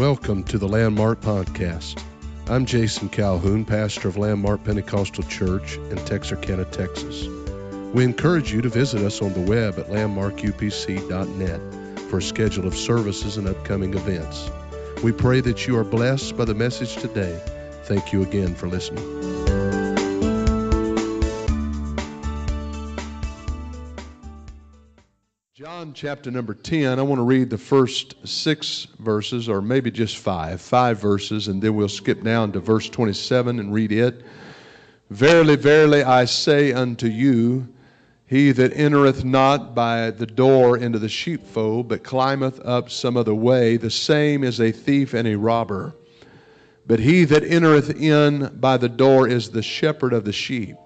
Welcome 0.00 0.44
to 0.44 0.56
the 0.56 0.66
Landmark 0.66 1.20
Podcast. 1.20 2.02
I'm 2.48 2.64
Jason 2.64 3.10
Calhoun, 3.10 3.66
pastor 3.66 4.08
of 4.08 4.16
Landmark 4.16 4.64
Pentecostal 4.64 5.24
Church 5.24 5.76
in 5.76 5.96
Texarkana, 6.06 6.64
Texas. 6.64 7.26
We 7.92 8.04
encourage 8.04 8.50
you 8.50 8.62
to 8.62 8.70
visit 8.70 9.02
us 9.02 9.20
on 9.20 9.34
the 9.34 9.42
web 9.42 9.78
at 9.78 9.88
landmarkupc.net 9.88 11.98
for 12.08 12.16
a 12.16 12.22
schedule 12.22 12.66
of 12.66 12.74
services 12.74 13.36
and 13.36 13.46
upcoming 13.46 13.92
events. 13.92 14.50
We 15.02 15.12
pray 15.12 15.42
that 15.42 15.66
you 15.66 15.76
are 15.76 15.84
blessed 15.84 16.34
by 16.34 16.46
the 16.46 16.54
message 16.54 16.96
today. 16.96 17.38
Thank 17.84 18.14
you 18.14 18.22
again 18.22 18.54
for 18.54 18.68
listening. 18.68 19.39
Chapter 25.94 26.30
number 26.30 26.54
10, 26.54 26.98
I 26.98 27.02
want 27.02 27.18
to 27.18 27.24
read 27.24 27.50
the 27.50 27.58
first 27.58 28.14
six 28.26 28.86
verses, 29.00 29.48
or 29.48 29.60
maybe 29.60 29.90
just 29.90 30.18
five, 30.18 30.60
five 30.60 31.00
verses, 31.00 31.48
and 31.48 31.60
then 31.60 31.74
we'll 31.74 31.88
skip 31.88 32.22
down 32.22 32.52
to 32.52 32.60
verse 32.60 32.88
27 32.88 33.58
and 33.58 33.72
read 33.72 33.90
it. 33.90 34.22
Verily, 35.10 35.56
verily, 35.56 36.02
I 36.02 36.26
say 36.26 36.72
unto 36.72 37.08
you, 37.08 37.68
he 38.26 38.52
that 38.52 38.76
entereth 38.76 39.24
not 39.24 39.74
by 39.74 40.12
the 40.12 40.26
door 40.26 40.76
into 40.76 40.98
the 40.98 41.08
sheepfold, 41.08 41.88
but 41.88 42.04
climbeth 42.04 42.60
up 42.64 42.90
some 42.90 43.16
other 43.16 43.34
way, 43.34 43.76
the 43.76 43.90
same 43.90 44.44
is 44.44 44.60
a 44.60 44.70
thief 44.70 45.14
and 45.14 45.26
a 45.26 45.36
robber. 45.36 45.96
But 46.86 47.00
he 47.00 47.24
that 47.24 47.42
entereth 47.42 48.00
in 48.00 48.58
by 48.60 48.76
the 48.76 48.88
door 48.88 49.26
is 49.26 49.50
the 49.50 49.62
shepherd 49.62 50.12
of 50.12 50.24
the 50.24 50.32
sheep. 50.32 50.76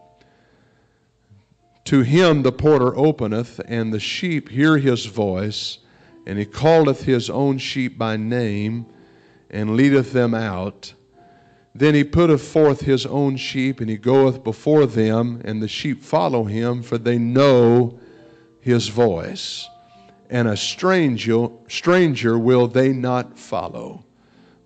To 1.85 2.01
him 2.01 2.43
the 2.43 2.53
porter 2.53 2.97
openeth, 2.97 3.61
and 3.67 3.93
the 3.93 4.01
sheep 4.01 4.49
hear 4.49 4.79
his 4.79 5.05
voice, 5.05 5.79
and 6.27 6.39
he 6.39 6.47
calleth 6.47 7.05
his 7.05 7.29
own 7.29 7.59
sheep 7.59 7.99
by 7.99 8.17
name, 8.17 8.87
and 9.51 9.77
leadeth 9.77 10.13
them 10.13 10.33
out. 10.35 10.95
Then 11.75 11.95
he 11.95 12.05
putteth 12.05 12.41
forth 12.43 12.81
his 12.81 13.05
own 13.05 13.37
sheep, 13.37 13.81
and 13.81 13.91
he 13.91 13.97
goeth 13.97 14.43
before 14.43 14.87
them, 14.87 15.43
and 15.45 15.63
the 15.63 15.69
sheep 15.69 16.03
follow 16.03 16.45
him, 16.45 16.83
for 16.83 16.97
they 16.97 17.19
know 17.19 17.99
his 18.61 18.89
voice. 18.89 19.69
And 20.31 20.49
a 20.49 20.57
stranger, 20.57 21.49
stranger 21.69 22.39
will 22.39 22.67
they 22.67 22.93
not 22.93 23.39
follow, 23.39 24.05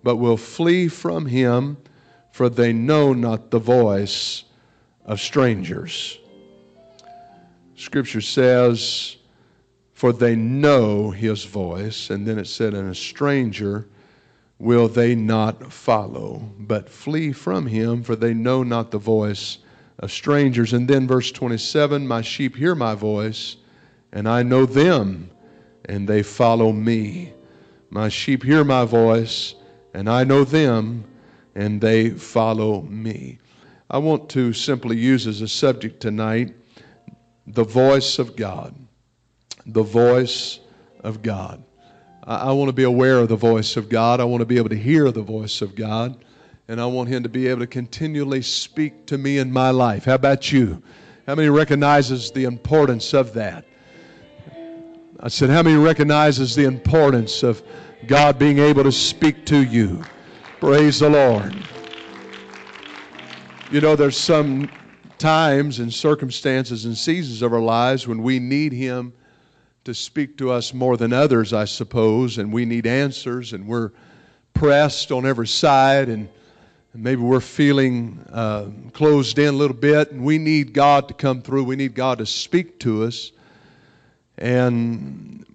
but 0.03 0.15
will 0.15 0.37
flee 0.37 0.87
from 0.87 1.25
him, 1.25 1.77
for 2.31 2.47
they 2.47 2.71
know 2.71 3.11
not 3.11 3.51
the 3.51 3.59
voice 3.59 4.45
of 5.03 5.19
strangers. 5.19 6.18
Scripture 7.79 8.19
says, 8.19 9.15
For 9.93 10.11
they 10.11 10.35
know 10.35 11.11
his 11.11 11.45
voice. 11.45 12.09
And 12.09 12.27
then 12.27 12.37
it 12.37 12.47
said, 12.47 12.73
And 12.73 12.91
a 12.91 12.95
stranger 12.95 13.87
will 14.59 14.89
they 14.89 15.15
not 15.15 15.71
follow, 15.71 16.39
but 16.59 16.89
flee 16.89 17.31
from 17.31 17.65
him, 17.65 18.03
for 18.03 18.17
they 18.17 18.33
know 18.33 18.63
not 18.63 18.91
the 18.91 18.97
voice 18.97 19.59
of 19.99 20.11
strangers. 20.11 20.73
And 20.73 20.89
then 20.89 21.07
verse 21.07 21.31
27 21.31 22.05
My 22.05 22.21
sheep 22.21 22.57
hear 22.57 22.75
my 22.75 22.95
voice, 22.95 23.55
and 24.11 24.27
I 24.27 24.43
know 24.43 24.65
them, 24.65 25.31
and 25.85 26.05
they 26.05 26.21
follow 26.21 26.73
me. 26.73 27.31
My 27.91 28.09
sheep 28.09 28.43
hear 28.43 28.65
my 28.65 28.83
voice, 28.83 29.55
and 29.93 30.09
I 30.09 30.25
know 30.25 30.43
them, 30.43 31.05
and 31.55 31.79
they 31.79 32.09
follow 32.09 32.81
me. 32.81 33.39
I 33.89 33.99
want 33.99 34.27
to 34.31 34.51
simply 34.51 34.97
use 34.97 35.27
as 35.27 35.39
a 35.39 35.47
subject 35.47 36.01
tonight 36.01 36.53
the 37.53 37.63
voice 37.63 38.19
of 38.19 38.35
God. 38.35 38.75
The 39.65 39.83
voice 39.83 40.59
of 41.03 41.21
God. 41.21 41.63
I, 42.23 42.35
I 42.35 42.51
want 42.51 42.69
to 42.69 42.73
be 42.73 42.83
aware 42.83 43.19
of 43.19 43.29
the 43.29 43.35
voice 43.35 43.75
of 43.75 43.89
God. 43.89 44.19
I 44.19 44.23
want 44.23 44.41
to 44.41 44.45
be 44.45 44.57
able 44.57 44.69
to 44.69 44.77
hear 44.77 45.11
the 45.11 45.21
voice 45.21 45.61
of 45.61 45.75
God. 45.75 46.23
And 46.67 46.79
I 46.79 46.85
want 46.85 47.09
Him 47.09 47.23
to 47.23 47.29
be 47.29 47.47
able 47.47 47.61
to 47.61 47.67
continually 47.67 48.43
speak 48.43 49.07
to 49.07 49.17
me 49.17 49.39
in 49.39 49.51
my 49.51 49.71
life. 49.71 50.05
How 50.05 50.15
about 50.15 50.51
you? 50.51 50.81
How 51.25 51.35
many 51.35 51.49
recognizes 51.49 52.31
the 52.31 52.45
importance 52.45 53.13
of 53.13 53.33
that? 53.33 53.65
I 55.19 55.27
said, 55.27 55.49
How 55.49 55.63
many 55.63 55.77
recognizes 55.77 56.55
the 56.55 56.65
importance 56.65 57.43
of 57.43 57.63
God 58.07 58.39
being 58.39 58.59
able 58.59 58.83
to 58.83 58.91
speak 58.91 59.45
to 59.47 59.63
you? 59.63 60.03
Praise 60.59 60.99
the 60.99 61.09
Lord. 61.09 61.55
You 63.71 63.81
know, 63.81 63.95
there's 63.95 64.17
some 64.17 64.69
times 65.19 65.79
and 65.79 65.93
circumstances 65.93 66.85
and 66.85 66.97
seasons 66.97 67.41
of 67.41 67.53
our 67.53 67.59
lives 67.59 68.07
when 68.07 68.23
we 68.23 68.39
need 68.39 68.73
Him 68.73 69.13
to 69.83 69.93
speak 69.93 70.37
to 70.37 70.51
us 70.51 70.73
more 70.73 70.97
than 70.97 71.13
others, 71.13 71.53
I 71.53 71.65
suppose, 71.65 72.37
and 72.37 72.51
we 72.51 72.65
need 72.65 72.87
answers, 72.87 73.53
and 73.53 73.67
we're 73.67 73.91
pressed 74.53 75.11
on 75.11 75.25
every 75.25 75.47
side, 75.47 76.09
and 76.09 76.27
maybe 76.93 77.21
we're 77.21 77.39
feeling 77.39 78.19
uh, 78.31 78.67
closed 78.93 79.39
in 79.39 79.53
a 79.53 79.57
little 79.57 79.75
bit, 79.75 80.11
and 80.11 80.23
we 80.23 80.37
need 80.37 80.73
God 80.73 81.07
to 81.07 81.13
come 81.13 81.41
through. 81.41 81.63
We 81.63 81.75
need 81.75 81.93
God 81.93 82.17
to 82.17 82.25
speak 82.25 82.79
to 82.79 83.03
us. 83.03 83.31
And 84.37 85.45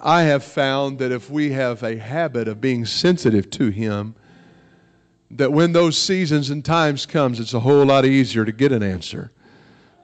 I 0.00 0.22
have 0.22 0.44
found 0.44 0.98
that 0.98 1.12
if 1.12 1.30
we 1.30 1.50
have 1.52 1.82
a 1.82 1.96
habit 1.96 2.48
of 2.48 2.60
being 2.60 2.84
sensitive 2.84 3.50
to 3.50 3.68
Him, 3.70 4.14
that 5.32 5.52
when 5.52 5.72
those 5.72 5.96
seasons 5.96 6.50
and 6.50 6.64
times 6.64 7.06
comes, 7.06 7.40
it's 7.40 7.54
a 7.54 7.60
whole 7.60 7.84
lot 7.84 8.04
easier 8.04 8.44
to 8.44 8.52
get 8.52 8.72
an 8.72 8.82
answer 8.82 9.32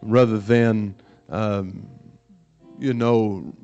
rather 0.01 0.39
than, 0.39 0.95
um, 1.29 1.87
you 2.79 2.95
know, 2.95 3.55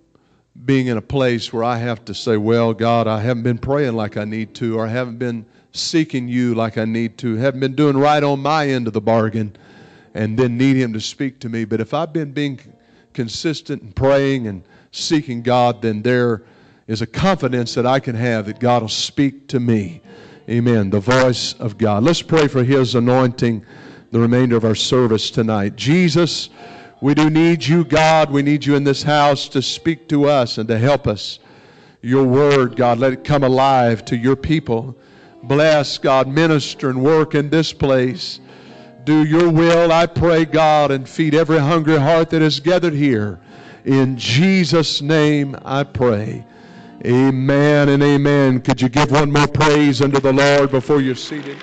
being 0.65 0.87
in 0.89 0.97
a 0.97 1.03
place 1.03 1.53
where 1.53 1.65
I 1.65 1.79
have 1.79 2.05
to 2.05 2.15
say, 2.15 2.37
well, 2.37 2.75
God, 2.75 3.07
I 3.07 3.21
haven't 3.21 3.43
been 3.43 3.59
praying 3.59 3.95
like 3.95 4.17
I 4.17 4.25
need 4.25 4.55
to, 4.57 4.79
or 4.79 4.87
I 4.87 4.91
haven't 4.91 5.19
been 5.19 5.47
seeking 5.73 6.29
you 6.29 6.55
like 6.55 6.79
I 6.79 6.85
need 6.85 7.19
to, 7.19 7.37
haven't 7.37 7.61
been 7.61 7.75
doing 7.75 7.97
right 7.97 8.23
on 8.23 8.41
my 8.41 8.69
end 8.69 8.87
of 8.87 8.93
the 8.93 9.01
bargain, 9.01 9.57
and 10.15 10.39
then 10.39 10.57
need 10.57 10.77
Him 10.77 10.93
to 10.93 11.01
speak 11.01 11.41
to 11.41 11.49
me. 11.49 11.65
But 11.65 11.81
if 11.81 11.93
I've 11.93 12.13
been 12.13 12.33
being 12.33 12.61
consistent 13.15 13.83
in 13.83 13.93
praying 13.93 14.47
and 14.47 14.63
seeking 14.93 15.43
God, 15.43 15.83
then 15.83 16.03
there 16.03 16.43
is 16.87 17.03
a 17.03 17.07
confidence 17.07 17.75
that 17.75 17.87
I 17.87 17.99
can 17.99 18.15
have 18.15 18.47
that 18.47 18.61
God 18.61 18.83
will 18.83 18.89
speak 18.89 19.49
to 19.49 19.59
me. 19.59 20.03
Amen. 20.49 20.91
The 20.91 21.01
voice 21.01 21.55
of 21.55 21.79
God. 21.79 22.03
Let's 22.03 22.21
pray 22.21 22.49
for 22.49 22.63
His 22.63 22.95
anointing 22.95 23.65
the 24.11 24.21
remainder 24.21 24.57
of 24.57 24.65
our 24.65 24.75
service 24.75 25.31
tonight. 25.31 25.75
Jesus, 25.75 26.51
we 27.01 27.15
do 27.15 27.31
need 27.31 27.65
you, 27.65 27.83
God. 27.83 28.31
We 28.31 28.43
need 28.43 28.65
you 28.65 28.77
in 28.77 28.85
this 28.85 29.03
house 29.03 29.49
to 29.49 29.63
speak 29.63 30.07
to 30.09 30.29
us 30.29 30.59
and 30.59 30.69
to 30.69 30.79
help 30.79 31.07
us. 31.07 31.39
Your 32.03 32.25
word, 32.25 32.77
God, 32.77 32.99
let 32.99 33.15
it 33.15 33.25
come 33.25 33.43
alive 33.43 34.05
to 34.05 34.17
your 34.17 34.37
people. 34.37 34.95
Bless, 35.45 35.97
God, 35.97 36.29
minister 36.29 36.91
and 36.91 37.03
work 37.03 37.35
in 37.35 37.49
this 37.49 37.73
place. 37.73 38.41
Do 39.05 39.25
your 39.25 39.51
will, 39.51 39.93
I 39.93 40.05
pray, 40.05 40.45
God, 40.45 40.91
and 40.91 41.09
feed 41.09 41.35
every 41.35 41.59
hungry 41.59 41.99
heart 41.99 42.29
that 42.31 42.43
is 42.43 42.61
gathered 42.61 42.93
here. 42.93 43.41
In 43.87 44.19
Jesus' 44.19 45.01
name 45.01 45.57
I 45.65 45.85
pray. 45.85 46.45
Amen 47.07 47.91
and 47.91 48.03
amen. 48.03 48.63
Could 48.63 48.81
you 48.81 48.89
give 48.89 49.11
one 49.11 49.31
more 49.31 49.47
praise 49.47 50.01
unto 50.01 50.21
the 50.21 50.33
Lord 50.33 50.71
before 50.71 51.03
you're 51.03 51.15
seated? 51.15 51.59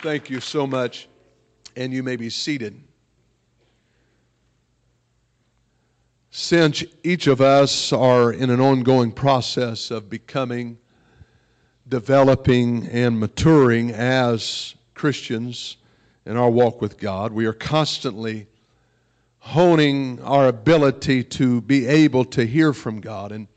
Thank 0.00 0.30
you 0.30 0.40
so 0.40 0.66
much. 0.66 1.08
And 1.76 1.92
you 1.92 2.02
may 2.02 2.16
be 2.16 2.30
seated. 2.30 2.82
Since 6.30 6.84
each 7.04 7.26
of 7.26 7.42
us 7.42 7.92
are 7.92 8.32
in 8.32 8.48
an 8.48 8.60
ongoing 8.60 9.12
process 9.12 9.90
of 9.90 10.08
becoming, 10.08 10.78
developing, 11.86 12.86
and 12.86 13.20
maturing 13.20 13.90
as 13.90 14.74
Christians 14.94 15.76
in 16.24 16.38
our 16.38 16.48
walk 16.48 16.80
with 16.80 16.98
God, 16.98 17.32
we 17.32 17.44
are 17.44 17.52
constantly 17.52 18.46
honing 19.42 20.20
our 20.22 20.46
ability 20.46 21.24
to 21.24 21.60
be 21.62 21.84
able 21.88 22.24
to 22.24 22.46
hear 22.46 22.72
from 22.72 23.00
God. 23.00 23.32
And 23.32 23.48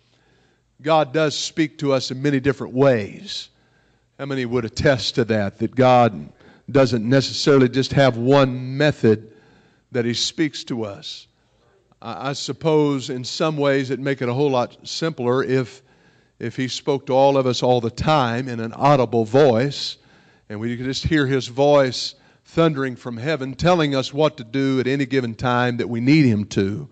God 0.81 1.13
does 1.13 1.37
speak 1.37 1.77
to 1.77 1.93
us 1.93 2.09
in 2.09 2.19
many 2.19 2.39
different 2.39 2.73
ways. 2.73 3.49
How 4.17 4.25
many 4.25 4.45
would 4.45 4.65
attest 4.65 5.13
to 5.15 5.25
that? 5.25 5.59
That 5.59 5.75
God 5.75 6.27
doesn't 6.71 7.07
necessarily 7.07 7.69
just 7.69 7.93
have 7.93 8.17
one 8.17 8.75
method 8.75 9.31
that 9.91 10.05
He 10.05 10.15
speaks 10.15 10.63
to 10.65 10.85
us. 10.85 11.27
I 12.01 12.33
suppose 12.33 13.11
in 13.11 13.23
some 13.23 13.55
ways 13.55 13.91
it'd 13.91 14.03
make 14.03 14.23
it 14.23 14.27
a 14.27 14.33
whole 14.33 14.49
lot 14.49 14.75
simpler 14.87 15.43
if, 15.43 15.83
if 16.39 16.55
He 16.55 16.67
spoke 16.67 17.05
to 17.05 17.13
all 17.13 17.37
of 17.37 17.45
us 17.45 17.61
all 17.61 17.79
the 17.79 17.91
time 17.91 18.49
in 18.49 18.59
an 18.59 18.73
audible 18.73 19.23
voice 19.23 19.97
and 20.49 20.59
we 20.59 20.75
could 20.75 20.85
just 20.87 21.03
hear 21.03 21.27
His 21.27 21.47
voice 21.47 22.15
thundering 22.45 22.95
from 22.95 23.17
heaven, 23.17 23.53
telling 23.53 23.95
us 23.95 24.13
what 24.13 24.37
to 24.37 24.43
do 24.43 24.79
at 24.79 24.87
any 24.87 25.05
given 25.05 25.35
time 25.35 25.77
that 25.77 25.89
we 25.89 25.99
need 25.99 26.25
Him 26.25 26.45
to. 26.45 26.87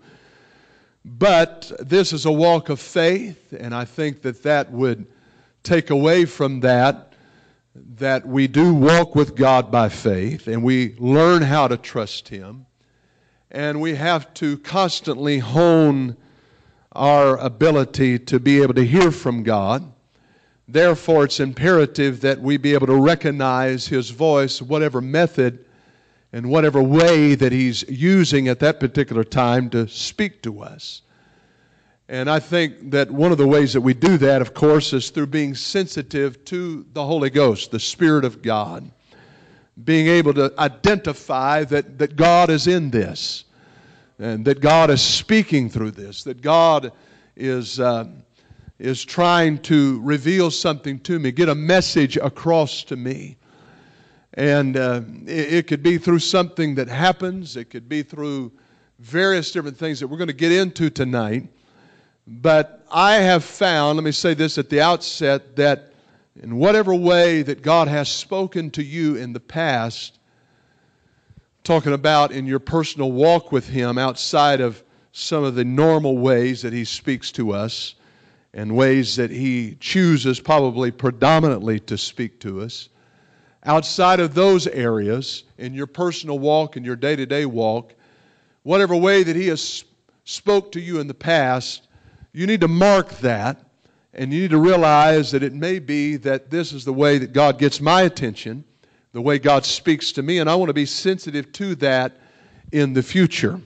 But 1.04 1.70
this 1.80 2.12
is 2.12 2.26
a 2.26 2.32
walk 2.32 2.68
of 2.68 2.80
faith, 2.80 3.52
and 3.52 3.74
I 3.74 3.84
think 3.84 4.22
that 4.22 4.42
that 4.42 4.70
would 4.72 5.06
take 5.62 5.90
away 5.90 6.24
from 6.24 6.60
that 6.60 7.14
that 7.74 8.26
we 8.26 8.46
do 8.46 8.72
walk 8.72 9.14
with 9.14 9.34
God 9.34 9.70
by 9.70 9.88
faith 9.88 10.46
and 10.46 10.62
we 10.62 10.94
learn 10.98 11.42
how 11.42 11.66
to 11.66 11.76
trust 11.76 12.28
Him. 12.28 12.66
And 13.50 13.80
we 13.80 13.94
have 13.94 14.32
to 14.34 14.58
constantly 14.58 15.38
hone 15.38 16.16
our 16.92 17.36
ability 17.38 18.20
to 18.20 18.38
be 18.38 18.62
able 18.62 18.74
to 18.74 18.84
hear 18.84 19.10
from 19.10 19.42
God. 19.42 19.92
Therefore, 20.66 21.24
it's 21.24 21.40
imperative 21.40 22.20
that 22.22 22.40
we 22.40 22.56
be 22.56 22.72
able 22.72 22.86
to 22.86 23.00
recognize 23.00 23.86
His 23.86 24.10
voice, 24.10 24.62
whatever 24.62 25.00
method 25.00 25.64
and 26.32 26.50
whatever 26.50 26.82
way 26.82 27.34
that 27.34 27.52
He's 27.52 27.82
using 27.88 28.48
at 28.48 28.60
that 28.60 28.80
particular 28.80 29.24
time 29.24 29.68
to 29.70 29.86
speak 29.86 30.42
to 30.42 30.62
us. 30.62 31.02
And 32.08 32.28
I 32.28 32.38
think 32.38 32.90
that 32.90 33.10
one 33.10 33.32
of 33.32 33.38
the 33.38 33.46
ways 33.46 33.72
that 33.72 33.80
we 33.80 33.94
do 33.94 34.18
that, 34.18 34.42
of 34.42 34.52
course, 34.52 34.92
is 34.92 35.10
through 35.10 35.28
being 35.28 35.54
sensitive 35.54 36.44
to 36.46 36.84
the 36.92 37.04
Holy 37.04 37.30
Ghost, 37.30 37.70
the 37.70 37.80
Spirit 37.80 38.24
of 38.24 38.42
God. 38.42 38.90
Being 39.84 40.06
able 40.06 40.34
to 40.34 40.52
identify 40.58 41.64
that, 41.64 41.98
that 41.98 42.14
God 42.16 42.50
is 42.50 42.66
in 42.66 42.90
this, 42.90 43.44
and 44.18 44.44
that 44.44 44.60
God 44.60 44.90
is 44.90 45.02
speaking 45.02 45.68
through 45.68 45.92
this, 45.92 46.22
that 46.24 46.42
God 46.42 46.92
is, 47.36 47.80
uh, 47.80 48.04
is 48.78 49.04
trying 49.04 49.58
to 49.58 50.00
reveal 50.02 50.50
something 50.50 50.98
to 51.00 51.18
me, 51.18 51.30
get 51.30 51.48
a 51.48 51.54
message 51.54 52.16
across 52.16 52.82
to 52.84 52.96
me. 52.96 53.36
And 54.34 54.76
uh, 54.76 55.02
it, 55.26 55.54
it 55.54 55.66
could 55.68 55.82
be 55.82 55.98
through 55.98 56.18
something 56.18 56.74
that 56.74 56.88
happens, 56.88 57.56
it 57.56 57.70
could 57.70 57.88
be 57.88 58.02
through 58.02 58.52
various 58.98 59.52
different 59.52 59.76
things 59.76 60.00
that 60.00 60.08
we're 60.08 60.16
going 60.16 60.28
to 60.28 60.32
get 60.32 60.50
into 60.50 60.90
tonight. 60.90 61.48
But 62.26 62.84
I 62.90 63.14
have 63.16 63.44
found, 63.44 63.96
let 63.96 64.04
me 64.04 64.12
say 64.12 64.34
this 64.34 64.58
at 64.58 64.70
the 64.70 64.80
outset, 64.80 65.56
that 65.56 65.92
in 66.42 66.56
whatever 66.56 66.94
way 66.94 67.42
that 67.42 67.62
God 67.62 67.86
has 67.86 68.08
spoken 68.08 68.70
to 68.72 68.82
you 68.82 69.16
in 69.16 69.32
the 69.32 69.40
past, 69.40 70.18
talking 71.62 71.92
about 71.92 72.32
in 72.32 72.46
your 72.46 72.58
personal 72.58 73.12
walk 73.12 73.52
with 73.52 73.68
Him 73.68 73.98
outside 73.98 74.60
of 74.60 74.82
some 75.12 75.44
of 75.44 75.54
the 75.54 75.64
normal 75.64 76.18
ways 76.18 76.62
that 76.62 76.72
He 76.72 76.84
speaks 76.84 77.30
to 77.32 77.52
us 77.52 77.94
and 78.54 78.74
ways 78.74 79.16
that 79.16 79.30
He 79.30 79.76
chooses 79.80 80.40
probably 80.40 80.90
predominantly 80.90 81.80
to 81.80 81.98
speak 81.98 82.38
to 82.40 82.62
us, 82.62 82.88
outside 83.64 84.20
of 84.20 84.32
those 84.32 84.66
areas 84.68 85.44
in 85.58 85.74
your 85.74 85.88
personal 85.88 86.38
walk 86.38 86.76
and 86.76 86.86
your 86.86 86.96
day 86.96 87.16
to 87.16 87.26
day 87.26 87.46
walk, 87.46 87.94
whatever 88.62 88.96
way 88.96 89.24
that 89.24 89.34
He 89.34 89.48
has 89.48 89.84
spoke 90.24 90.70
to 90.72 90.80
you 90.80 91.00
in 91.00 91.08
the 91.08 91.14
past, 91.14 91.88
you 92.32 92.46
need 92.46 92.60
to 92.60 92.68
mark 92.68 93.10
that, 93.18 93.58
and 94.14 94.32
you 94.32 94.42
need 94.42 94.50
to 94.50 94.58
realize 94.58 95.32
that 95.32 95.42
it 95.42 95.52
may 95.52 95.80
be 95.80 96.16
that 96.16 96.48
this 96.48 96.72
is 96.72 96.84
the 96.84 96.92
way 96.92 97.18
that 97.18 97.32
God 97.32 97.58
gets 97.58 97.80
my 97.80 98.02
attention, 98.02 98.64
the 99.12 99.20
way 99.20 99.38
God 99.38 99.64
speaks 99.64 100.12
to 100.12 100.22
me, 100.22 100.38
and 100.38 100.48
I 100.48 100.54
want 100.54 100.68
to 100.68 100.74
be 100.74 100.86
sensitive 100.86 101.50
to 101.52 101.74
that 101.76 102.16
in 102.70 102.92
the 102.92 103.02
future. 103.02 103.60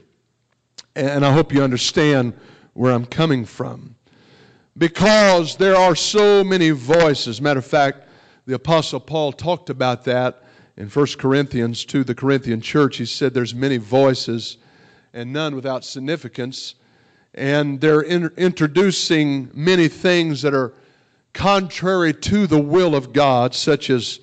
And 0.96 1.24
I 1.24 1.32
hope 1.32 1.52
you 1.52 1.62
understand 1.62 2.32
where 2.72 2.92
I'm 2.92 3.06
coming 3.06 3.44
from. 3.44 3.94
Because 4.78 5.56
there 5.56 5.76
are 5.76 5.96
so 5.96 6.42
many 6.42 6.70
voices. 6.70 7.40
Matter 7.42 7.58
of 7.58 7.66
fact, 7.66 8.08
the 8.46 8.54
Apostle 8.54 9.00
Paul 9.00 9.32
talked 9.32 9.70
about 9.70 10.04
that 10.04 10.44
in 10.76 10.88
1 10.88 11.06
Corinthians 11.18 11.84
to 11.86 12.04
the 12.04 12.14
Corinthian 12.14 12.60
church. 12.60 12.96
He 12.96 13.04
said 13.04 13.34
there's 13.34 13.54
many 13.54 13.76
voices 13.76 14.58
and 15.12 15.32
none 15.32 15.54
without 15.54 15.84
significance 15.84 16.76
and 17.34 17.80
they're 17.80 18.00
in, 18.00 18.30
introducing 18.36 19.50
many 19.54 19.88
things 19.88 20.42
that 20.42 20.54
are 20.54 20.74
contrary 21.32 22.12
to 22.12 22.46
the 22.46 22.58
will 22.58 22.94
of 22.94 23.12
God, 23.12 23.54
such 23.54 23.90
as 23.90 24.20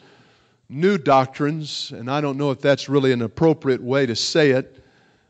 new 0.68 0.98
doctrines, 0.98 1.92
and 1.96 2.10
I 2.10 2.20
don't 2.20 2.38
know 2.38 2.52
if 2.52 2.60
that's 2.60 2.90
really 2.90 3.12
an 3.12 3.22
appropriate 3.22 3.82
way 3.82 4.06
to 4.06 4.16
say 4.16 4.52
it, 4.52 4.84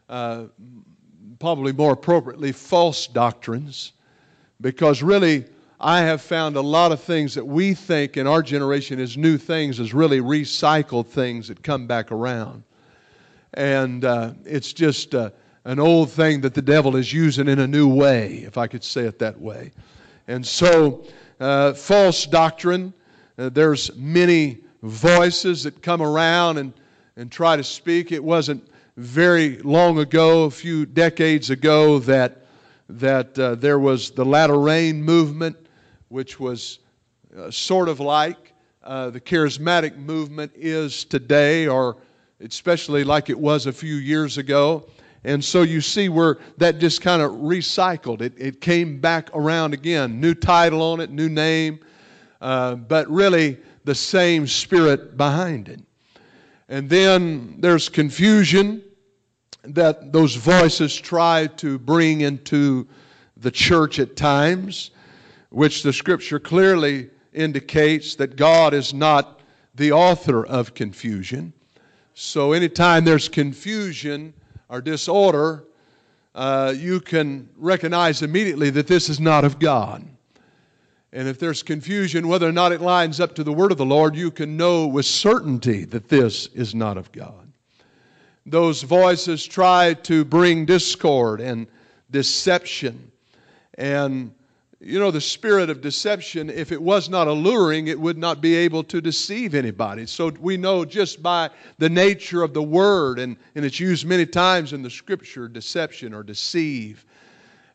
uh, 0.09 0.45
probably 1.39 1.73
more 1.73 1.93
appropriately, 1.93 2.51
false 2.51 3.07
doctrines, 3.07 3.91
because 4.61 5.03
really 5.03 5.45
I 5.79 6.01
have 6.01 6.21
found 6.21 6.55
a 6.55 6.61
lot 6.61 6.91
of 6.91 7.01
things 7.01 7.33
that 7.35 7.45
we 7.45 7.73
think 7.73 8.17
in 8.17 8.27
our 8.27 8.41
generation 8.41 8.99
as 8.99 9.17
new 9.17 9.37
things 9.37 9.79
as 9.79 9.93
really 9.93 10.21
recycled 10.21 11.07
things 11.07 11.47
that 11.49 11.61
come 11.63 11.87
back 11.87 12.11
around. 12.11 12.63
And 13.53 14.05
uh, 14.05 14.33
it's 14.45 14.73
just. 14.73 15.15
Uh, 15.15 15.29
an 15.65 15.79
old 15.79 16.11
thing 16.11 16.41
that 16.41 16.53
the 16.53 16.61
devil 16.61 16.95
is 16.95 17.11
using 17.11 17.47
in 17.47 17.59
a 17.59 17.67
new 17.67 17.87
way, 17.87 18.43
if 18.45 18.57
I 18.57 18.67
could 18.67 18.83
say 18.83 19.01
it 19.01 19.19
that 19.19 19.39
way. 19.41 19.71
And 20.27 20.45
so, 20.45 21.03
uh, 21.39 21.73
false 21.73 22.25
doctrine, 22.27 22.93
uh, 23.37 23.49
there's 23.49 23.93
many 23.95 24.59
voices 24.83 25.63
that 25.63 25.81
come 25.81 26.01
around 26.01 26.59
and, 26.59 26.71
and 27.17 27.31
try 27.31 27.57
to 27.57 27.63
speak. 27.63 28.11
It 28.11 28.23
wasn't 28.23 28.67
very 28.95 29.57
long 29.59 29.97
ago, 29.97 30.43
a 30.43 30.51
few 30.51 30.85
decades 30.85 31.49
ago, 31.49 31.97
that, 31.99 32.44
that 32.89 33.37
uh, 33.39 33.55
there 33.55 33.79
was 33.79 34.11
the 34.11 34.25
latter 34.25 34.59
rain 34.59 35.01
movement, 35.01 35.55
which 36.09 36.39
was 36.39 36.79
uh, 37.37 37.49
sort 37.49 37.89
of 37.89 37.99
like 37.99 38.53
uh, 38.83 39.09
the 39.09 39.19
charismatic 39.19 39.97
movement 39.97 40.51
is 40.55 41.05
today, 41.05 41.67
or 41.67 41.97
especially 42.39 43.03
like 43.03 43.29
it 43.29 43.39
was 43.39 43.65
a 43.65 43.73
few 43.73 43.95
years 43.95 44.37
ago. 44.37 44.87
And 45.23 45.43
so 45.43 45.63
you 45.63 45.81
see 45.81 46.07
where 46.07 46.37
that 46.57 46.77
just 46.77 47.01
kind 47.01 47.21
of 47.21 47.31
recycled. 47.31 48.21
It, 48.21 48.33
it 48.37 48.61
came 48.61 48.99
back 48.99 49.29
around 49.33 49.73
again. 49.73 50.21
New 50.21 50.35
title 50.35 50.83
on 50.83 50.99
it, 50.99 51.09
new 51.09 51.29
name, 51.29 51.79
uh, 52.41 52.75
but 52.75 53.09
really 53.09 53.57
the 53.85 53.95
same 53.95 54.45
spirit 54.45 55.17
behind 55.17 55.67
it. 55.67 55.81
And 56.69 56.87
then 56.87 57.55
there's 57.59 57.89
confusion 57.89 58.83
that 59.67 60.11
those 60.11 60.35
voices 60.35 60.95
try 60.95 61.47
to 61.47 61.77
bring 61.79 62.21
into 62.21 62.87
the 63.37 63.51
church 63.51 63.99
at 63.99 64.15
times, 64.15 64.91
which 65.49 65.83
the 65.83 65.93
scripture 65.93 66.39
clearly 66.39 67.09
indicates 67.33 68.15
that 68.15 68.35
God 68.35 68.73
is 68.73 68.93
not 68.93 69.41
the 69.75 69.91
author 69.91 70.45
of 70.45 70.73
confusion. 70.73 71.51
So 72.13 72.53
anytime 72.53 73.03
there's 73.03 73.27
confusion, 73.27 74.33
or 74.69 74.81
disorder, 74.81 75.65
uh, 76.33 76.73
you 76.75 76.99
can 76.99 77.49
recognize 77.55 78.21
immediately 78.21 78.69
that 78.71 78.87
this 78.87 79.09
is 79.09 79.19
not 79.19 79.45
of 79.45 79.59
God. 79.59 80.05
And 81.13 81.27
if 81.27 81.39
there's 81.39 81.63
confusion 81.63 82.27
whether 82.27 82.47
or 82.47 82.51
not 82.51 82.71
it 82.71 82.81
lines 82.81 83.19
up 83.19 83.35
to 83.35 83.43
the 83.43 83.53
word 83.53 83.71
of 83.71 83.77
the 83.77 83.85
Lord, 83.85 84.15
you 84.15 84.31
can 84.31 84.57
know 84.57 84.85
with 84.85 85.05
certainty 85.05 85.85
that 85.85 86.09
this 86.09 86.47
is 86.47 86.75
not 86.75 86.97
of 86.97 87.11
God. 87.11 87.44
Those 88.45 88.83
voices 88.83 89.45
try 89.45 89.93
to 90.03 90.23
bring 90.23 90.65
discord 90.65 91.41
and 91.41 91.67
deception 92.11 93.11
and 93.77 94.31
you 94.85 94.99
know, 94.99 95.09
the 95.09 95.21
spirit 95.21 95.69
of 95.69 95.81
deception, 95.81 96.49
if 96.49 96.71
it 96.71 96.81
was 96.81 97.09
not 97.09 97.27
alluring, 97.27 97.87
it 97.87 97.99
would 97.99 98.17
not 98.17 98.41
be 98.41 98.55
able 98.55 98.83
to 98.83 99.01
deceive 99.01 99.55
anybody. 99.55 100.05
So 100.05 100.29
we 100.39 100.57
know 100.57 100.85
just 100.85 101.23
by 101.23 101.49
the 101.79 101.89
nature 101.89 102.43
of 102.43 102.53
the 102.53 102.61
word, 102.61 103.17
and, 103.17 103.37
and 103.55 103.65
it's 103.65 103.79
used 103.79 104.05
many 104.05 104.25
times 104.25 104.73
in 104.73 104.83
the 104.83 104.89
scripture 104.89 105.47
deception 105.47 106.13
or 106.13 106.23
deceive, 106.23 107.05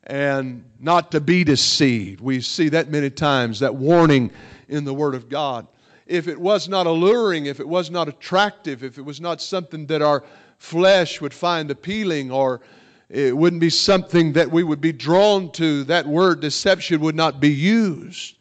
and 0.05 0.65
not 0.79 1.11
to 1.12 1.21
be 1.21 1.43
deceived. 1.43 2.21
We 2.21 2.41
see 2.41 2.69
that 2.69 2.91
many 2.91 3.11
times, 3.11 3.59
that 3.61 3.75
warning 3.75 4.31
in 4.69 4.85
the 4.85 4.95
word 4.95 5.15
of 5.15 5.29
God. 5.29 5.67
If 6.07 6.29
it 6.29 6.41
was 6.41 6.69
not 6.69 6.87
alluring, 6.87 7.47
if 7.47 7.61
it 7.61 7.69
was 7.69 7.91
not 7.91 8.09
attractive, 8.09 8.85
if 8.85 8.99
it 8.99 9.03
was 9.03 9.21
not 9.21 9.41
something 9.41 9.87
that 9.87 10.03
our 10.03 10.23
flesh 10.61 11.21
would 11.23 11.35
find 11.35 11.71
appealing 11.71 12.31
or 12.31 12.61
it 13.09 13.37
wouldn't 13.37 13.61
be 13.61 13.71
something 13.71 14.35
that 14.35 14.49
we 14.49 14.62
would 14.62 14.81
be 14.81 14.93
drawn 14.93 15.50
to. 15.52 15.83
That 15.85 16.07
word 16.07 16.40
deception 16.40 17.00
would 17.00 17.17
not 17.17 17.40
be 17.40 17.49
used. 17.49 18.37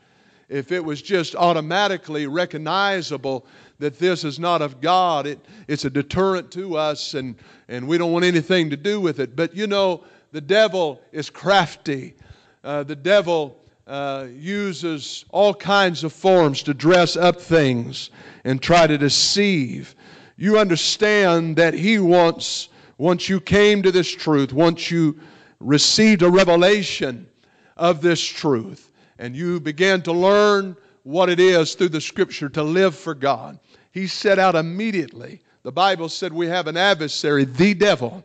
If 0.50 0.72
it 0.72 0.84
was 0.84 1.02
just 1.02 1.36
automatically 1.36 2.28
recognizable 2.28 3.48
that 3.80 3.98
this 3.98 4.24
is 4.24 4.38
not 4.38 4.62
of 4.62 4.82
God, 4.82 5.26
it, 5.26 5.40
it's 5.68 5.86
a 5.86 5.90
deterrent 5.90 6.52
to 6.52 6.76
us 6.78 7.14
and, 7.14 7.36
and 7.70 7.88
we 7.88 7.98
don't 7.98 8.12
want 8.12 8.26
anything 8.26 8.70
to 8.70 8.78
do 8.78 9.00
with 9.00 9.20
it. 9.20 9.36
But 9.36 9.56
you 9.56 9.66
know, 9.66 10.04
the 10.34 10.42
devil 10.42 11.02
is 11.12 11.30
crafty. 11.30 12.16
Uh, 12.64 12.84
the 12.84 12.98
devil 12.98 13.58
uh, 13.88 14.28
uses 14.36 15.24
all 15.32 15.54
kinds 15.54 16.04
of 16.04 16.12
forms 16.12 16.62
to 16.64 16.74
dress 16.74 17.16
up 17.16 17.40
things 17.40 18.12
and 18.44 18.62
try 18.62 18.86
to 18.86 18.98
deceive. 18.98 19.96
You 20.40 20.58
understand 20.58 21.58
that 21.58 21.74
he 21.74 22.00
wants 22.00 22.70
once 22.98 23.28
you 23.28 23.42
came 23.42 23.84
to 23.84 23.92
this 23.92 24.10
truth, 24.10 24.54
once 24.54 24.90
you 24.90 25.20
received 25.60 26.22
a 26.22 26.30
revelation 26.30 27.28
of 27.76 28.02
this 28.02 28.24
truth, 28.24 28.90
and 29.18 29.36
you 29.36 29.60
began 29.60 30.02
to 30.04 30.14
learn 30.14 30.78
what 31.04 31.30
it 31.30 31.42
is 31.42 31.76
through 31.76 31.90
the 31.90 32.00
scripture 32.00 32.48
to 32.48 32.64
live 32.64 32.96
for 32.96 33.14
God, 33.14 33.60
he 33.92 34.08
set 34.08 34.40
out 34.40 34.56
immediately. 34.56 35.42
The 35.64 35.74
Bible 35.74 36.08
said 36.08 36.32
we 36.32 36.48
have 36.48 36.68
an 36.68 36.78
adversary, 36.78 37.44
the 37.44 37.74
devil, 37.74 38.24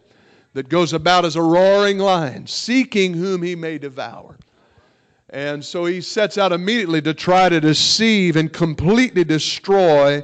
that 0.52 0.68
goes 0.68 0.92
about 0.92 1.24
as 1.24 1.34
a 1.34 1.42
roaring 1.42 1.98
lion, 1.98 2.46
seeking 2.46 3.12
whom 3.12 3.42
he 3.42 3.56
may 3.56 3.76
devour. 3.76 4.38
And 5.30 5.64
so 5.64 5.84
he 5.84 6.00
sets 6.00 6.38
out 6.38 6.52
immediately 6.52 7.02
to 7.02 7.12
try 7.12 7.48
to 7.48 7.60
deceive 7.60 8.36
and 8.36 8.52
completely 8.52 9.24
destroy 9.24 10.22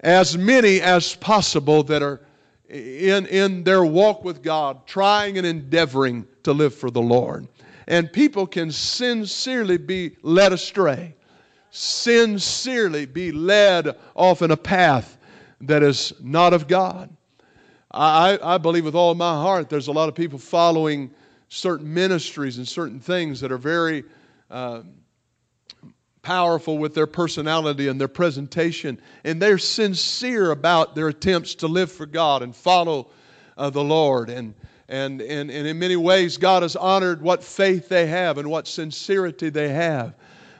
as 0.00 0.36
many 0.36 0.80
as 0.80 1.14
possible 1.16 1.82
that 1.84 2.02
are 2.02 2.20
in, 2.68 3.26
in 3.26 3.64
their 3.64 3.84
walk 3.84 4.24
with 4.24 4.42
God, 4.42 4.86
trying 4.86 5.38
and 5.38 5.46
endeavoring 5.46 6.26
to 6.44 6.52
live 6.52 6.74
for 6.74 6.90
the 6.90 7.02
Lord. 7.02 7.48
And 7.86 8.12
people 8.12 8.46
can 8.46 8.70
sincerely 8.70 9.76
be 9.76 10.16
led 10.22 10.52
astray, 10.52 11.14
sincerely 11.70 13.06
be 13.06 13.32
led 13.32 13.96
off 14.14 14.42
in 14.42 14.52
a 14.52 14.56
path 14.56 15.18
that 15.62 15.82
is 15.82 16.12
not 16.20 16.52
of 16.52 16.68
God. 16.68 17.10
I, 17.90 18.38
I 18.40 18.58
believe 18.58 18.84
with 18.84 18.94
all 18.94 19.14
my 19.14 19.32
heart 19.32 19.68
there's 19.68 19.88
a 19.88 19.92
lot 19.92 20.08
of 20.08 20.14
people 20.14 20.38
following 20.38 21.10
certain 21.48 21.92
ministries 21.92 22.58
and 22.58 22.66
certain 22.66 23.00
things 23.00 23.40
that 23.40 23.50
are 23.50 23.58
very 23.58 24.04
uh, 24.48 24.82
powerful 26.30 26.78
with 26.78 26.94
their 26.94 27.08
personality 27.08 27.88
and 27.88 28.00
their 28.00 28.06
presentation, 28.06 29.00
and 29.24 29.42
they're 29.42 29.58
sincere 29.58 30.52
about 30.52 30.94
their 30.94 31.08
attempts 31.08 31.56
to 31.56 31.66
live 31.66 31.90
for 31.90 32.06
God 32.06 32.44
and 32.44 32.54
follow 32.54 33.10
uh, 33.58 33.68
the 33.68 33.82
Lord. 33.82 34.30
And, 34.30 34.54
and, 34.88 35.20
and, 35.22 35.50
and 35.50 35.66
in 35.66 35.76
many 35.76 35.96
ways, 35.96 36.36
God 36.36 36.62
has 36.62 36.76
honored 36.76 37.20
what 37.20 37.42
faith 37.42 37.88
they 37.88 38.06
have 38.06 38.38
and 38.38 38.48
what 38.48 38.68
sincerity 38.68 39.50
they 39.50 39.70
have. 39.70 40.14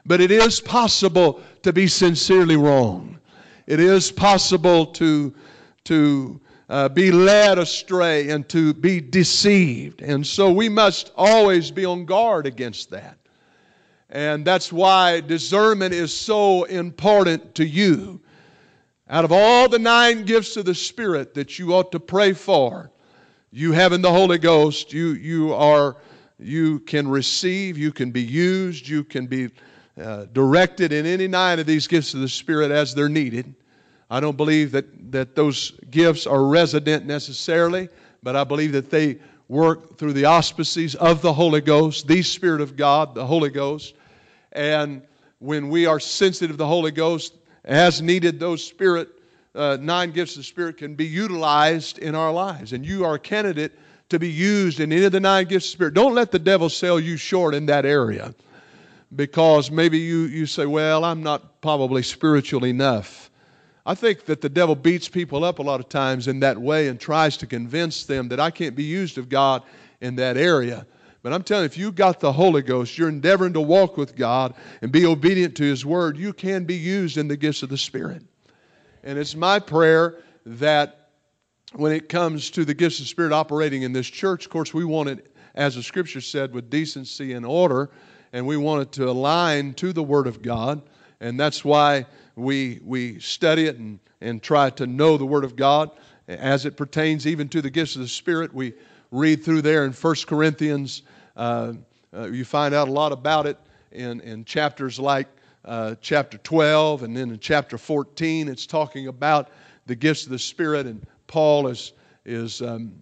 But 0.04 0.20
it 0.20 0.32
is 0.32 0.58
possible 0.60 1.40
to 1.62 1.72
be 1.72 1.86
sincerely 1.86 2.56
wrong. 2.56 3.20
It 3.68 3.78
is 3.78 4.10
possible 4.10 4.86
to, 4.86 5.32
to 5.84 6.40
uh, 6.68 6.88
be 6.88 7.12
led 7.12 7.58
astray 7.58 8.30
and 8.30 8.48
to 8.48 8.74
be 8.74 9.00
deceived. 9.00 10.02
And 10.02 10.26
so 10.26 10.50
we 10.50 10.68
must 10.68 11.12
always 11.14 11.70
be 11.70 11.84
on 11.84 12.06
guard 12.06 12.46
against 12.46 12.90
that. 12.90 13.19
And 14.10 14.44
that's 14.44 14.72
why 14.72 15.20
discernment 15.20 15.94
is 15.94 16.12
so 16.12 16.64
important 16.64 17.54
to 17.54 17.64
you. 17.64 18.20
Out 19.08 19.24
of 19.24 19.32
all 19.32 19.68
the 19.68 19.78
nine 19.78 20.24
gifts 20.24 20.56
of 20.56 20.64
the 20.64 20.74
Spirit 20.74 21.34
that 21.34 21.58
you 21.58 21.74
ought 21.74 21.92
to 21.92 22.00
pray 22.00 22.32
for, 22.32 22.90
you 23.52 23.72
having 23.72 24.02
the 24.02 24.10
Holy 24.10 24.38
Ghost, 24.38 24.92
you, 24.92 25.10
you, 25.10 25.54
are, 25.54 25.96
you 26.38 26.80
can 26.80 27.08
receive, 27.08 27.78
you 27.78 27.92
can 27.92 28.10
be 28.10 28.22
used, 28.22 28.88
you 28.88 29.04
can 29.04 29.26
be 29.26 29.48
uh, 30.00 30.26
directed 30.32 30.92
in 30.92 31.06
any 31.06 31.28
nine 31.28 31.58
of 31.58 31.66
these 31.66 31.86
gifts 31.86 32.14
of 32.14 32.20
the 32.20 32.28
Spirit 32.28 32.70
as 32.70 32.94
they're 32.94 33.08
needed. 33.08 33.54
I 34.10 34.18
don't 34.18 34.36
believe 34.36 34.72
that, 34.72 35.12
that 35.12 35.36
those 35.36 35.72
gifts 35.90 36.26
are 36.26 36.44
resident 36.44 37.06
necessarily, 37.06 37.88
but 38.24 38.34
I 38.34 38.42
believe 38.42 38.72
that 38.72 38.90
they 38.90 39.18
work 39.48 39.98
through 39.98 40.14
the 40.14 40.24
auspices 40.24 40.96
of 40.96 41.22
the 41.22 41.32
Holy 41.32 41.60
Ghost, 41.60 42.08
the 42.08 42.22
Spirit 42.22 42.60
of 42.60 42.76
God, 42.76 43.14
the 43.14 43.26
Holy 43.26 43.50
Ghost. 43.50 43.94
And 44.52 45.02
when 45.38 45.68
we 45.68 45.86
are 45.86 46.00
sensitive 46.00 46.54
to 46.54 46.58
the 46.58 46.66
Holy 46.66 46.90
Ghost, 46.90 47.34
as 47.64 48.02
needed, 48.02 48.40
those 48.40 48.62
Spirit, 48.64 49.08
uh, 49.54 49.78
nine 49.80 50.10
gifts 50.10 50.32
of 50.32 50.38
the 50.38 50.44
Spirit 50.44 50.76
can 50.76 50.94
be 50.94 51.06
utilized 51.06 51.98
in 51.98 52.14
our 52.14 52.32
lives. 52.32 52.72
And 52.72 52.84
you 52.84 53.04
are 53.04 53.14
a 53.14 53.18
candidate 53.18 53.78
to 54.08 54.18
be 54.18 54.28
used 54.28 54.80
in 54.80 54.92
any 54.92 55.04
of 55.04 55.12
the 55.12 55.20
nine 55.20 55.46
gifts 55.46 55.66
of 55.66 55.72
Spirit. 55.72 55.94
Don't 55.94 56.14
let 56.14 56.30
the 56.30 56.38
devil 56.38 56.68
sell 56.68 56.98
you 56.98 57.16
short 57.16 57.54
in 57.54 57.66
that 57.66 57.86
area 57.86 58.34
because 59.16 59.70
maybe 59.70 59.98
you, 59.98 60.22
you 60.22 60.46
say, 60.46 60.66
well, 60.66 61.04
I'm 61.04 61.22
not 61.22 61.60
probably 61.60 62.02
spiritual 62.02 62.64
enough. 62.64 63.30
I 63.86 63.94
think 63.94 64.26
that 64.26 64.40
the 64.40 64.48
devil 64.48 64.74
beats 64.74 65.08
people 65.08 65.42
up 65.42 65.58
a 65.58 65.62
lot 65.62 65.80
of 65.80 65.88
times 65.88 66.28
in 66.28 66.40
that 66.40 66.58
way 66.58 66.88
and 66.88 67.00
tries 67.00 67.36
to 67.38 67.46
convince 67.46 68.04
them 68.04 68.28
that 68.28 68.38
I 68.38 68.50
can't 68.50 68.76
be 68.76 68.84
used 68.84 69.18
of 69.18 69.28
God 69.28 69.62
in 70.00 70.16
that 70.16 70.36
area. 70.36 70.86
But 71.22 71.34
I'm 71.34 71.42
telling 71.42 71.64
you, 71.64 71.66
if 71.66 71.76
you 71.76 71.92
got 71.92 72.20
the 72.20 72.32
Holy 72.32 72.62
Ghost, 72.62 72.96
you're 72.96 73.08
endeavoring 73.08 73.52
to 73.52 73.60
walk 73.60 73.96
with 73.96 74.16
God 74.16 74.54
and 74.80 74.90
be 74.90 75.04
obedient 75.04 75.54
to 75.56 75.64
His 75.64 75.84
Word, 75.84 76.16
you 76.16 76.32
can 76.32 76.64
be 76.64 76.76
used 76.76 77.18
in 77.18 77.28
the 77.28 77.36
gifts 77.36 77.62
of 77.62 77.68
the 77.68 77.76
Spirit. 77.76 78.22
And 79.02 79.18
it's 79.18 79.34
my 79.34 79.58
prayer 79.58 80.22
that 80.46 81.10
when 81.74 81.92
it 81.92 82.08
comes 82.08 82.50
to 82.52 82.64
the 82.64 82.74
gifts 82.74 82.98
of 82.98 83.04
the 83.04 83.08
Spirit 83.08 83.32
operating 83.32 83.82
in 83.82 83.92
this 83.92 84.08
church, 84.08 84.46
of 84.46 84.50
course, 84.50 84.72
we 84.72 84.84
want 84.84 85.10
it, 85.10 85.34
as 85.54 85.74
the 85.74 85.82
Scripture 85.82 86.22
said, 86.22 86.52
with 86.54 86.70
decency 86.70 87.34
and 87.34 87.44
order, 87.44 87.90
and 88.32 88.46
we 88.46 88.56
want 88.56 88.82
it 88.82 88.92
to 88.92 89.08
align 89.08 89.74
to 89.74 89.92
the 89.92 90.02
Word 90.02 90.26
of 90.26 90.40
God. 90.40 90.82
And 91.20 91.38
that's 91.38 91.64
why 91.64 92.06
we, 92.34 92.80
we 92.82 93.18
study 93.20 93.66
it 93.66 93.76
and, 93.76 93.98
and 94.22 94.42
try 94.42 94.70
to 94.70 94.86
know 94.86 95.18
the 95.18 95.26
Word 95.26 95.44
of 95.44 95.54
God 95.54 95.90
as 96.28 96.64
it 96.64 96.76
pertains 96.76 97.26
even 97.26 97.48
to 97.50 97.60
the 97.60 97.70
gifts 97.70 97.94
of 97.94 98.02
the 98.02 98.08
Spirit. 98.08 98.54
We 98.54 98.72
read 99.10 99.44
through 99.44 99.62
there 99.62 99.84
in 99.84 99.92
1 99.92 100.14
Corinthians. 100.26 101.02
Uh, 101.36 101.74
uh, 102.14 102.28
you 102.28 102.44
find 102.44 102.74
out 102.74 102.88
a 102.88 102.92
lot 102.92 103.12
about 103.12 103.46
it 103.46 103.58
in, 103.92 104.20
in 104.20 104.44
chapters 104.44 104.98
like 104.98 105.28
uh, 105.64 105.94
chapter 106.00 106.38
12 106.38 107.02
and 107.02 107.16
then 107.16 107.30
in 107.30 107.38
chapter 107.38 107.76
14. 107.78 108.48
It's 108.48 108.66
talking 108.66 109.08
about 109.08 109.50
the 109.86 109.94
gifts 109.94 110.24
of 110.24 110.30
the 110.30 110.38
Spirit, 110.38 110.86
and 110.86 111.04
Paul 111.26 111.66
is, 111.66 111.92
is 112.24 112.62
um, 112.62 112.92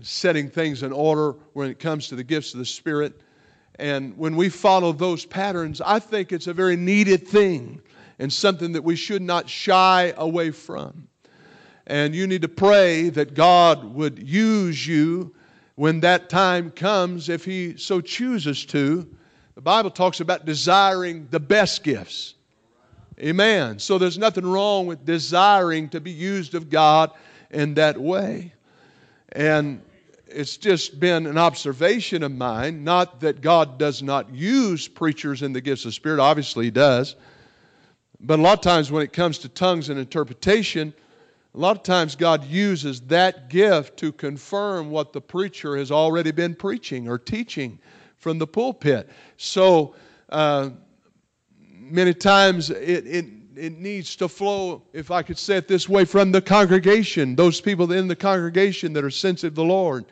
setting 0.00 0.48
things 0.48 0.82
in 0.82 0.92
order 0.92 1.32
when 1.52 1.70
it 1.70 1.78
comes 1.78 2.08
to 2.08 2.16
the 2.16 2.24
gifts 2.24 2.54
of 2.54 2.58
the 2.58 2.66
Spirit. 2.66 3.20
And 3.78 4.16
when 4.16 4.36
we 4.36 4.48
follow 4.48 4.92
those 4.92 5.24
patterns, 5.24 5.80
I 5.80 5.98
think 5.98 6.32
it's 6.32 6.46
a 6.46 6.54
very 6.54 6.76
needed 6.76 7.28
thing 7.28 7.80
and 8.18 8.32
something 8.32 8.72
that 8.72 8.82
we 8.82 8.96
should 8.96 9.22
not 9.22 9.48
shy 9.48 10.12
away 10.16 10.50
from. 10.50 11.08
And 11.86 12.14
you 12.14 12.26
need 12.26 12.42
to 12.42 12.48
pray 12.48 13.08
that 13.10 13.34
God 13.34 13.84
would 13.84 14.18
use 14.18 14.86
you 14.86 15.34
when 15.78 16.00
that 16.00 16.28
time 16.28 16.72
comes, 16.72 17.28
if 17.28 17.44
He 17.44 17.76
so 17.76 18.00
chooses 18.00 18.66
to. 18.66 19.08
The 19.54 19.60
Bible 19.60 19.92
talks 19.92 20.18
about 20.18 20.44
desiring 20.44 21.28
the 21.30 21.38
best 21.38 21.84
gifts. 21.84 22.34
Amen. 23.20 23.78
So 23.78 23.96
there's 23.96 24.18
nothing 24.18 24.44
wrong 24.44 24.86
with 24.88 25.04
desiring 25.04 25.88
to 25.90 26.00
be 26.00 26.10
used 26.10 26.56
of 26.56 26.68
God 26.68 27.12
in 27.52 27.74
that 27.74 27.96
way. 27.96 28.54
And 29.30 29.80
it's 30.26 30.56
just 30.56 30.98
been 30.98 31.26
an 31.28 31.38
observation 31.38 32.24
of 32.24 32.32
mine, 32.32 32.82
not 32.82 33.20
that 33.20 33.40
God 33.40 33.78
does 33.78 34.02
not 34.02 34.34
use 34.34 34.88
preachers 34.88 35.42
in 35.42 35.52
the 35.52 35.60
gifts 35.60 35.84
of 35.84 35.94
Spirit, 35.94 36.18
obviously 36.18 36.64
He 36.64 36.70
does. 36.72 37.14
But 38.18 38.40
a 38.40 38.42
lot 38.42 38.58
of 38.58 38.62
times 38.62 38.90
when 38.90 39.04
it 39.04 39.12
comes 39.12 39.38
to 39.38 39.48
tongues 39.48 39.90
and 39.90 39.98
interpretation, 40.00 40.92
a 41.58 41.60
lot 41.60 41.76
of 41.76 41.82
times 41.82 42.14
God 42.14 42.44
uses 42.44 43.00
that 43.02 43.50
gift 43.50 43.96
to 43.96 44.12
confirm 44.12 44.90
what 44.90 45.12
the 45.12 45.20
preacher 45.20 45.76
has 45.76 45.90
already 45.90 46.30
been 46.30 46.54
preaching 46.54 47.08
or 47.08 47.18
teaching 47.18 47.80
from 48.16 48.38
the 48.38 48.46
pulpit. 48.46 49.10
So 49.38 49.96
uh, 50.28 50.70
many 51.74 52.14
times 52.14 52.70
it, 52.70 53.04
it, 53.08 53.26
it 53.56 53.76
needs 53.76 54.14
to 54.16 54.28
flow, 54.28 54.84
if 54.92 55.10
I 55.10 55.20
could 55.20 55.36
say 55.36 55.56
it 55.56 55.66
this 55.66 55.88
way, 55.88 56.04
from 56.04 56.30
the 56.30 56.40
congregation, 56.40 57.34
those 57.34 57.60
people 57.60 57.90
in 57.90 58.06
the 58.06 58.14
congregation 58.14 58.92
that 58.92 59.02
are 59.02 59.10
sensitive 59.10 59.54
to 59.54 59.56
the 59.56 59.64
Lord. 59.64 60.04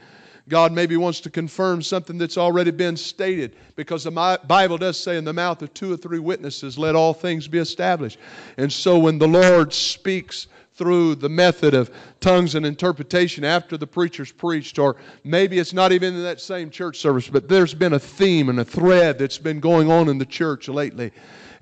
God 0.49 0.73
maybe 0.73 0.97
wants 0.97 1.21
to 1.21 1.31
confirm 1.31 1.81
something 1.81 2.19
that's 2.19 2.39
already 2.39 2.73
been 2.73 2.97
stated 2.97 3.55
because 3.77 4.03
the 4.03 4.39
Bible 4.49 4.79
does 4.79 4.99
say, 4.99 5.17
in 5.17 5.25
the 5.25 5.33
mouth 5.33 5.63
of 5.63 5.73
two 5.75 5.93
or 5.93 5.97
three 5.97 6.19
witnesses, 6.19 6.77
let 6.77 6.97
all 6.97 7.15
things 7.15 7.47
be 7.47 7.59
established. 7.59 8.19
And 8.57 8.73
so 8.73 8.99
when 8.99 9.19
the 9.19 9.29
Lord 9.29 9.73
speaks 9.73 10.49
through 10.77 11.15
the 11.15 11.29
method 11.29 11.75
of 11.75 11.91
tongues 12.21 12.55
and 12.55 12.67
interpretation 12.67 13.45
after 13.45 13.77
the 13.77 13.87
preacher's 13.87 14.31
preached, 14.31 14.79
or 14.79 14.97
maybe 15.25 15.59
it's 15.59 15.73
not 15.73 15.91
even 15.91 16.15
in 16.15 16.23
that 16.23 16.41
same 16.41 16.71
church 16.71 16.99
service, 16.99 17.29
but 17.29 17.49
there's 17.49 17.75
been 17.75 17.95
a 17.95 17.99
theme 17.99 18.51
and 18.51 18.61
a 18.61 18.65
thread 18.65 19.19
that's 19.19 19.39
been 19.39 19.59
going 19.59 19.91
on 19.91 20.09
in 20.09 20.19
the 20.19 20.27
church 20.27 20.69
lately. 20.69 21.11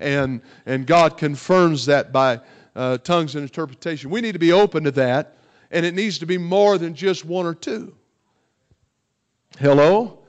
And, 0.01 0.41
and 0.65 0.85
God 0.85 1.17
confirms 1.17 1.85
that 1.85 2.11
by 2.11 2.41
uh, 2.75 2.97
tongues 2.97 3.35
and 3.35 3.43
interpretation. 3.43 4.09
We 4.09 4.19
need 4.19 4.33
to 4.33 4.39
be 4.39 4.51
open 4.51 4.83
to 4.83 4.91
that, 4.91 5.37
and 5.71 5.85
it 5.85 5.95
needs 5.95 6.19
to 6.19 6.25
be 6.25 6.37
more 6.37 6.77
than 6.77 6.93
just 6.93 7.23
one 7.23 7.45
or 7.45 7.55
two. 7.55 7.95
Hello? 9.59 10.19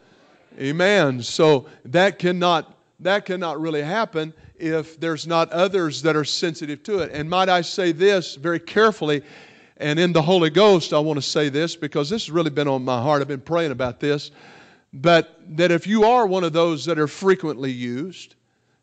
Amen. 0.59 1.23
So 1.23 1.66
that 1.87 2.19
cannot 2.19 2.73
that 3.00 3.26
cannot 3.26 3.61
really 3.61 3.83
happen 3.83 4.33
if 4.58 4.98
there's 5.00 5.26
not 5.26 5.50
others 5.52 6.02
that 6.02 6.16
are 6.16 6.25
sensitive 6.25 6.82
to 6.84 6.98
it. 7.00 7.10
And 7.12 7.28
might 7.28 7.48
I 7.48 7.60
say 7.60 7.92
this 7.92 8.34
very 8.36 8.60
carefully 8.60 9.22
and 9.78 9.98
in 9.98 10.12
the 10.12 10.22
Holy 10.22 10.50
Ghost 10.50 10.92
I 10.92 10.98
want 10.98 11.18
to 11.18 11.22
say 11.22 11.48
this 11.48 11.76
because 11.76 12.08
this 12.08 12.26
has 12.26 12.30
really 12.30 12.50
been 12.50 12.68
on 12.68 12.84
my 12.84 13.00
heart. 13.00 13.20
I've 13.20 13.28
been 13.28 13.40
praying 13.40 13.72
about 13.72 14.00
this. 14.00 14.30
But 14.92 15.40
that 15.56 15.70
if 15.70 15.86
you 15.86 16.04
are 16.04 16.26
one 16.26 16.44
of 16.44 16.52
those 16.52 16.84
that 16.86 16.98
are 16.98 17.08
frequently 17.08 17.70
used, 17.70 18.34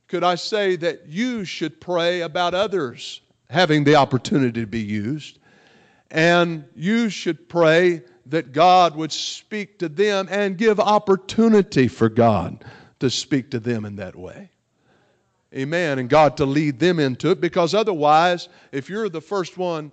could 0.08 0.24
I 0.24 0.36
say 0.36 0.76
that 0.76 1.08
you 1.08 1.44
should 1.46 1.82
pray 1.82 2.22
about 2.22 2.54
others 2.54 3.22
having 3.50 3.84
the 3.84 3.96
opportunity 3.96 4.62
to 4.62 4.68
be 4.68 4.82
used? 4.82 5.40
And 6.12 6.66
you 6.76 7.10
should 7.10 7.50
pray 7.50 8.04
that 8.28 8.52
God 8.52 8.96
would 8.96 9.12
speak 9.12 9.80
to 9.80 9.90
them 9.90 10.28
and 10.30 10.58
give 10.58 10.80
opportunity 10.80 11.88
for 11.88 12.10
God 12.10 12.64
to 13.00 13.10
speak 13.10 13.50
to 13.52 13.60
them 13.60 13.86
in 13.86 13.96
that 13.96 14.16
way. 14.16 14.53
Amen. 15.54 16.00
And 16.00 16.10
God 16.10 16.38
to 16.38 16.46
lead 16.46 16.80
them 16.80 17.00
into 17.00 17.30
it 17.32 17.40
because 17.40 17.76
otherwise, 17.76 18.50
if 18.72 18.90
you're 18.90 19.10
the 19.10 19.22
first 19.22 19.58
one, 19.58 19.92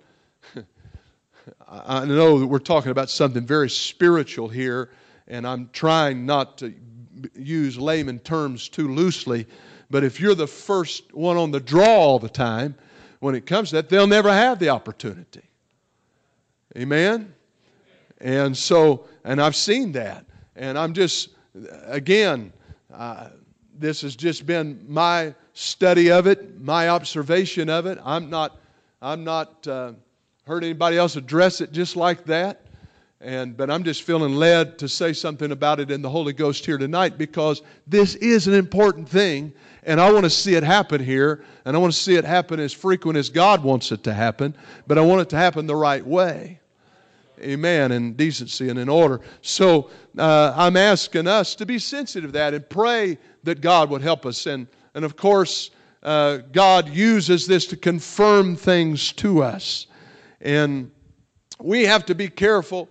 I 1.67 2.05
know 2.05 2.39
that 2.39 2.47
we're 2.47 2.59
talking 2.59 2.91
about 2.91 3.09
something 3.09 3.45
very 3.45 3.69
spiritual 3.69 4.47
here, 4.47 4.89
and 5.27 5.45
I'm 5.47 5.69
trying 5.71 6.25
not 6.25 6.57
to 6.59 6.73
use 7.35 7.77
layman 7.77 8.19
terms 8.19 8.69
too 8.69 8.87
loosely, 8.87 9.45
but 9.89 10.03
if 10.03 10.19
you're 10.19 10.35
the 10.35 10.47
first 10.47 11.13
one 11.13 11.37
on 11.37 11.51
the 11.51 11.59
draw 11.59 11.85
all 11.85 12.19
the 12.19 12.29
time, 12.29 12.73
when 13.19 13.35
it 13.35 13.45
comes 13.45 13.69
to 13.69 13.75
that, 13.75 13.89
they'll 13.89 14.07
never 14.07 14.31
have 14.31 14.57
the 14.57 14.69
opportunity. 14.69 15.43
Amen? 16.75 17.33
And 18.19 18.57
so, 18.57 19.05
and 19.23 19.41
I've 19.41 19.55
seen 19.55 19.91
that. 19.91 20.25
And 20.55 20.77
I'm 20.77 20.93
just, 20.93 21.29
again, 21.85 22.51
Uh, 22.93 23.29
this 23.79 24.01
has 24.01 24.15
just 24.15 24.45
been 24.45 24.83
my 24.87 25.33
study 25.53 26.11
of 26.11 26.27
it, 26.27 26.61
my 26.61 26.89
observation 26.89 27.69
of 27.69 27.85
it. 27.85 27.99
I'm 28.03 28.29
not, 28.29 28.57
I'm 29.01 29.23
not 29.23 29.67
uh, 29.67 29.93
heard 30.45 30.63
anybody 30.63 30.97
else 30.97 31.15
address 31.15 31.61
it 31.61 31.71
just 31.71 31.95
like 31.95 32.25
that. 32.25 32.61
And, 33.19 33.55
but 33.55 33.69
I'm 33.69 33.83
just 33.83 34.01
feeling 34.01 34.33
led 34.33 34.79
to 34.79 34.89
say 34.89 35.13
something 35.13 35.51
about 35.51 35.79
it 35.79 35.91
in 35.91 36.01
the 36.01 36.09
Holy 36.09 36.33
Ghost 36.33 36.65
here 36.65 36.79
tonight 36.79 37.19
because 37.19 37.61
this 37.85 38.15
is 38.15 38.47
an 38.47 38.55
important 38.55 39.07
thing, 39.07 39.53
and 39.83 40.01
I 40.01 40.11
want 40.11 40.23
to 40.23 40.29
see 40.29 40.55
it 40.55 40.63
happen 40.63 41.03
here, 41.03 41.45
and 41.65 41.75
I 41.75 41.79
want 41.79 41.93
to 41.93 41.99
see 41.99 42.15
it 42.15 42.25
happen 42.25 42.59
as 42.59 42.73
frequent 42.73 43.19
as 43.19 43.29
God 43.29 43.63
wants 43.63 43.91
it 43.91 44.03
to 44.05 44.13
happen, 44.13 44.55
but 44.87 44.97
I 44.97 45.01
want 45.01 45.21
it 45.21 45.29
to 45.29 45.35
happen 45.35 45.67
the 45.67 45.75
right 45.75 46.03
way. 46.03 46.59
Amen, 47.39 47.91
in 47.91 48.13
decency 48.13 48.69
and 48.69 48.79
in 48.79 48.89
order. 48.89 49.21
So 49.41 49.91
uh, 50.17 50.53
I'm 50.55 50.75
asking 50.75 51.27
us 51.27 51.53
to 51.55 51.65
be 51.65 51.77
sensitive 51.77 52.31
to 52.31 52.33
that 52.33 52.55
and 52.55 52.67
pray 52.69 53.19
that 53.43 53.61
God 53.61 53.91
would 53.91 54.01
help 54.01 54.25
us. 54.25 54.47
And, 54.47 54.67
and 54.93 55.05
of 55.05 55.15
course, 55.15 55.71
uh, 56.03 56.37
God 56.51 56.89
uses 56.89 57.47
this 57.47 57.67
to 57.67 57.77
confirm 57.77 58.55
things 58.55 59.11
to 59.13 59.43
us. 59.43 59.87
And 60.41 60.91
we 61.59 61.83
have 61.83 62.05
to 62.07 62.15
be 62.15 62.27
careful. 62.27 62.89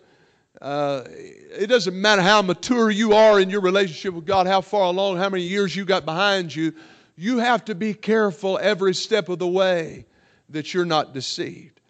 Uh, 0.61 1.03
it 1.07 1.69
doesn't 1.69 2.01
matter 2.01 2.23
how 2.23 2.43
mature 2.43 2.91
you 2.91 3.15
are 3.15 3.41
in 3.41 3.51
your 3.51 3.61
relationship 3.61 4.15
with 4.15 4.27
God, 4.27 4.47
how 4.47 4.61
far 4.61 4.85
along, 4.85 5.17
how 5.17 5.29
many 5.29 5.43
years 5.43 5.75
you 5.75 5.85
got 5.85 6.05
behind 6.05 6.55
you. 6.55 6.73
You 7.17 7.39
have 7.39 7.65
to 7.67 7.75
be 7.75 7.95
careful 7.95 8.59
every 8.63 8.95
step 8.95 9.29
of 9.29 9.39
the 9.39 9.49
way 9.49 10.07
that 10.51 10.73
you're 10.73 10.85
not 10.85 11.13
deceived. 11.13 11.81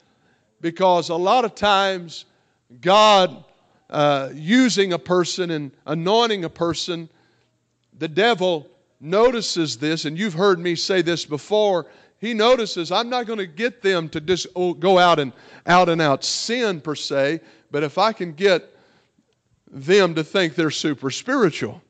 Because 0.60 1.08
a 1.08 1.14
lot 1.14 1.44
of 1.44 1.54
times, 1.54 2.24
God 2.80 3.44
uh, 3.88 4.30
using 4.32 4.92
a 4.92 4.98
person 4.98 5.50
and 5.50 5.72
anointing 5.86 6.44
a 6.44 6.50
person, 6.50 7.08
the 7.98 8.08
devil 8.08 8.68
notices 9.00 9.78
this, 9.78 10.04
and 10.04 10.18
you've 10.18 10.34
heard 10.34 10.58
me 10.58 10.74
say 10.74 11.02
this 11.02 11.24
before. 11.24 11.86
He 12.18 12.34
notices 12.34 12.92
I'm 12.92 13.08
not 13.08 13.26
going 13.26 13.38
to 13.38 13.46
get 13.46 13.82
them 13.82 14.08
to 14.10 14.20
just 14.20 14.46
oh, 14.54 14.74
go 14.74 14.98
out 14.98 15.18
and 15.18 15.32
out 15.66 15.88
and 15.88 16.02
out 16.02 16.22
sin 16.22 16.80
per 16.80 16.94
se, 16.94 17.40
but 17.70 17.82
if 17.82 17.96
I 17.96 18.12
can 18.12 18.32
get 18.32 18.76
them 19.70 20.14
to 20.14 20.24
think 20.24 20.54
they're 20.54 20.70
super 20.70 21.10
spiritual, 21.10 21.80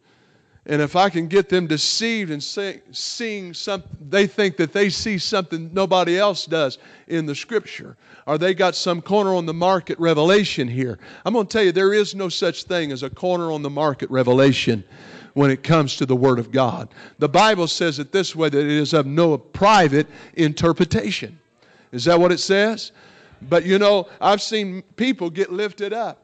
and 0.66 0.80
if 0.80 0.94
I 0.94 1.08
can 1.08 1.26
get 1.26 1.48
them 1.48 1.66
deceived 1.66 2.30
and 2.30 2.42
seeing 2.42 3.54
something, 3.54 3.90
they 4.08 4.26
think 4.26 4.56
that 4.58 4.72
they 4.72 4.90
see 4.90 5.18
something 5.18 5.70
nobody 5.72 6.18
else 6.18 6.46
does 6.46 6.78
in 7.08 7.26
the 7.26 7.34
Scripture, 7.34 7.96
or 8.26 8.38
they 8.38 8.54
got 8.54 8.76
some 8.76 9.02
corner 9.02 9.34
on 9.34 9.46
the 9.46 9.54
market 9.54 9.98
revelation 9.98 10.68
here. 10.68 10.98
I'm 11.24 11.32
going 11.32 11.46
to 11.46 11.52
tell 11.52 11.64
you, 11.64 11.72
there 11.72 11.94
is 11.94 12.14
no 12.14 12.28
such 12.28 12.64
thing 12.64 12.92
as 12.92 13.02
a 13.02 13.10
corner 13.10 13.50
on 13.50 13.62
the 13.62 13.70
market 13.70 14.10
revelation 14.10 14.84
when 15.34 15.50
it 15.50 15.62
comes 15.62 15.96
to 15.96 16.06
the 16.06 16.16
Word 16.16 16.38
of 16.38 16.50
God. 16.50 16.88
The 17.18 17.28
Bible 17.28 17.66
says 17.66 17.98
it 17.98 18.12
this 18.12 18.34
way 18.34 18.48
that 18.48 18.58
it 18.58 18.70
is 18.70 18.92
of 18.92 19.06
no 19.06 19.38
private 19.38 20.06
interpretation. 20.34 21.38
Is 21.92 22.04
that 22.04 22.18
what 22.18 22.32
it 22.32 22.38
says? 22.38 22.92
But 23.42 23.64
you 23.64 23.78
know, 23.78 24.08
I've 24.20 24.42
seen 24.42 24.82
people 24.96 25.30
get 25.30 25.52
lifted 25.52 25.92
up, 25.92 26.22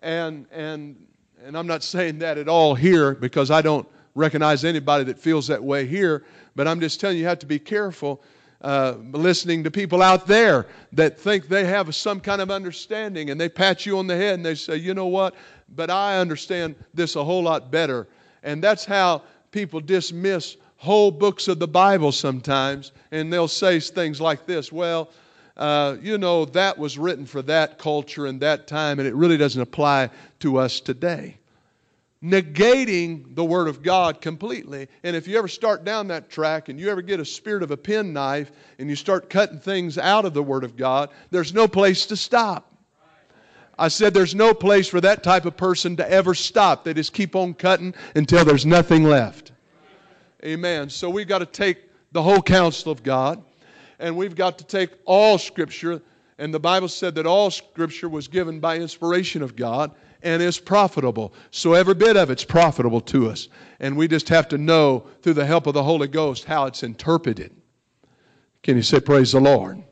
and 0.00 0.46
and 0.52 0.96
and 1.44 1.56
I'm 1.56 1.66
not 1.66 1.82
saying 1.82 2.18
that 2.20 2.38
at 2.38 2.48
all 2.48 2.74
here 2.74 3.14
because 3.14 3.50
I 3.50 3.62
don't 3.62 3.88
recognize 4.14 4.64
anybody 4.64 5.04
that 5.04 5.18
feels 5.18 5.46
that 5.48 5.62
way 5.62 5.86
here. 5.86 6.24
But 6.54 6.68
I'm 6.68 6.80
just 6.80 7.00
telling 7.00 7.16
you, 7.16 7.22
you 7.22 7.28
have 7.28 7.38
to 7.40 7.46
be 7.46 7.58
careful 7.58 8.22
uh, 8.62 8.94
listening 9.10 9.64
to 9.64 9.70
people 9.70 10.02
out 10.02 10.26
there 10.26 10.66
that 10.92 11.18
think 11.18 11.48
they 11.48 11.64
have 11.64 11.94
some 11.94 12.20
kind 12.20 12.40
of 12.40 12.50
understanding 12.50 13.30
and 13.30 13.40
they 13.40 13.48
pat 13.48 13.84
you 13.84 13.98
on 13.98 14.06
the 14.06 14.16
head 14.16 14.34
and 14.34 14.46
they 14.46 14.54
say, 14.54 14.76
you 14.76 14.94
know 14.94 15.06
what, 15.06 15.34
but 15.74 15.90
I 15.90 16.18
understand 16.18 16.76
this 16.94 17.16
a 17.16 17.24
whole 17.24 17.42
lot 17.42 17.70
better. 17.70 18.06
And 18.42 18.62
that's 18.62 18.84
how 18.84 19.22
people 19.50 19.80
dismiss 19.80 20.56
whole 20.76 21.12
books 21.12 21.46
of 21.46 21.58
the 21.58 21.68
Bible 21.68 22.10
sometimes. 22.10 22.92
And 23.12 23.32
they'll 23.32 23.48
say 23.48 23.78
things 23.78 24.20
like 24.20 24.46
this 24.46 24.72
Well, 24.72 25.10
uh, 25.56 25.96
you 26.00 26.18
know, 26.18 26.44
that 26.46 26.76
was 26.78 26.98
written 26.98 27.26
for 27.26 27.42
that 27.42 27.78
culture 27.78 28.26
and 28.26 28.40
that 28.40 28.66
time, 28.66 28.98
and 28.98 29.06
it 29.06 29.14
really 29.14 29.36
doesn't 29.36 29.60
apply 29.60 30.10
to 30.40 30.56
us 30.56 30.80
today. 30.80 31.36
Negating 32.22 33.34
the 33.34 33.44
Word 33.44 33.68
of 33.68 33.82
God 33.82 34.20
completely. 34.20 34.88
And 35.02 35.16
if 35.16 35.26
you 35.26 35.36
ever 35.36 35.48
start 35.48 35.84
down 35.84 36.08
that 36.08 36.30
track 36.30 36.68
and 36.68 36.78
you 36.78 36.88
ever 36.88 37.02
get 37.02 37.18
a 37.20 37.24
spirit 37.24 37.64
of 37.64 37.72
a 37.72 37.76
penknife 37.76 38.52
and 38.78 38.88
you 38.88 38.94
start 38.94 39.28
cutting 39.28 39.58
things 39.58 39.98
out 39.98 40.24
of 40.24 40.32
the 40.32 40.42
Word 40.42 40.62
of 40.62 40.76
God, 40.76 41.10
there's 41.30 41.52
no 41.52 41.66
place 41.66 42.06
to 42.06 42.16
stop. 42.16 42.71
I 43.78 43.88
said 43.88 44.14
there's 44.14 44.34
no 44.34 44.54
place 44.54 44.88
for 44.88 45.00
that 45.00 45.22
type 45.22 45.44
of 45.44 45.56
person 45.56 45.96
to 45.96 46.10
ever 46.10 46.34
stop. 46.34 46.84
They 46.84 46.94
just 46.94 47.12
keep 47.12 47.34
on 47.34 47.54
cutting 47.54 47.94
until 48.14 48.44
there's 48.44 48.66
nothing 48.66 49.04
left. 49.04 49.52
Amen. 50.44 50.90
So 50.90 51.08
we've 51.08 51.28
got 51.28 51.38
to 51.38 51.46
take 51.46 51.78
the 52.12 52.22
whole 52.22 52.42
counsel 52.42 52.92
of 52.92 53.02
God 53.02 53.42
and 53.98 54.16
we've 54.16 54.34
got 54.34 54.58
to 54.58 54.64
take 54.64 54.90
all 55.04 55.38
Scripture. 55.38 56.02
And 56.38 56.52
the 56.52 56.60
Bible 56.60 56.88
said 56.88 57.14
that 57.14 57.26
all 57.26 57.50
Scripture 57.50 58.08
was 58.08 58.28
given 58.28 58.60
by 58.60 58.76
inspiration 58.76 59.42
of 59.42 59.56
God 59.56 59.92
and 60.22 60.42
is 60.42 60.58
profitable. 60.58 61.32
So 61.50 61.74
every 61.74 61.94
bit 61.94 62.16
of 62.16 62.30
it's 62.30 62.44
profitable 62.44 63.00
to 63.02 63.30
us. 63.30 63.48
And 63.80 63.96
we 63.96 64.08
just 64.08 64.28
have 64.28 64.48
to 64.48 64.58
know 64.58 65.06
through 65.22 65.34
the 65.34 65.46
help 65.46 65.66
of 65.66 65.74
the 65.74 65.82
Holy 65.82 66.08
Ghost 66.08 66.44
how 66.44 66.66
it's 66.66 66.82
interpreted. 66.82 67.54
Can 68.62 68.76
you 68.76 68.82
say, 68.82 69.00
Praise 69.00 69.32
the 69.32 69.40
Lord? 69.40 69.82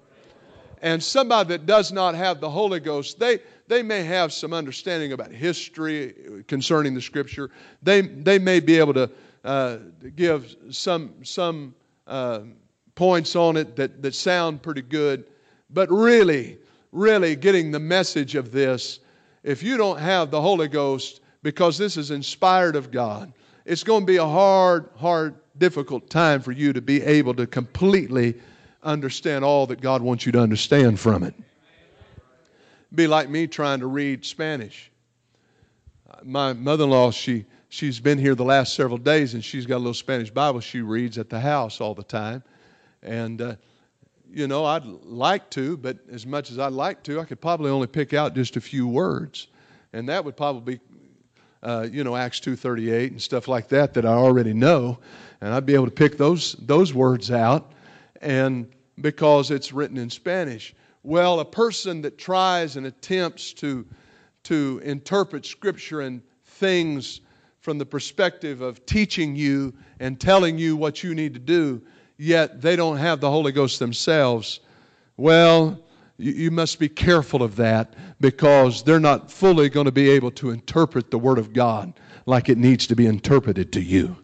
And 0.82 1.02
somebody 1.02 1.48
that 1.50 1.66
does 1.66 1.92
not 1.92 2.14
have 2.14 2.40
the 2.40 2.48
Holy 2.48 2.80
Ghost, 2.80 3.18
they, 3.18 3.40
they 3.68 3.82
may 3.82 4.02
have 4.02 4.32
some 4.32 4.54
understanding 4.54 5.12
about 5.12 5.30
history 5.30 6.44
concerning 6.48 6.94
the 6.94 7.02
Scripture. 7.02 7.50
They, 7.82 8.00
they 8.00 8.38
may 8.38 8.60
be 8.60 8.78
able 8.78 8.94
to 8.94 9.10
uh, 9.44 9.78
give 10.16 10.56
some, 10.70 11.14
some 11.22 11.74
uh, 12.06 12.40
points 12.94 13.36
on 13.36 13.56
it 13.56 13.76
that, 13.76 14.02
that 14.02 14.14
sound 14.14 14.62
pretty 14.62 14.82
good. 14.82 15.24
But 15.70 15.90
really, 15.90 16.58
really 16.92 17.36
getting 17.36 17.70
the 17.70 17.80
message 17.80 18.34
of 18.34 18.50
this, 18.50 19.00
if 19.42 19.62
you 19.62 19.76
don't 19.76 19.98
have 19.98 20.30
the 20.30 20.40
Holy 20.40 20.68
Ghost, 20.68 21.20
because 21.42 21.78
this 21.78 21.96
is 21.96 22.10
inspired 22.10 22.76
of 22.76 22.90
God, 22.90 23.32
it's 23.64 23.84
going 23.84 24.02
to 24.02 24.06
be 24.06 24.16
a 24.16 24.26
hard, 24.26 24.88
hard, 24.96 25.34
difficult 25.58 26.08
time 26.08 26.40
for 26.40 26.52
you 26.52 26.72
to 26.72 26.80
be 26.80 27.02
able 27.02 27.34
to 27.34 27.46
completely 27.46 28.34
understand 28.82 29.44
all 29.44 29.66
that 29.66 29.80
God 29.80 30.02
wants 30.02 30.26
you 30.26 30.32
to 30.32 30.40
understand 30.40 30.98
from 30.98 31.22
it. 31.22 31.34
Be 32.94 33.06
like 33.06 33.28
me 33.28 33.46
trying 33.46 33.80
to 33.80 33.86
read 33.86 34.24
Spanish. 34.24 34.90
My 36.22 36.52
mother 36.52 36.84
in 36.84 36.90
law, 36.90 37.10
she, 37.10 37.44
she's 37.68 38.00
been 38.00 38.18
here 38.18 38.34
the 38.34 38.44
last 38.44 38.74
several 38.74 38.98
days 38.98 39.34
and 39.34 39.44
she's 39.44 39.64
got 39.64 39.76
a 39.76 39.78
little 39.78 39.94
Spanish 39.94 40.30
Bible 40.30 40.60
she 40.60 40.80
reads 40.80 41.18
at 41.18 41.30
the 41.30 41.38
house 41.38 41.80
all 41.80 41.94
the 41.94 42.02
time. 42.02 42.42
And, 43.02 43.40
uh, 43.40 43.54
you 44.32 44.48
know, 44.48 44.64
I'd 44.64 44.84
like 44.84 45.48
to, 45.50 45.76
but 45.76 45.98
as 46.10 46.26
much 46.26 46.50
as 46.50 46.58
I'd 46.58 46.72
like 46.72 47.02
to, 47.04 47.20
I 47.20 47.24
could 47.24 47.40
probably 47.40 47.70
only 47.70 47.86
pick 47.86 48.12
out 48.12 48.34
just 48.34 48.56
a 48.56 48.60
few 48.60 48.86
words. 48.86 49.46
And 49.92 50.08
that 50.08 50.24
would 50.24 50.36
probably 50.36 50.80
uh, 51.62 51.86
you 51.90 52.04
know, 52.04 52.16
Acts 52.16 52.40
2.38 52.40 53.10
and 53.10 53.20
stuff 53.20 53.46
like 53.46 53.68
that 53.68 53.92
that 53.94 54.06
I 54.06 54.12
already 54.12 54.54
know. 54.54 54.98
And 55.40 55.52
I'd 55.52 55.66
be 55.66 55.74
able 55.74 55.86
to 55.86 55.90
pick 55.90 56.16
those, 56.16 56.54
those 56.54 56.94
words 56.94 57.30
out 57.30 57.72
and 58.20 58.70
because 59.00 59.50
it's 59.50 59.72
written 59.72 59.96
in 59.96 60.10
Spanish. 60.10 60.74
Well, 61.02 61.40
a 61.40 61.44
person 61.44 62.02
that 62.02 62.18
tries 62.18 62.76
and 62.76 62.86
attempts 62.86 63.52
to, 63.54 63.86
to 64.44 64.80
interpret 64.84 65.46
Scripture 65.46 66.02
and 66.02 66.20
things 66.44 67.20
from 67.60 67.78
the 67.78 67.86
perspective 67.86 68.60
of 68.60 68.84
teaching 68.86 69.36
you 69.36 69.72
and 69.98 70.20
telling 70.20 70.58
you 70.58 70.76
what 70.76 71.02
you 71.02 71.14
need 71.14 71.34
to 71.34 71.40
do 71.40 71.82
yet 72.20 72.60
they 72.60 72.76
don't 72.76 72.98
have 72.98 73.20
the 73.20 73.30
Holy 73.30 73.50
Ghost 73.50 73.78
themselves, 73.78 74.60
well, 75.16 75.80
you, 76.18 76.32
you 76.32 76.50
must 76.50 76.78
be 76.78 76.88
careful 76.88 77.42
of 77.42 77.56
that 77.56 77.94
because 78.20 78.82
they're 78.82 79.00
not 79.00 79.30
fully 79.30 79.70
going 79.70 79.86
to 79.86 79.92
be 79.92 80.10
able 80.10 80.30
to 80.32 80.50
interpret 80.50 81.10
the 81.10 81.18
Word 81.18 81.38
of 81.38 81.52
God 81.52 81.94
like 82.26 82.50
it 82.50 82.58
needs 82.58 82.86
to 82.88 82.94
be 82.94 83.06
interpreted 83.06 83.72
to 83.72 83.80
you. 83.80 84.16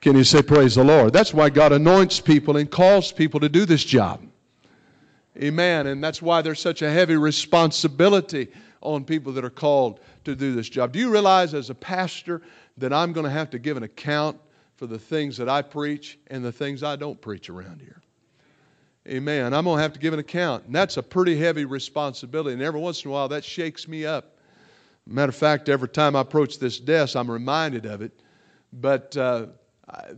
Can 0.00 0.16
you 0.16 0.24
say, 0.24 0.42
Praise 0.42 0.74
the 0.74 0.84
Lord? 0.84 1.12
That's 1.12 1.34
why 1.34 1.50
God 1.50 1.72
anoints 1.72 2.20
people 2.20 2.56
and 2.56 2.70
calls 2.70 3.12
people 3.12 3.40
to 3.40 3.48
do 3.48 3.66
this 3.66 3.84
job. 3.84 4.22
Amen. 5.36 5.86
And 5.86 6.02
that's 6.02 6.20
why 6.20 6.42
there's 6.42 6.60
such 6.60 6.82
a 6.82 6.90
heavy 6.90 7.16
responsibility 7.16 8.48
on 8.80 9.04
people 9.04 9.32
that 9.34 9.44
are 9.44 9.50
called 9.50 10.00
to 10.24 10.34
do 10.34 10.54
this 10.54 10.68
job. 10.68 10.92
Do 10.92 10.98
you 10.98 11.10
realize, 11.10 11.54
as 11.54 11.70
a 11.70 11.74
pastor, 11.74 12.42
that 12.78 12.92
I'm 12.92 13.12
going 13.12 13.24
to 13.24 13.30
have 13.30 13.50
to 13.50 13.58
give 13.58 13.76
an 13.76 13.82
account 13.82 14.38
for 14.80 14.86
the 14.86 14.98
things 14.98 15.36
that 15.36 15.46
I 15.46 15.60
preach 15.60 16.18
and 16.28 16.42
the 16.42 16.50
things 16.50 16.82
I 16.82 16.96
don't 16.96 17.20
preach 17.20 17.50
around 17.50 17.82
here. 17.82 18.00
Amen. 19.06 19.52
I'm 19.52 19.64
going 19.64 19.76
to 19.76 19.82
have 19.82 19.92
to 19.92 19.98
give 19.98 20.14
an 20.14 20.20
account. 20.20 20.64
And 20.64 20.74
that's 20.74 20.96
a 20.96 21.02
pretty 21.02 21.36
heavy 21.36 21.66
responsibility. 21.66 22.54
And 22.54 22.62
every 22.62 22.80
once 22.80 23.04
in 23.04 23.10
a 23.10 23.12
while, 23.12 23.28
that 23.28 23.44
shakes 23.44 23.86
me 23.86 24.06
up. 24.06 24.38
Matter 25.06 25.28
of 25.28 25.36
fact, 25.36 25.68
every 25.68 25.88
time 25.88 26.16
I 26.16 26.22
approach 26.22 26.58
this 26.58 26.80
desk, 26.80 27.14
I'm 27.14 27.30
reminded 27.30 27.84
of 27.84 28.00
it. 28.00 28.12
But 28.72 29.14
uh, 29.18 29.46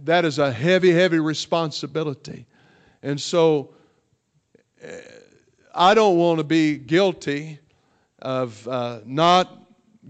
that 0.04 0.24
is 0.24 0.38
a 0.38 0.52
heavy, 0.52 0.90
heavy 0.90 1.18
responsibility. 1.18 2.46
And 3.02 3.20
so 3.20 3.74
uh, 4.84 4.88
I 5.74 5.94
don't 5.94 6.16
want 6.16 6.38
to 6.38 6.44
be 6.44 6.76
guilty 6.76 7.58
of 8.20 8.66
uh, 8.68 9.00
not 9.04 9.58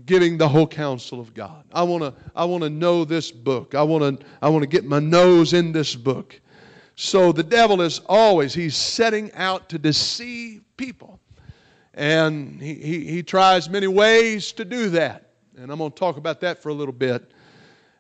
giving 0.07 0.39
the 0.39 0.49
whole 0.49 0.67
counsel 0.67 1.21
of 1.21 1.35
God. 1.35 1.65
I 1.73 1.83
want 1.83 2.03
to 2.03 2.15
I 2.35 2.45
want 2.45 2.63
to 2.65 2.71
know 2.71 3.05
this 3.05 3.31
book. 3.31 3.75
I 3.75 3.83
want 3.83 4.21
to 4.21 4.27
I 4.41 4.49
want 4.49 4.63
to 4.63 4.69
get 4.69 4.85
my 4.85 4.99
nose 4.99 5.53
in 5.53 5.73
this 5.73 5.95
book. 5.95 6.41
So 6.95 7.33
the 7.33 7.43
devil 7.43 7.81
is 7.81 8.01
always 8.07 8.55
he's 8.55 8.77
setting 8.77 9.33
out 9.35 9.69
to 9.71 9.79
deceive 9.79 10.63
people. 10.77 11.21
And 11.95 12.61
he, 12.61 12.75
he, 12.75 13.05
he 13.07 13.23
tries 13.23 13.69
many 13.69 13.87
ways 13.87 14.53
to 14.53 14.65
do 14.65 14.89
that. 14.91 15.31
And 15.59 15.71
I'm 15.71 15.79
going 15.79 15.91
to 15.91 15.99
talk 15.99 16.17
about 16.17 16.41
that 16.41 16.63
for 16.63 16.71
a 16.71 16.75
little 16.75 16.93
bit. 16.93 17.33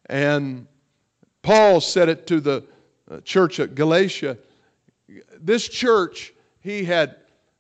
And 0.06 0.66
Paul 1.42 1.80
said 1.80 2.08
it 2.08 2.26
to 2.28 2.40
the 2.40 2.64
uh, 3.10 3.20
church 3.20 3.60
at 3.60 3.74
Galatia. 3.74 4.38
This 5.40 5.68
church, 5.68 6.32
he 6.60 6.84
had, 6.84 7.16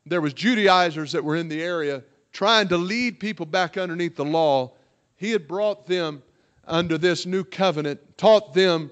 there 0.06 0.20
was 0.20 0.32
Judaizers 0.32 1.12
that 1.12 1.24
were 1.24 1.36
in 1.36 1.48
the 1.48 1.62
area 1.62 2.02
trying 2.32 2.68
to 2.68 2.78
lead 2.78 3.20
people 3.20 3.44
back 3.44 3.76
underneath 3.76 4.16
the 4.16 4.24
law. 4.24 4.72
He 5.16 5.30
had 5.32 5.46
brought 5.46 5.86
them 5.86 6.22
under 6.66 6.96
this 6.96 7.26
new 7.26 7.44
covenant, 7.44 8.00
taught 8.16 8.54
them 8.54 8.90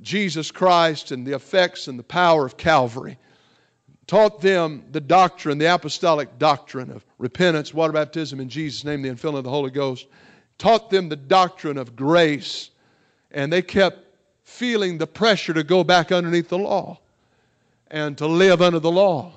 Jesus 0.00 0.50
Christ 0.50 1.12
and 1.12 1.26
the 1.26 1.34
effects 1.34 1.88
and 1.88 1.98
the 1.98 2.02
power 2.02 2.44
of 2.44 2.56
Calvary, 2.56 3.16
taught 4.06 4.40
them 4.40 4.84
the 4.90 5.00
doctrine, 5.00 5.58
the 5.58 5.72
apostolic 5.72 6.38
doctrine 6.38 6.90
of 6.90 7.06
repentance, 7.18 7.72
water 7.72 7.92
baptism 7.92 8.40
in 8.40 8.48
Jesus' 8.48 8.84
name, 8.84 9.00
the 9.00 9.08
infilling 9.08 9.38
of 9.38 9.44
the 9.44 9.50
Holy 9.50 9.70
Ghost, 9.70 10.06
taught 10.58 10.90
them 10.90 11.08
the 11.08 11.16
doctrine 11.16 11.78
of 11.78 11.96
grace, 11.96 12.70
and 13.30 13.52
they 13.52 13.62
kept 13.62 14.03
feeling 14.54 14.98
the 14.98 15.06
pressure 15.06 15.52
to 15.52 15.64
go 15.64 15.82
back 15.82 16.12
underneath 16.12 16.48
the 16.48 16.58
law 16.58 16.98
and 17.90 18.16
to 18.18 18.26
live 18.26 18.62
under 18.62 18.78
the 18.78 18.90
law. 18.90 19.32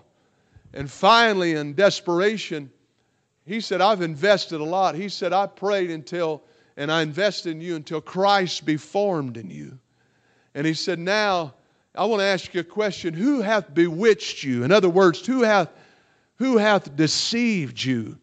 And 0.73 0.89
finally, 0.89 1.53
in 1.53 1.73
desperation, 1.73 2.69
he 3.45 3.60
said, 3.62 3.82
I've 3.82 4.01
invested 4.01 4.62
a 4.62 4.63
lot. 4.63 4.93
He 4.93 5.10
said, 5.10 5.34
I 5.34 5.47
prayed 5.47 5.89
until, 5.89 6.43
and 6.75 6.91
I 6.91 7.01
invested 7.01 7.51
in 7.51 7.62
you 7.62 7.75
until 7.75 7.99
Christ 7.99 8.65
be 8.65 8.77
formed 8.77 9.38
in 9.38 9.49
you. 9.49 9.80
And 10.53 10.67
he 10.67 10.75
said, 10.75 10.99
Now, 10.99 11.56
I 11.95 12.06
want 12.06 12.19
to 12.19 12.25
ask 12.25 12.53
you 12.53 12.62
a 12.62 12.63
question. 12.63 13.13
Who 13.13 13.41
hath 13.41 13.73
bewitched 13.73 14.43
you? 14.43 14.63
In 14.63 14.71
other 14.71 14.89
words, 14.89 15.25
who 15.25 15.41
hath, 15.41 15.69
who 16.36 16.58
hath 16.58 16.95
deceived 16.95 17.84
you 17.84 18.19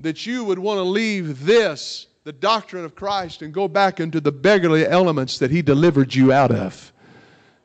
that 0.00 0.24
you 0.24 0.44
would 0.44 0.58
want 0.58 0.78
to 0.78 0.82
leave 0.82 1.44
this, 1.44 2.06
the 2.28 2.32
doctrine 2.34 2.84
of 2.84 2.94
Christ, 2.94 3.40
and 3.40 3.54
go 3.54 3.66
back 3.66 4.00
into 4.00 4.20
the 4.20 4.30
beggarly 4.30 4.86
elements 4.86 5.38
that 5.38 5.50
he 5.50 5.62
delivered 5.62 6.14
you 6.14 6.30
out 6.30 6.50
of? 6.50 6.92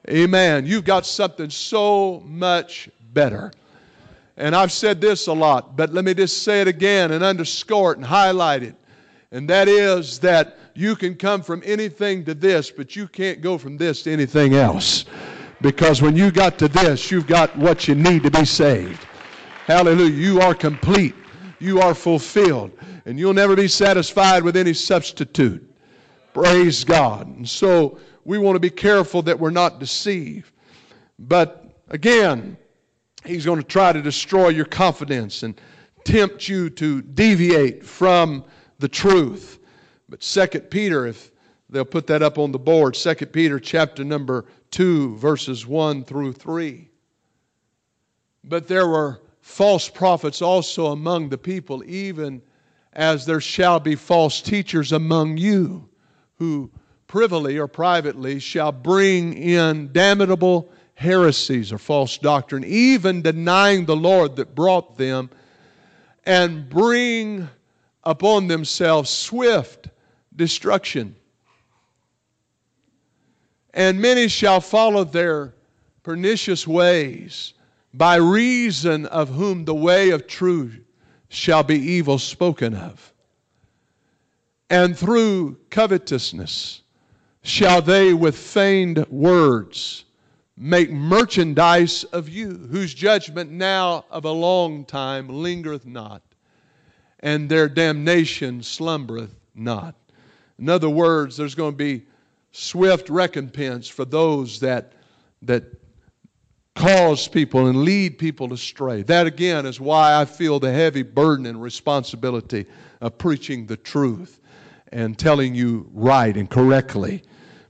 Amen. 0.09 0.65
You've 0.65 0.85
got 0.85 1.05
something 1.05 1.49
so 1.49 2.21
much 2.25 2.89
better. 3.11 3.51
And 4.37 4.55
I've 4.55 4.71
said 4.71 5.01
this 5.01 5.27
a 5.27 5.33
lot, 5.33 5.75
but 5.75 5.91
let 5.91 6.05
me 6.05 6.13
just 6.13 6.43
say 6.43 6.61
it 6.61 6.69
again 6.69 7.11
and 7.11 7.25
underscore 7.25 7.91
it 7.91 7.97
and 7.97 8.05
highlight 8.05 8.63
it. 8.63 8.73
And 9.33 9.49
that 9.49 9.67
is 9.67 10.17
that 10.19 10.57
you 10.75 10.95
can 10.95 11.15
come 11.15 11.41
from 11.41 11.61
anything 11.65 12.23
to 12.23 12.33
this, 12.33 12.71
but 12.71 12.95
you 12.95 13.05
can't 13.09 13.41
go 13.41 13.57
from 13.57 13.75
this 13.75 14.03
to 14.03 14.13
anything 14.13 14.53
else. 14.53 15.03
Because 15.59 16.01
when 16.01 16.15
you 16.15 16.31
got 16.31 16.57
to 16.59 16.69
this, 16.69 17.11
you've 17.11 17.27
got 17.27 17.53
what 17.57 17.89
you 17.89 17.95
need 17.95 18.23
to 18.23 18.31
be 18.31 18.45
saved. 18.45 19.05
Hallelujah. 19.65 20.15
You 20.15 20.39
are 20.39 20.55
complete. 20.55 21.15
You 21.63 21.79
are 21.79 21.95
fulfilled. 21.95 22.71
And 23.05 23.17
you'll 23.17 23.33
never 23.33 23.55
be 23.55 23.69
satisfied 23.69 24.43
with 24.43 24.57
any 24.57 24.73
substitute. 24.73 25.73
Praise 26.33 26.83
God. 26.83 27.27
And 27.27 27.47
so 27.47 27.99
we 28.25 28.37
want 28.37 28.57
to 28.57 28.59
be 28.59 28.69
careful 28.69 29.21
that 29.21 29.39
we're 29.39 29.49
not 29.49 29.79
deceived. 29.79 30.51
But 31.17 31.65
again, 31.89 32.57
He's 33.25 33.45
going 33.45 33.61
to 33.61 33.67
try 33.67 33.93
to 33.93 34.01
destroy 34.01 34.49
your 34.49 34.65
confidence 34.65 35.43
and 35.43 35.59
tempt 36.03 36.49
you 36.49 36.69
to 36.71 37.01
deviate 37.01 37.85
from 37.85 38.43
the 38.79 38.89
truth. 38.89 39.59
But 40.09 40.19
2 40.19 40.47
Peter, 40.59 41.07
if 41.07 41.31
they'll 41.69 41.85
put 41.85 42.07
that 42.07 42.21
up 42.21 42.37
on 42.37 42.51
the 42.51 42.59
board, 42.59 42.95
2 42.95 43.15
Peter 43.27 43.61
chapter 43.61 44.03
number 44.03 44.45
2, 44.71 45.15
verses 45.15 45.65
1 45.65 46.03
through 46.03 46.33
3. 46.33 46.89
But 48.43 48.67
there 48.67 48.89
were 48.89 49.21
false 49.43 49.89
prophets 49.89 50.41
also 50.41 50.87
among 50.87 51.27
the 51.27 51.37
people, 51.37 51.83
even 51.85 52.41
as 52.93 53.25
there 53.25 53.41
shall 53.41 53.77
be 53.77 53.93
false 53.93 54.41
teachers 54.41 54.93
among 54.93 55.37
you, 55.37 55.87
who 56.35 56.71
privily 57.07 57.57
or 57.57 57.67
privately 57.67 58.39
shall 58.39 58.71
bring 58.71 59.33
in 59.33 59.91
damnable 59.91 60.71
heresies 60.95 61.73
or 61.73 61.77
false 61.77 62.17
doctrine, 62.17 62.63
even 62.63 63.21
denying 63.21 63.85
the 63.85 63.97
Lord 63.97 64.37
that 64.37 64.55
brought 64.55 64.97
them, 64.97 65.29
and 66.25 66.69
bring 66.69 67.49
upon 68.05 68.47
themselves 68.47 69.09
swift 69.09 69.89
destruction. 70.33 71.17
And 73.73 74.01
many 74.01 74.29
shall 74.29 74.61
follow 74.61 75.03
their 75.03 75.53
pernicious 76.01 76.65
ways, 76.65 77.53
by 77.93 78.15
reason 78.15 79.05
of 79.07 79.29
whom 79.29 79.65
the 79.65 79.75
way 79.75 80.09
of 80.09 80.27
truth 80.27 80.79
shall 81.29 81.63
be 81.63 81.77
evil 81.77 82.17
spoken 82.17 82.73
of. 82.75 83.13
And 84.69 84.97
through 84.97 85.57
covetousness 85.69 86.81
shall 87.43 87.81
they 87.81 88.13
with 88.13 88.37
feigned 88.37 89.05
words 89.09 90.05
make 90.55 90.91
merchandise 90.91 92.03
of 92.05 92.29
you, 92.29 92.57
whose 92.71 92.93
judgment 92.93 93.51
now 93.51 94.05
of 94.09 94.25
a 94.25 94.31
long 94.31 94.85
time 94.85 95.27
lingereth 95.27 95.85
not, 95.85 96.21
and 97.19 97.49
their 97.49 97.67
damnation 97.67 98.61
slumbereth 98.61 99.35
not. 99.55 99.95
In 100.59 100.69
other 100.69 100.89
words, 100.89 101.35
there's 101.37 101.55
going 101.55 101.73
to 101.73 101.77
be 101.77 102.05
swift 102.51 103.09
recompense 103.09 103.87
for 103.87 104.05
those 104.05 104.59
that, 104.59 104.93
that 105.41 105.63
cause 106.75 107.27
people 107.27 107.67
and 107.67 107.83
lead 107.83 108.17
people 108.17 108.53
astray. 108.53 109.03
That 109.03 109.27
again 109.27 109.65
is 109.65 109.79
why 109.79 110.19
I 110.19 110.25
feel 110.25 110.59
the 110.59 110.71
heavy 110.71 111.03
burden 111.03 111.45
and 111.45 111.61
responsibility 111.61 112.65
of 113.01 113.17
preaching 113.17 113.65
the 113.65 113.77
truth 113.77 114.39
and 114.91 115.17
telling 115.17 115.55
you 115.55 115.89
right 115.93 116.35
and 116.35 116.49
correctly. 116.49 117.23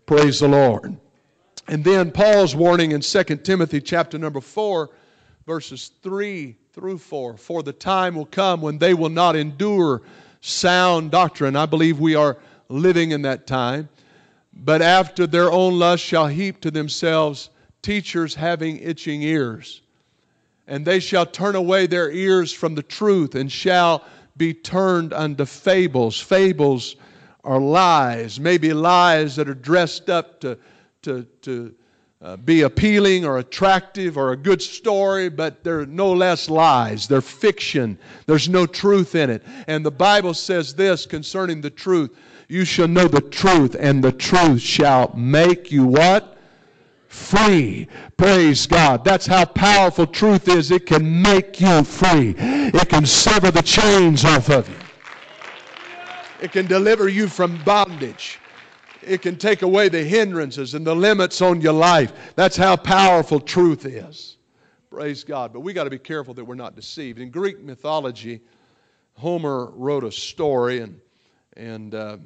Praise 0.05 0.39
the 0.39 0.47
Lord. 0.47 0.97
And 1.67 1.83
then 1.83 2.11
Paul's 2.11 2.55
warning 2.55 2.91
in 2.91 3.01
2 3.01 3.23
Timothy 3.23 3.79
chapter 3.79 4.17
number 4.17 4.41
4, 4.41 4.89
verses 5.45 5.91
3 6.01 6.55
through 6.73 6.97
4. 6.97 7.37
For 7.37 7.63
the 7.63 7.71
time 7.71 8.15
will 8.15 8.25
come 8.25 8.61
when 8.61 8.77
they 8.77 8.93
will 8.93 9.09
not 9.09 9.35
endure 9.35 10.01
sound 10.41 11.11
doctrine. 11.11 11.55
I 11.55 11.65
believe 11.65 11.99
we 11.99 12.15
are 12.15 12.37
living 12.67 13.11
in 13.11 13.21
that 13.21 13.47
time. 13.47 13.87
But 14.53 14.81
after 14.81 15.25
their 15.25 15.51
own 15.51 15.79
lust 15.79 16.03
shall 16.03 16.27
heap 16.27 16.59
to 16.61 16.71
themselves 16.71 17.49
teachers 17.83 18.33
having 18.33 18.79
itching 18.79 19.21
ears. 19.21 19.81
And 20.67 20.83
they 20.83 20.99
shall 20.99 21.25
turn 21.25 21.55
away 21.55 21.85
their 21.85 22.09
ears 22.09 22.51
from 22.51 22.73
the 22.73 22.81
truth 22.81 23.35
and 23.35 23.51
shall 23.51 24.03
be 24.37 24.53
turned 24.53 25.13
unto 25.13 25.45
fables. 25.45 26.19
Fables 26.19 26.95
are 27.43 27.59
lies, 27.59 28.39
maybe 28.39 28.73
lies 28.73 29.35
that 29.35 29.47
are 29.47 29.53
dressed 29.53 30.09
up 30.09 30.39
to 30.41 30.57
to, 31.03 31.23
to 31.41 31.75
uh, 32.21 32.37
be 32.37 32.61
appealing 32.61 33.25
or 33.25 33.37
attractive 33.37 34.17
or 34.17 34.31
a 34.31 34.37
good 34.37 34.61
story, 34.61 35.29
but 35.29 35.63
they're 35.63 35.85
no 35.85 36.11
less 36.13 36.49
lies. 36.49 37.07
They're 37.07 37.21
fiction. 37.21 37.97
There's 38.25 38.47
no 38.47 38.65
truth 38.65 39.15
in 39.15 39.29
it. 39.29 39.43
And 39.67 39.85
the 39.85 39.91
Bible 39.91 40.33
says 40.33 40.73
this 40.73 41.05
concerning 41.05 41.61
the 41.61 41.69
truth 41.69 42.11
You 42.47 42.65
shall 42.65 42.87
know 42.87 43.07
the 43.07 43.21
truth, 43.21 43.75
and 43.77 44.03
the 44.03 44.11
truth 44.11 44.61
shall 44.61 45.13
make 45.15 45.71
you 45.71 45.85
what? 45.85 46.32
Free. 47.13 47.87
Praise 48.17 48.65
God. 48.65 49.05
That's 49.05 49.27
how 49.27 49.45
powerful 49.45 50.07
truth 50.07 50.47
is. 50.47 50.71
It 50.71 50.87
can 50.87 51.21
make 51.21 51.61
you 51.61 51.83
free, 51.83 52.33
it 52.37 52.89
can 52.89 53.05
sever 53.05 53.51
the 53.51 53.61
chains 53.61 54.25
off 54.25 54.49
of 54.49 54.67
you, 54.67 54.75
it 56.41 56.51
can 56.51 56.65
deliver 56.65 57.07
you 57.07 57.27
from 57.27 57.63
bondage 57.63 58.39
it 59.05 59.21
can 59.21 59.35
take 59.35 59.61
away 59.63 59.89
the 59.89 60.01
hindrances 60.03 60.73
and 60.75 60.87
the 60.87 60.95
limits 60.95 61.41
on 61.41 61.59
your 61.59 61.73
life. 61.73 62.13
That's 62.35 62.55
how 62.55 62.77
powerful 62.77 63.39
truth 63.41 63.85
is. 63.85 64.37
Praise 64.89 65.25
God. 65.25 65.51
But 65.51 65.59
we 65.59 65.73
got 65.73 65.83
to 65.83 65.89
be 65.89 65.99
careful 65.99 66.33
that 66.35 66.45
we're 66.45 66.55
not 66.55 66.73
deceived. 66.73 67.19
In 67.19 67.29
Greek 67.29 67.61
mythology, 67.61 68.39
Homer 69.15 69.71
wrote 69.71 70.05
a 70.05 70.11
story, 70.11 70.79
and, 70.79 71.01
and 71.57 71.93
uh, 71.93 72.17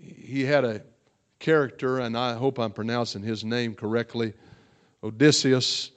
he 0.00 0.44
had 0.44 0.64
a 0.64 0.82
character, 1.42 1.98
and 1.98 2.16
I 2.16 2.32
hope 2.32 2.58
I'm 2.58 2.72
pronouncing 2.72 3.22
his 3.22 3.44
name 3.44 3.74
correctly 3.74 4.32
Odysseus. 5.04 5.90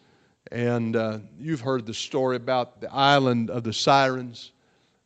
And 0.52 0.98
uh, 0.98 1.20
you've 1.40 1.62
heard 1.62 1.86
the 1.86 1.94
story 1.94 2.36
about 2.36 2.82
the 2.82 2.94
island 2.94 3.50
of 3.50 3.64
the 3.64 3.72
Sirens 3.72 4.52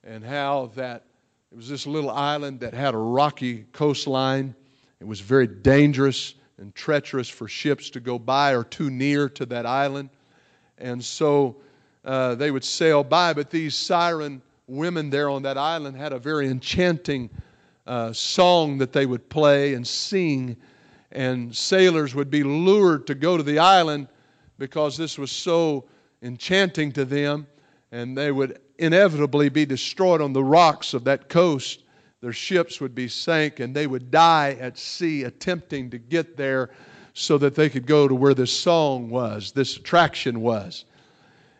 and 0.03 0.23
how 0.23 0.71
that 0.75 1.03
it 1.51 1.55
was 1.55 1.69
this 1.69 1.85
little 1.85 2.09
island 2.09 2.61
that 2.61 2.73
had 2.73 2.95
a 2.95 2.97
rocky 2.97 3.65
coastline 3.71 4.55
it 4.99 5.07
was 5.07 5.21
very 5.21 5.47
dangerous 5.47 6.35
and 6.57 6.75
treacherous 6.75 7.29
for 7.29 7.47
ships 7.47 7.89
to 7.91 7.99
go 8.01 8.19
by 8.19 8.53
or 8.53 8.63
too 8.65 8.89
near 8.89 9.29
to 9.29 9.45
that 9.45 9.65
island. 9.65 10.09
And 10.77 11.03
so 11.03 11.55
uh, 12.03 12.35
they 12.35 12.51
would 12.51 12.65
sail 12.65 13.03
by, 13.03 13.33
but 13.33 13.49
these 13.49 13.75
siren 13.75 14.41
women 14.67 15.09
there 15.09 15.29
on 15.29 15.43
that 15.43 15.57
island 15.57 15.95
had 15.95 16.11
a 16.11 16.19
very 16.19 16.49
enchanting 16.49 17.29
uh, 17.89 18.13
song 18.13 18.77
that 18.77 18.93
they 18.93 19.07
would 19.07 19.27
play 19.29 19.73
and 19.73 19.85
sing, 19.85 20.55
and 21.11 21.53
sailors 21.55 22.13
would 22.13 22.29
be 22.29 22.43
lured 22.43 23.07
to 23.07 23.15
go 23.15 23.35
to 23.35 23.41
the 23.41 23.57
island 23.57 24.07
because 24.59 24.95
this 24.95 25.17
was 25.17 25.31
so 25.31 25.85
enchanting 26.21 26.91
to 26.91 27.03
them, 27.03 27.47
and 27.91 28.15
they 28.15 28.31
would 28.31 28.59
inevitably 28.77 29.49
be 29.49 29.65
destroyed 29.65 30.21
on 30.21 30.33
the 30.33 30.43
rocks 30.43 30.93
of 30.93 31.03
that 31.03 31.29
coast. 31.29 31.83
Their 32.21 32.31
ships 32.31 32.79
would 32.79 32.93
be 32.93 33.07
sank, 33.07 33.59
and 33.59 33.75
they 33.75 33.87
would 33.87 34.11
die 34.11 34.55
at 34.59 34.77
sea 34.77 35.23
attempting 35.23 35.89
to 35.89 35.97
get 35.97 36.37
there 36.37 36.69
so 37.13 37.39
that 37.39 37.55
they 37.55 37.69
could 37.69 37.87
go 37.87 38.07
to 38.07 38.13
where 38.13 38.35
this 38.35 38.51
song 38.51 39.09
was, 39.09 39.51
this 39.51 39.77
attraction 39.77 40.41
was. 40.41 40.85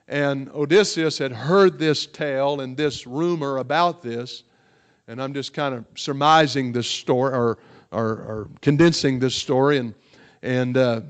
And 0.08 0.48
Odysseus 0.50 1.18
had 1.18 1.32
heard 1.32 1.80
this 1.80 2.06
tale 2.06 2.62
and 2.62 2.78
this 2.78 3.08
rumor 3.08 3.58
about 3.58 4.04
this, 4.04 4.44
and 5.10 5.22
I'm 5.22 5.34
just 5.34 5.54
kind 5.54 5.74
of 5.74 5.86
surmising 5.95 6.72
this 6.72 6.88
story 6.88 7.34
or, 7.34 7.58
or, 7.91 8.06
or 8.06 8.50
condensing 8.62 9.17
this 9.17 9.34
story. 9.34 9.80
And, 9.80 9.95
and 10.43 10.78
uh, 10.78 11.02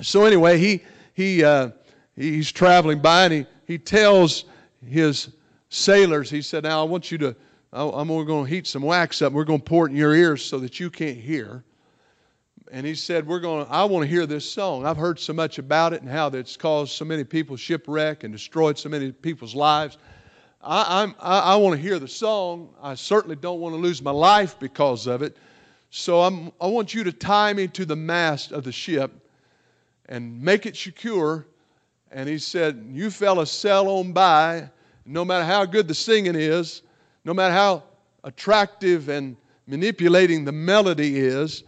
so, 0.00 0.24
anyway, 0.24 0.58
he, 0.58 0.80
he, 1.12 1.44
uh, 1.44 1.70
he's 2.16 2.50
traveling 2.50 3.00
by 3.00 3.24
and 3.24 3.32
he, 3.32 3.46
he 3.66 3.78
tells 3.78 4.46
his 4.84 5.28
sailors, 5.68 6.30
he 6.30 6.40
said, 6.40 6.64
Now 6.64 6.80
I 6.80 6.84
want 6.84 7.12
you 7.12 7.18
to, 7.18 7.36
I'm 7.72 8.08
going 8.08 8.26
to 8.26 8.44
heat 8.44 8.66
some 8.66 8.82
wax 8.82 9.20
up. 9.20 9.28
And 9.28 9.36
we're 9.36 9.44
going 9.44 9.60
to 9.60 9.64
pour 9.64 9.86
it 9.86 9.90
in 9.90 9.96
your 9.96 10.14
ears 10.14 10.42
so 10.42 10.58
that 10.58 10.80
you 10.80 10.90
can't 10.90 11.18
hear 11.18 11.62
and 12.72 12.86
he 12.86 12.94
said, 12.94 13.26
"We're 13.26 13.40
going. 13.40 13.66
I 13.68 13.84
want 13.84 14.04
to 14.04 14.08
hear 14.08 14.26
this 14.26 14.48
song. 14.48 14.86
I've 14.86 14.96
heard 14.96 15.18
so 15.18 15.32
much 15.32 15.58
about 15.58 15.92
it 15.92 16.02
and 16.02 16.10
how 16.10 16.28
it's 16.28 16.56
caused 16.56 16.92
so 16.92 17.04
many 17.04 17.24
people 17.24 17.56
shipwreck 17.56 18.22
and 18.22 18.32
destroyed 18.32 18.78
so 18.78 18.88
many 18.88 19.10
people's 19.10 19.56
lives. 19.56 19.98
I, 20.62 21.02
I'm, 21.02 21.14
I, 21.18 21.38
I 21.40 21.56
want 21.56 21.76
to 21.76 21.80
hear 21.80 21.98
the 21.98 22.08
song. 22.08 22.68
I 22.82 22.94
certainly 22.94 23.36
don't 23.36 23.60
want 23.60 23.74
to 23.74 23.80
lose 23.80 24.02
my 24.02 24.10
life 24.10 24.58
because 24.58 25.06
of 25.06 25.22
it. 25.22 25.36
So 25.90 26.20
I'm, 26.20 26.52
I 26.60 26.66
want 26.66 26.92
you 26.92 27.02
to 27.04 27.12
tie 27.12 27.52
me 27.52 27.66
to 27.68 27.84
the 27.84 27.96
mast 27.96 28.52
of 28.52 28.64
the 28.64 28.72
ship 28.72 29.10
and 30.06 30.40
make 30.42 30.66
it 30.66 30.76
secure." 30.76 31.46
And 32.12 32.28
he 32.28 32.38
said, 32.38 32.84
"You 32.90 33.10
fellas 33.10 33.50
sail 33.50 33.88
on 33.88 34.12
by. 34.12 34.68
No 35.06 35.24
matter 35.24 35.44
how 35.44 35.64
good 35.64 35.88
the 35.88 35.94
singing 35.94 36.34
is, 36.34 36.82
no 37.24 37.32
matter 37.32 37.54
how 37.54 37.82
attractive 38.22 39.08
and 39.08 39.36
manipulating 39.66 40.44
the 40.44 40.52
melody 40.52 41.18
is." 41.18 41.64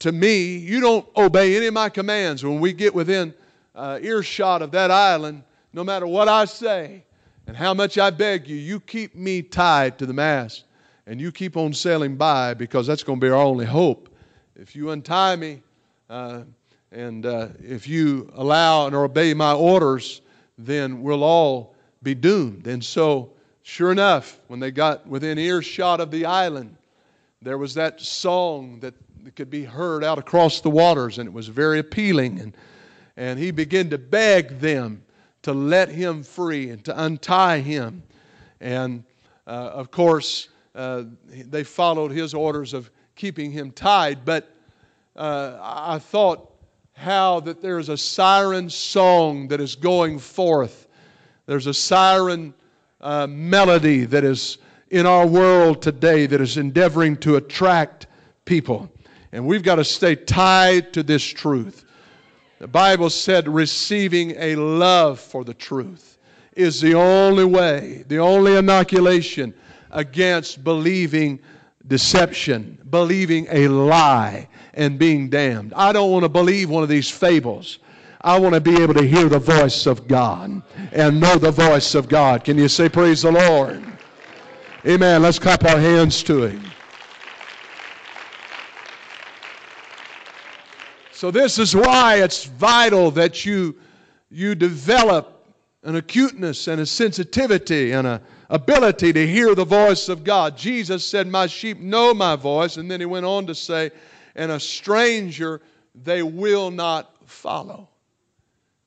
to 0.00 0.10
me, 0.10 0.56
you 0.56 0.80
don't 0.80 1.06
obey 1.16 1.56
any 1.56 1.66
of 1.66 1.74
my 1.74 1.88
commands. 1.88 2.42
When 2.42 2.58
we 2.58 2.72
get 2.72 2.92
within 2.92 3.32
uh, 3.72 4.00
earshot 4.02 4.60
of 4.60 4.72
that 4.72 4.90
island, 4.90 5.44
no 5.72 5.84
matter 5.84 6.08
what 6.08 6.26
I 6.26 6.44
say 6.44 7.04
and 7.46 7.56
how 7.56 7.74
much 7.74 7.98
I 7.98 8.10
beg 8.10 8.48
you, 8.48 8.56
you 8.56 8.80
keep 8.80 9.14
me 9.14 9.42
tied 9.42 9.98
to 9.98 10.06
the 10.06 10.12
mast 10.12 10.64
and 11.06 11.20
you 11.20 11.32
keep 11.32 11.56
on 11.56 11.72
sailing 11.72 12.16
by 12.16 12.54
because 12.54 12.86
that's 12.86 13.02
going 13.02 13.20
to 13.20 13.26
be 13.26 13.30
our 13.30 13.42
only 13.42 13.66
hope. 13.66 14.08
If 14.54 14.76
you 14.76 14.90
untie 14.90 15.36
me 15.36 15.62
uh, 16.08 16.42
and 16.92 17.26
uh, 17.26 17.48
if 17.60 17.88
you 17.88 18.30
allow 18.34 18.86
and 18.86 18.94
obey 18.94 19.34
my 19.34 19.52
orders, 19.52 20.20
then 20.58 21.02
we'll 21.02 21.24
all 21.24 21.74
be 22.02 22.14
doomed. 22.14 22.66
And 22.66 22.84
so, 22.84 23.32
sure 23.62 23.90
enough, 23.90 24.40
when 24.48 24.60
they 24.60 24.70
got 24.70 25.06
within 25.06 25.38
earshot 25.38 26.00
of 26.00 26.10
the 26.10 26.24
island, 26.24 26.76
there 27.40 27.58
was 27.58 27.74
that 27.74 28.00
song 28.00 28.78
that 28.80 28.94
could 29.34 29.50
be 29.50 29.64
heard 29.64 30.04
out 30.04 30.18
across 30.18 30.60
the 30.60 30.70
waters, 30.70 31.18
and 31.18 31.26
it 31.26 31.32
was 31.32 31.48
very 31.48 31.78
appealing. 31.78 32.40
And, 32.40 32.56
and 33.16 33.38
he 33.38 33.50
began 33.50 33.88
to 33.90 33.98
beg 33.98 34.60
them 34.60 35.02
to 35.42 35.52
let 35.52 35.88
him 35.88 36.22
free 36.22 36.70
and 36.70 36.84
to 36.84 37.04
untie 37.04 37.58
him. 37.58 38.02
And 38.60 39.04
uh, 39.46 39.50
of 39.50 39.90
course, 39.90 40.48
uh, 40.74 41.04
they 41.26 41.64
followed 41.64 42.12
his 42.12 42.32
orders 42.34 42.74
of 42.74 42.90
keeping 43.16 43.50
him 43.50 43.70
tied. 43.70 44.24
But 44.24 44.54
uh, 45.16 45.58
I 45.60 45.98
thought 45.98 46.52
how 46.94 47.40
that 47.40 47.60
there 47.60 47.78
is 47.78 47.88
a 47.88 47.96
siren 47.96 48.70
song 48.70 49.48
that 49.48 49.60
is 49.60 49.74
going 49.74 50.18
forth. 50.18 50.86
There's 51.46 51.66
a 51.66 51.74
siren 51.74 52.54
uh, 53.00 53.26
melody 53.26 54.04
that 54.04 54.24
is 54.24 54.58
in 54.90 55.06
our 55.06 55.26
world 55.26 55.82
today 55.82 56.26
that 56.26 56.40
is 56.40 56.58
endeavoring 56.58 57.16
to 57.16 57.36
attract 57.36 58.06
people. 58.44 58.90
And 59.32 59.46
we've 59.46 59.62
got 59.62 59.76
to 59.76 59.84
stay 59.84 60.14
tied 60.14 60.92
to 60.92 61.02
this 61.02 61.24
truth. 61.24 61.84
The 62.62 62.68
Bible 62.68 63.10
said 63.10 63.48
receiving 63.48 64.36
a 64.38 64.54
love 64.54 65.18
for 65.18 65.42
the 65.42 65.52
truth 65.52 66.16
is 66.54 66.80
the 66.80 66.94
only 66.94 67.44
way, 67.44 68.04
the 68.06 68.18
only 68.18 68.54
inoculation 68.54 69.52
against 69.90 70.62
believing 70.62 71.40
deception, 71.88 72.78
believing 72.88 73.48
a 73.50 73.66
lie, 73.66 74.46
and 74.74 74.96
being 74.96 75.28
damned. 75.28 75.74
I 75.74 75.92
don't 75.92 76.12
want 76.12 76.22
to 76.22 76.28
believe 76.28 76.70
one 76.70 76.84
of 76.84 76.88
these 76.88 77.10
fables. 77.10 77.80
I 78.20 78.38
want 78.38 78.54
to 78.54 78.60
be 78.60 78.80
able 78.80 78.94
to 78.94 79.08
hear 79.08 79.28
the 79.28 79.40
voice 79.40 79.86
of 79.86 80.06
God 80.06 80.62
and 80.92 81.20
know 81.20 81.38
the 81.38 81.50
voice 81.50 81.96
of 81.96 82.08
God. 82.08 82.44
Can 82.44 82.58
you 82.58 82.68
say, 82.68 82.88
Praise 82.88 83.22
the 83.22 83.32
Lord? 83.32 83.82
Amen. 84.86 85.20
Let's 85.20 85.40
clap 85.40 85.64
our 85.64 85.80
hands 85.80 86.22
to 86.22 86.44
Him. 86.44 86.71
So, 91.22 91.30
this 91.30 91.56
is 91.56 91.76
why 91.76 92.16
it's 92.16 92.46
vital 92.46 93.12
that 93.12 93.46
you, 93.46 93.76
you 94.28 94.56
develop 94.56 95.46
an 95.84 95.94
acuteness 95.94 96.66
and 96.66 96.80
a 96.80 96.84
sensitivity 96.84 97.92
and 97.92 98.08
an 98.08 98.20
ability 98.50 99.12
to 99.12 99.24
hear 99.24 99.54
the 99.54 99.64
voice 99.64 100.08
of 100.08 100.24
God. 100.24 100.56
Jesus 100.56 101.06
said, 101.06 101.28
My 101.28 101.46
sheep 101.46 101.78
know 101.78 102.12
my 102.12 102.34
voice. 102.34 102.76
And 102.76 102.90
then 102.90 102.98
he 102.98 103.06
went 103.06 103.24
on 103.24 103.46
to 103.46 103.54
say, 103.54 103.92
And 104.34 104.50
a 104.50 104.58
stranger 104.58 105.60
they 105.94 106.24
will 106.24 106.72
not 106.72 107.14
follow. 107.24 107.88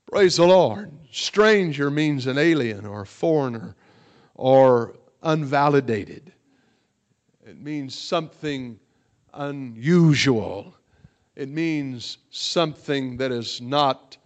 Praise 0.05 0.35
the 0.35 0.45
Lord. 0.45 0.91
Stranger 1.13 1.89
means 1.89 2.27
an 2.27 2.37
alien 2.37 2.85
or 2.85 3.03
a 3.03 3.07
foreigner 3.07 3.77
or 4.33 4.97
unvalidated. 5.23 6.33
It 7.47 7.61
means 7.61 7.97
something 7.97 8.77
unusual. 9.33 10.74
It 11.35 11.49
means 11.49 12.17
something 12.31 13.17
that 13.17 13.31
is 13.31 13.59
not 13.61 14.17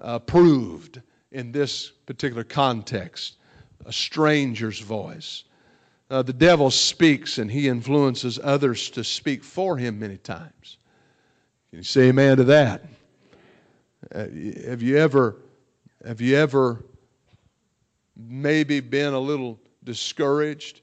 uh, 0.00 0.18
proved 0.18 1.00
in 1.30 1.52
this 1.52 1.90
particular 1.90 2.44
context, 2.44 3.36
a 3.84 3.92
stranger's 3.92 4.80
voice. 4.80 5.44
Uh, 6.10 6.22
the 6.22 6.32
devil 6.32 6.70
speaks 6.70 7.38
and 7.38 7.50
he 7.50 7.68
influences 7.68 8.38
others 8.42 8.90
to 8.90 9.04
speak 9.04 9.42
for 9.42 9.76
him 9.76 9.98
many 9.98 10.16
times. 10.16 10.78
Can 11.70 11.78
you 11.78 11.84
say 11.84 12.08
amen 12.08 12.36
to 12.36 12.44
that? 12.44 12.84
Uh, 14.14 14.26
have 14.66 14.82
you 14.82 14.96
ever, 14.98 15.36
have 16.04 16.20
you 16.20 16.36
ever 16.36 16.84
maybe 18.16 18.80
been 18.80 19.14
a 19.14 19.18
little 19.18 19.58
discouraged 19.84 20.80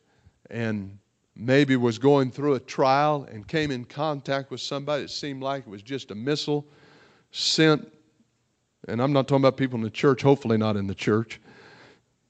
and 0.50 0.98
maybe 1.36 1.76
was 1.76 1.98
going 1.98 2.32
through 2.32 2.54
a 2.54 2.60
trial 2.60 3.28
and 3.32 3.48
came 3.48 3.72
in 3.72 3.86
contact 3.86 4.52
with 4.52 4.62
somebody 4.62 5.04
that 5.04 5.10
seemed 5.10 5.41
like 5.41 5.65
it 5.65 5.69
was 5.69 5.82
just 5.82 6.12
a 6.12 6.15
missile 6.15 6.65
sent, 7.32 7.91
and 8.88 9.02
I'm 9.02 9.13
not 9.13 9.28
talking 9.28 9.41
about 9.41 9.58
people 9.58 9.78
in 9.78 9.84
the 9.84 9.89
church, 9.89 10.22
hopefully 10.22 10.58
not 10.58 10.76
in 10.76 10.88
the 10.88 10.96
church, 10.96 11.41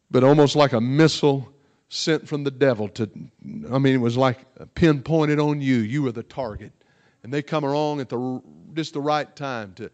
but 0.10 0.24
almost 0.24 0.56
like 0.56 0.74
a 0.74 0.82
missile 0.82 1.50
sent 1.90 2.28
from 2.28 2.44
the 2.44 2.52
devil 2.52 2.88
to, 2.90 3.10
I 3.72 3.78
mean, 3.78 3.94
it 3.94 4.02
was 4.02 4.18
like 4.18 4.40
pinpointed 4.76 5.40
on 5.40 5.62
you. 5.62 5.78
You 5.78 6.04
were 6.04 6.12
the 6.12 6.24
target. 6.24 6.72
And 7.24 7.34
they 7.34 7.42
come 7.42 7.64
along 7.64 8.02
at 8.02 8.10
the, 8.10 8.42
just 8.74 8.94
the 8.94 9.02
right 9.02 9.34
time 9.36 9.74
to, 9.76 9.92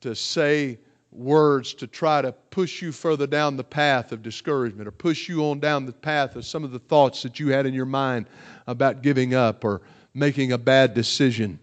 to 0.00 0.14
say, 0.14 0.78
words 1.12 1.74
to 1.74 1.86
try 1.86 2.22
to 2.22 2.32
push 2.32 2.80
you 2.80 2.90
further 2.90 3.26
down 3.26 3.56
the 3.56 3.64
path 3.64 4.12
of 4.12 4.22
discouragement 4.22 4.88
or 4.88 4.90
push 4.90 5.28
you 5.28 5.44
on 5.44 5.60
down 5.60 5.84
the 5.84 5.92
path 5.92 6.36
of 6.36 6.44
some 6.44 6.64
of 6.64 6.72
the 6.72 6.78
thoughts 6.78 7.22
that 7.22 7.38
you 7.38 7.48
had 7.48 7.66
in 7.66 7.74
your 7.74 7.86
mind 7.86 8.26
about 8.66 9.02
giving 9.02 9.34
up 9.34 9.64
or 9.64 9.82
making 10.14 10.52
a 10.52 10.58
bad 10.58 10.94
decision. 10.94 11.58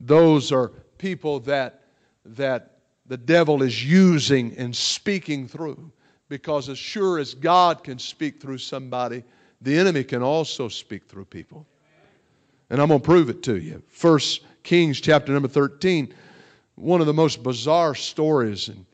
Those 0.00 0.52
are 0.52 0.72
people 0.98 1.40
that, 1.40 1.82
that 2.24 2.78
the 3.06 3.16
devil 3.16 3.62
is 3.62 3.84
using 3.84 4.56
and 4.56 4.74
speaking 4.74 5.46
through 5.46 5.90
because 6.28 6.68
as 6.68 6.78
sure 6.78 7.18
as 7.18 7.34
God 7.34 7.84
can 7.84 7.98
speak 7.98 8.40
through 8.40 8.58
somebody, 8.58 9.22
the 9.62 9.76
enemy 9.76 10.04
can 10.04 10.22
also 10.22 10.68
speak 10.68 11.06
through 11.06 11.24
people. 11.24 11.66
And 12.70 12.80
I'm 12.82 12.88
going 12.88 13.00
to 13.00 13.04
prove 13.04 13.30
it 13.30 13.42
to 13.44 13.56
you. 13.56 13.82
First 13.88 14.42
Kings 14.62 15.00
chapter 15.00 15.32
number 15.32 15.48
13 15.48 16.12
one 16.78 17.00
of 17.00 17.06
the 17.06 17.14
most 17.14 17.42
bizarre 17.42 17.94
stories. 17.94 18.68
And, 18.68 18.86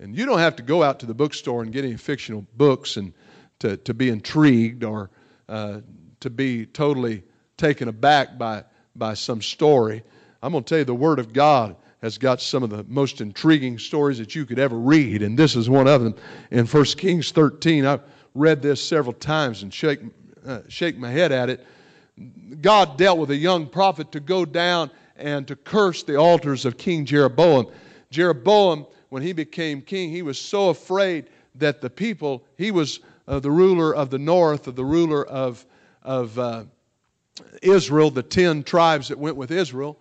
and 0.00 0.16
you 0.16 0.24
don't 0.26 0.38
have 0.38 0.56
to 0.56 0.62
go 0.62 0.82
out 0.82 0.98
to 1.00 1.06
the 1.06 1.14
bookstore 1.14 1.62
and 1.62 1.72
get 1.72 1.84
any 1.84 1.96
fictional 1.96 2.44
books 2.56 2.96
and 2.96 3.12
to, 3.58 3.76
to 3.76 3.94
be 3.94 4.08
intrigued 4.08 4.82
or 4.82 5.10
uh, 5.48 5.80
to 6.20 6.30
be 6.30 6.66
totally 6.66 7.22
taken 7.56 7.88
aback 7.88 8.38
by, 8.38 8.64
by 8.96 9.14
some 9.14 9.42
story. 9.42 10.02
I'm 10.42 10.52
going 10.52 10.64
to 10.64 10.68
tell 10.68 10.78
you 10.78 10.84
the 10.84 10.94
Word 10.94 11.18
of 11.18 11.32
God 11.32 11.76
has 12.00 12.16
got 12.16 12.40
some 12.40 12.62
of 12.62 12.70
the 12.70 12.82
most 12.88 13.20
intriguing 13.20 13.78
stories 13.78 14.16
that 14.18 14.34
you 14.34 14.46
could 14.46 14.58
ever 14.58 14.78
read, 14.78 15.22
and 15.22 15.38
this 15.38 15.54
is 15.54 15.68
one 15.68 15.86
of 15.86 16.02
them. 16.02 16.14
In 16.50 16.66
1 16.66 16.84
Kings 16.96 17.30
13, 17.30 17.84
I've 17.84 18.00
read 18.34 18.62
this 18.62 18.82
several 18.82 19.12
times 19.12 19.62
and 19.62 19.72
shake, 19.72 20.00
uh, 20.46 20.60
shake 20.68 20.96
my 20.96 21.10
head 21.10 21.30
at 21.30 21.50
it. 21.50 21.66
God 22.62 22.96
dealt 22.96 23.18
with 23.18 23.30
a 23.30 23.36
young 23.36 23.66
prophet 23.66 24.12
to 24.12 24.20
go 24.20 24.46
down 24.46 24.90
and 25.16 25.46
to 25.48 25.56
curse 25.56 26.02
the 26.02 26.16
altars 26.16 26.64
of 26.64 26.78
King 26.78 27.04
Jeroboam. 27.04 27.66
Jeroboam, 28.10 28.86
when 29.10 29.22
he 29.22 29.32
became 29.32 29.82
king, 29.82 30.10
he 30.10 30.22
was 30.22 30.40
so 30.40 30.70
afraid 30.70 31.26
that 31.56 31.80
the 31.80 31.90
people, 31.90 32.44
he 32.56 32.70
was 32.70 33.00
uh, 33.28 33.38
the 33.38 33.50
ruler 33.50 33.94
of 33.94 34.08
the 34.10 34.18
north, 34.18 34.66
of 34.66 34.76
the 34.76 34.84
ruler 34.84 35.26
of, 35.26 35.64
of 36.02 36.38
uh, 36.38 36.64
Israel, 37.62 38.10
the 38.10 38.22
ten 38.22 38.62
tribes 38.62 39.08
that 39.08 39.18
went 39.18 39.36
with 39.36 39.50
Israel. 39.50 39.98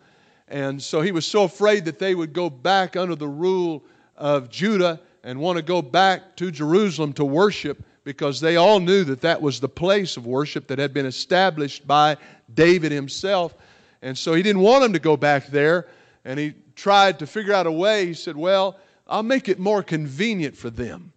And 0.48 0.82
so 0.82 1.02
he 1.02 1.12
was 1.12 1.26
so 1.26 1.43
afraid 1.43 1.86
that 1.86 2.00
they 2.00 2.15
would 2.15 2.34
go 2.34 2.50
back 2.50 2.95
under 2.95 3.15
the 3.15 3.28
rule 3.28 3.84
of 4.15 4.50
Judah 4.50 5.00
and 5.24 5.39
want 5.39 5.58
to 5.58 5.63
go 5.63 5.82
back 5.82 6.36
to 6.38 6.50
Jerusalem 6.50 7.13
to 7.13 7.26
worship 7.26 7.84
because 8.04 8.39
they 8.39 8.56
all 8.56 8.80
knew 8.80 9.04
that 9.04 9.22
that 9.22 9.41
was 9.41 9.60
the 9.60 9.69
place 9.69 10.17
of 10.17 10.26
worship 10.26 10.67
that 10.67 10.80
had 10.80 10.93
been 10.93 11.06
established 11.06 11.86
by 11.86 12.17
David 12.54 12.91
himself. 12.91 13.54
And 14.02 14.17
so 14.17 14.34
he 14.34 14.41
didn't 14.41 14.62
want 14.62 14.82
them 14.82 14.93
to 14.93 15.00
go 15.00 15.17
back 15.17 15.48
there. 15.48 15.88
And 16.26 16.39
he 16.39 16.54
tried 16.76 17.19
to 17.19 17.28
figure 17.28 17.54
out 17.54 17.67
a 17.67 17.72
way. 17.72 18.06
He 18.06 18.13
said, 18.13 18.36
Well, 18.36 18.80
I'll 19.10 19.24
make 19.24 19.50
it 19.50 19.60
more 19.60 19.84
convenient 19.84 20.56
for 20.56 20.69
them. 20.69 21.12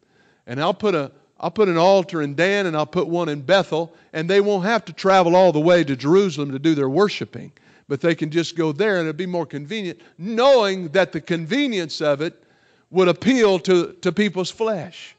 And 0.46 0.60
I'll 0.60 0.74
put 0.74 0.94
a 0.94 1.12
I'll 1.38 1.50
put 1.50 1.68
an 1.68 1.76
altar 1.76 2.22
in 2.22 2.36
Dan 2.36 2.66
and 2.66 2.76
I'll 2.76 2.86
put 2.86 3.08
one 3.08 3.28
in 3.28 3.42
Bethel, 3.42 3.92
and 4.12 4.30
they 4.30 4.40
won't 4.40 4.64
have 4.64 4.84
to 4.84 4.92
travel 4.92 5.34
all 5.34 5.50
the 5.50 5.60
way 5.60 5.82
to 5.82 5.96
Jerusalem 5.96 6.52
to 6.52 6.58
do 6.58 6.76
their 6.76 6.88
worshiping. 6.88 7.50
But 7.88 8.00
they 8.00 8.14
can 8.14 8.30
just 8.30 8.56
go 8.56 8.70
there 8.70 8.98
and 8.98 9.08
it'll 9.08 9.18
be 9.18 9.26
more 9.26 9.44
convenient, 9.44 10.00
knowing 10.18 10.88
that 10.90 11.10
the 11.10 11.20
convenience 11.20 12.00
of 12.00 12.20
it 12.20 12.44
would 12.90 13.08
appeal 13.08 13.58
to, 13.58 13.92
to 14.02 14.12
people's 14.12 14.52
flesh. 14.52 15.16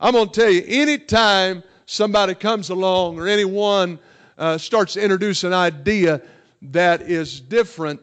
I'm 0.00 0.14
going 0.14 0.28
to 0.28 0.40
tell 0.40 0.50
you, 0.50 0.64
anytime 0.66 1.62
somebody 1.86 2.34
comes 2.34 2.70
along 2.70 3.20
or 3.20 3.28
anyone 3.28 4.00
uh, 4.36 4.58
starts 4.58 4.94
to 4.94 5.02
introduce 5.02 5.44
an 5.44 5.52
idea 5.52 6.20
that 6.62 7.02
is 7.02 7.40
different 7.40 8.00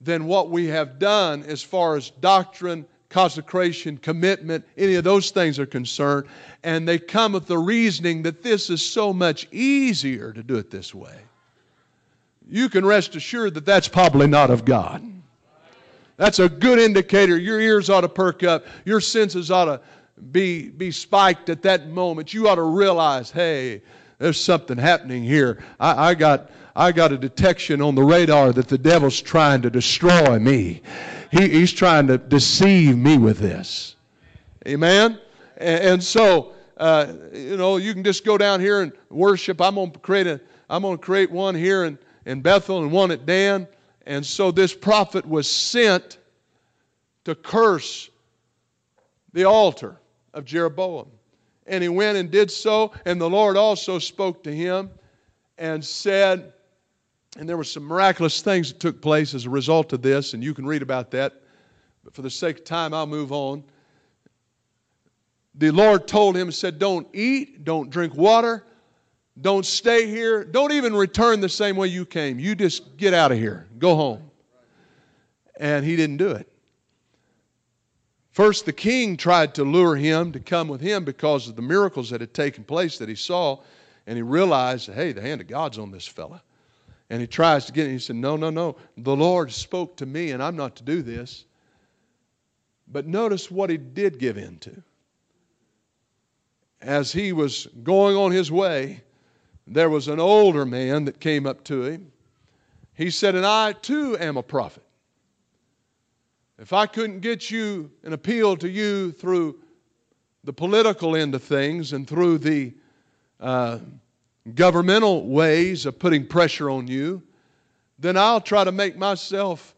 than 0.00 0.26
what 0.26 0.50
we 0.50 0.66
have 0.68 0.98
done 0.98 1.42
as 1.42 1.62
far 1.62 1.96
as 1.96 2.10
doctrine 2.10 2.86
consecration, 3.14 3.96
commitment, 3.96 4.64
any 4.76 4.96
of 4.96 5.04
those 5.04 5.30
things 5.30 5.60
are 5.60 5.66
concerned. 5.66 6.26
And 6.64 6.86
they 6.86 6.98
come 6.98 7.32
with 7.32 7.46
the 7.46 7.56
reasoning 7.56 8.24
that 8.24 8.42
this 8.42 8.70
is 8.70 8.84
so 8.84 9.12
much 9.12 9.46
easier 9.52 10.32
to 10.32 10.42
do 10.42 10.56
it 10.56 10.68
this 10.68 10.92
way. 10.92 11.16
You 12.50 12.68
can 12.68 12.84
rest 12.84 13.14
assured 13.14 13.54
that 13.54 13.64
that's 13.64 13.86
probably 13.86 14.26
not 14.26 14.50
of 14.50 14.64
God. 14.64 15.00
That's 16.16 16.40
a 16.40 16.48
good 16.48 16.80
indicator. 16.80 17.38
Your 17.38 17.60
ears 17.60 17.88
ought 17.88 18.00
to 18.00 18.08
perk 18.08 18.42
up, 18.42 18.66
your 18.84 19.00
senses 19.00 19.48
ought 19.48 19.66
to 19.66 19.80
be, 20.32 20.68
be 20.70 20.90
spiked 20.90 21.48
at 21.50 21.62
that 21.62 21.88
moment. 21.88 22.34
You 22.34 22.48
ought 22.48 22.56
to 22.56 22.62
realize, 22.62 23.30
hey, 23.30 23.82
there's 24.18 24.40
something 24.40 24.76
happening 24.76 25.22
here. 25.22 25.62
I, 25.78 26.10
I, 26.10 26.14
got, 26.14 26.50
I 26.74 26.90
got 26.90 27.12
a 27.12 27.18
detection 27.18 27.80
on 27.80 27.94
the 27.94 28.02
radar 28.02 28.52
that 28.52 28.66
the 28.66 28.78
devil's 28.78 29.20
trying 29.20 29.62
to 29.62 29.70
destroy 29.70 30.36
me. 30.40 30.82
He, 31.34 31.48
he's 31.48 31.72
trying 31.72 32.06
to 32.06 32.18
deceive 32.18 32.96
me 32.96 33.18
with 33.18 33.38
this. 33.38 33.96
Amen? 34.68 35.18
And, 35.56 35.84
and 35.84 36.02
so, 36.02 36.52
uh, 36.76 37.12
you 37.32 37.56
know, 37.56 37.76
you 37.76 37.92
can 37.92 38.04
just 38.04 38.24
go 38.24 38.38
down 38.38 38.60
here 38.60 38.82
and 38.82 38.92
worship. 39.10 39.60
I'm 39.60 39.74
going 39.74 39.90
to 39.90 39.98
create 39.98 40.28
a, 40.28 40.40
I'm 40.70 40.82
going 40.82 40.96
to 40.96 41.02
create 41.02 41.32
one 41.32 41.56
here 41.56 41.84
in, 41.84 41.98
in 42.24 42.40
Bethel 42.40 42.82
and 42.82 42.92
one 42.92 43.10
at 43.10 43.26
Dan. 43.26 43.66
And 44.06 44.24
so 44.24 44.52
this 44.52 44.74
prophet 44.74 45.26
was 45.26 45.50
sent 45.50 46.18
to 47.24 47.34
curse 47.34 48.10
the 49.32 49.44
altar 49.44 49.96
of 50.34 50.44
Jeroboam. 50.44 51.10
And 51.66 51.82
he 51.82 51.88
went 51.88 52.16
and 52.16 52.30
did 52.30 52.48
so. 52.48 52.92
And 53.06 53.20
the 53.20 53.28
Lord 53.28 53.56
also 53.56 53.98
spoke 53.98 54.44
to 54.44 54.54
him 54.54 54.88
and 55.58 55.84
said, 55.84 56.52
and 57.36 57.48
there 57.48 57.56
were 57.56 57.64
some 57.64 57.82
miraculous 57.82 58.42
things 58.42 58.72
that 58.72 58.80
took 58.80 59.00
place 59.00 59.34
as 59.34 59.46
a 59.46 59.50
result 59.50 59.92
of 59.92 60.02
this, 60.02 60.34
and 60.34 60.42
you 60.42 60.54
can 60.54 60.66
read 60.66 60.82
about 60.82 61.10
that. 61.12 61.32
But 62.04 62.14
for 62.14 62.22
the 62.22 62.30
sake 62.30 62.58
of 62.58 62.64
time, 62.64 62.94
I'll 62.94 63.06
move 63.06 63.32
on. 63.32 63.64
The 65.56 65.70
Lord 65.70 66.06
told 66.06 66.36
him, 66.36 66.50
said, 66.52 66.78
Don't 66.78 67.06
eat, 67.12 67.64
don't 67.64 67.90
drink 67.90 68.14
water, 68.14 68.64
don't 69.40 69.66
stay 69.66 70.06
here, 70.06 70.44
don't 70.44 70.72
even 70.72 70.94
return 70.94 71.40
the 71.40 71.48
same 71.48 71.76
way 71.76 71.88
you 71.88 72.04
came. 72.06 72.38
You 72.38 72.54
just 72.54 72.96
get 72.96 73.14
out 73.14 73.32
of 73.32 73.38
here, 73.38 73.66
go 73.78 73.96
home. 73.96 74.30
And 75.58 75.84
he 75.84 75.96
didn't 75.96 76.16
do 76.16 76.30
it. 76.30 76.50
First, 78.30 78.66
the 78.66 78.72
king 78.72 79.16
tried 79.16 79.54
to 79.54 79.62
lure 79.62 79.94
him 79.94 80.32
to 80.32 80.40
come 80.40 80.66
with 80.66 80.80
him 80.80 81.04
because 81.04 81.48
of 81.48 81.54
the 81.54 81.62
miracles 81.62 82.10
that 82.10 82.20
had 82.20 82.34
taken 82.34 82.64
place 82.64 82.98
that 82.98 83.08
he 83.08 83.14
saw, 83.14 83.60
and 84.08 84.16
he 84.16 84.22
realized, 84.22 84.92
hey, 84.92 85.12
the 85.12 85.20
hand 85.20 85.40
of 85.40 85.46
God's 85.46 85.78
on 85.78 85.92
this 85.92 86.06
fella. 86.06 86.42
And 87.10 87.20
he 87.20 87.26
tries 87.26 87.66
to 87.66 87.72
get 87.72 87.86
it. 87.86 87.92
He 87.92 87.98
said, 87.98 88.16
No, 88.16 88.36
no, 88.36 88.50
no. 88.50 88.76
The 88.96 89.14
Lord 89.14 89.52
spoke 89.52 89.96
to 89.98 90.06
me, 90.06 90.30
and 90.30 90.42
I'm 90.42 90.56
not 90.56 90.76
to 90.76 90.82
do 90.82 91.02
this. 91.02 91.44
But 92.88 93.06
notice 93.06 93.50
what 93.50 93.70
he 93.70 93.76
did 93.76 94.18
give 94.18 94.36
in 94.36 94.58
to. 94.58 94.82
As 96.80 97.12
he 97.12 97.32
was 97.32 97.66
going 97.82 98.16
on 98.16 98.30
his 98.30 98.52
way, 98.52 99.02
there 99.66 99.88
was 99.88 100.08
an 100.08 100.20
older 100.20 100.66
man 100.66 101.04
that 101.06 101.20
came 101.20 101.46
up 101.46 101.64
to 101.64 101.84
him. 101.84 102.12
He 102.94 103.10
said, 103.10 103.34
And 103.34 103.46
I 103.46 103.72
too 103.72 104.16
am 104.18 104.36
a 104.36 104.42
prophet. 104.42 104.82
If 106.58 106.72
I 106.72 106.86
couldn't 106.86 107.20
get 107.20 107.50
you 107.50 107.90
an 108.04 108.12
appeal 108.12 108.56
to 108.58 108.68
you 108.68 109.12
through 109.12 109.58
the 110.44 110.52
political 110.52 111.16
end 111.16 111.34
of 111.34 111.42
things 111.42 111.92
and 111.92 112.06
through 112.06 112.38
the 112.38 112.74
uh, 113.40 113.78
governmental 114.52 115.26
ways 115.26 115.86
of 115.86 115.98
putting 115.98 116.26
pressure 116.26 116.68
on 116.68 116.86
you, 116.86 117.22
then 117.98 118.16
I'll 118.16 118.40
try 118.40 118.64
to 118.64 118.72
make 118.72 118.96
myself 118.96 119.74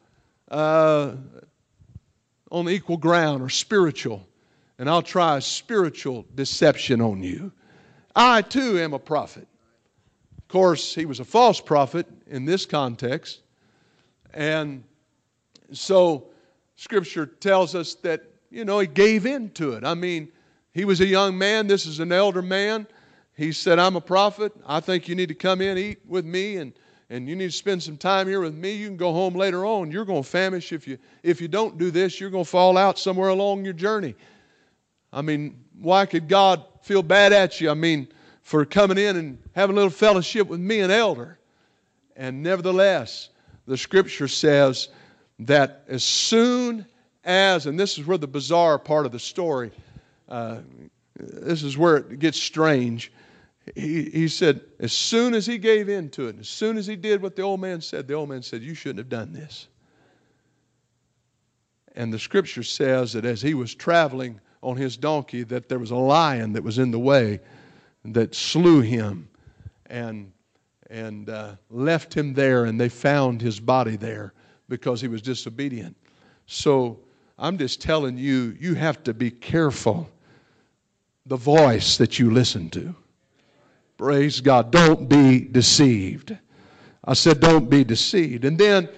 uh, 0.51 1.13
on 2.51 2.69
equal 2.69 2.97
ground 2.97 3.43
or 3.43 3.49
spiritual, 3.49 4.27
and 4.79 4.89
I'll 4.89 5.03
try 5.03 5.37
a 5.37 5.41
spiritual 5.41 6.27
deception 6.35 7.01
on 7.01 7.23
you. 7.23 7.53
I 8.15 8.43
too 8.43 8.79
am 8.79 8.93
a 8.93 8.99
prophet. 8.99 9.47
Of 10.39 10.49
course, 10.49 10.95
he 10.95 11.07
was 11.07 11.21
a 11.21 11.25
false 11.25 11.61
prophet 11.61 12.07
in 12.27 12.45
this 12.45 12.67
context, 12.67 13.41
and 14.35 14.83
so 15.73 16.29
Scripture 16.77 17.27
tells 17.27 17.75
us 17.75 17.95
that, 17.97 18.23
you 18.51 18.65
know, 18.65 18.79
he 18.79 18.87
gave 18.87 19.27
in 19.27 19.51
to 19.51 19.73
it. 19.73 19.85
I 19.85 19.95
mean, 19.95 20.29
he 20.73 20.85
was 20.85 21.01
a 21.01 21.07
young 21.07 21.37
man, 21.37 21.67
this 21.67 21.87
is 21.87 22.01
an 22.01 22.13
elder 22.13 22.43
man 22.43 22.87
he 23.37 23.53
said, 23.53 23.79
I'm 23.79 23.97
a 23.97 24.01
prophet. 24.01 24.53
I 24.67 24.81
think 24.81 25.09
you 25.09 25.15
need 25.15 25.29
to 25.29 25.35
come 25.35 25.61
in, 25.61 25.77
eat 25.77 25.99
with 26.07 26.25
me, 26.25 26.57
and, 26.57 26.73
and 27.11 27.29
you 27.29 27.37
need 27.37 27.51
to 27.51 27.57
spend 27.57 27.83
some 27.83 27.99
time 27.99 28.27
here 28.27 28.41
with 28.41 28.55
me. 28.55 28.73
You 28.73 28.87
can 28.87 28.97
go 28.97 29.13
home 29.13 29.35
later 29.35 29.67
on. 29.67 29.91
You're 29.91 30.07
going 30.07 30.23
to 30.23 30.29
famish 30.29 30.73
if 30.73 30.89
you, 30.89 30.97
if 31.23 31.41
you 31.41 31.47
don't 31.47 31.77
do 31.77 31.91
this. 31.91 32.19
You're 32.19 32.31
going 32.31 32.45
to 32.45 32.51
fall 32.51 32.79
out 32.79 32.99
somewhere 32.99 33.29
along 33.29 33.65
your 33.65 33.75
journey. 33.75 34.15
I 35.13 35.21
mean, 35.21 35.63
why 35.79 36.07
could 36.07 36.29
God 36.29 36.65
feel 36.81 37.03
bad 37.03 37.35
at 37.35 37.61
you? 37.61 37.71
I 37.71 37.75
mean, 37.75 38.09
for 38.43 38.65
coming 38.65 38.97
in 38.97 39.17
and 39.17 39.39
having 39.55 39.75
a 39.75 39.77
little 39.77 39.91
fellowship 39.91 40.49
with 40.49 40.61
me, 40.61 40.81
an 40.81 40.91
elder. 40.91 41.39
And 42.17 42.43
nevertheless, 42.43 43.29
the 43.67 43.77
scripture 43.77 44.29
says 44.29 44.89
that 45.41 45.85
as 45.89 46.05
soon 46.05 46.87
as, 47.25 47.67
and 47.67 47.79
this 47.79 47.99
is 47.99 48.07
where 48.07 48.17
the 48.17 48.27
bizarre 48.27 48.79
part 48.79 49.05
of 49.05 49.13
the 49.13 49.19
story, 49.19 49.73
uh, 50.31 50.59
this 51.19 51.63
is 51.63 51.77
where 51.77 51.99
it 51.99 52.19
gets 52.19 52.41
strange 52.41 53.13
he, 53.75 54.05
he 54.11 54.29
said, 54.29 54.61
as 54.79 54.93
soon 54.93 55.35
as 55.35 55.47
he 55.47 55.59
gave 55.59 55.89
in 55.89 56.09
to 56.11 56.29
it, 56.29 56.39
as 56.39 56.49
soon 56.49 56.77
as 56.77 56.87
he 56.87 56.95
did 56.95 57.21
what 57.21 57.35
the 57.35 57.43
old 57.43 57.61
man 57.61 57.81
said, 57.81 58.07
the 58.07 58.15
old 58.15 58.29
man 58.29 58.43
said, 58.43 58.63
You 58.63 58.75
shouldn't 58.75 58.99
have 58.99 59.09
done 59.09 59.33
this. 59.33 59.69
And 61.97 62.13
the 62.13 62.19
scripture 62.19 62.63
says 62.63 63.15
that 63.15 63.25
as 63.25 63.41
he 63.43 63.55
was 63.55 63.75
traveling 63.75 64.41
on 64.63 64.77
his 64.77 64.97
donkey, 64.97 65.43
that 65.45 65.69
there 65.69 65.79
was 65.79 65.91
a 65.91 65.97
lion 65.97 66.53
that 66.53 66.63
was 66.63 66.79
in 66.79 66.91
the 66.91 66.99
way 66.99 67.41
that 68.05 68.35
slew 68.35 68.83
him 68.83 69.29
and, 69.87 70.31
and 70.91 71.29
uh, 71.31 71.57
left 71.71 72.15
him 72.15 72.35
there, 72.35 72.67
and 72.67 72.81
they 72.81 72.89
found 72.89 73.41
his 73.41 73.59
body 73.59 73.97
there 73.97 74.35
because 74.69 75.01
he 75.01 75.09
was 75.09 75.23
disobedient. 75.23 75.97
So 76.47 76.99
I'm 77.39 77.59
just 77.59 77.81
telling 77.81 78.17
you, 78.19 78.57
you 78.61 78.75
have 78.75 79.03
to 79.05 79.15
be 79.15 79.31
careful 79.31 80.09
the 81.25 81.37
voice 81.37 81.97
that 81.97 82.19
you 82.19 82.31
listen 82.31 82.71
to. 82.71 82.95
Praise 83.97 84.41
God. 84.41 84.71
Don't 84.71 85.09
be 85.09 85.41
deceived. 85.41 86.37
I 87.05 87.15
said, 87.15 87.41
don't 87.41 87.71
be 87.71 87.85
deceived. 87.85 88.45
And 88.45 88.59
then 88.59 88.89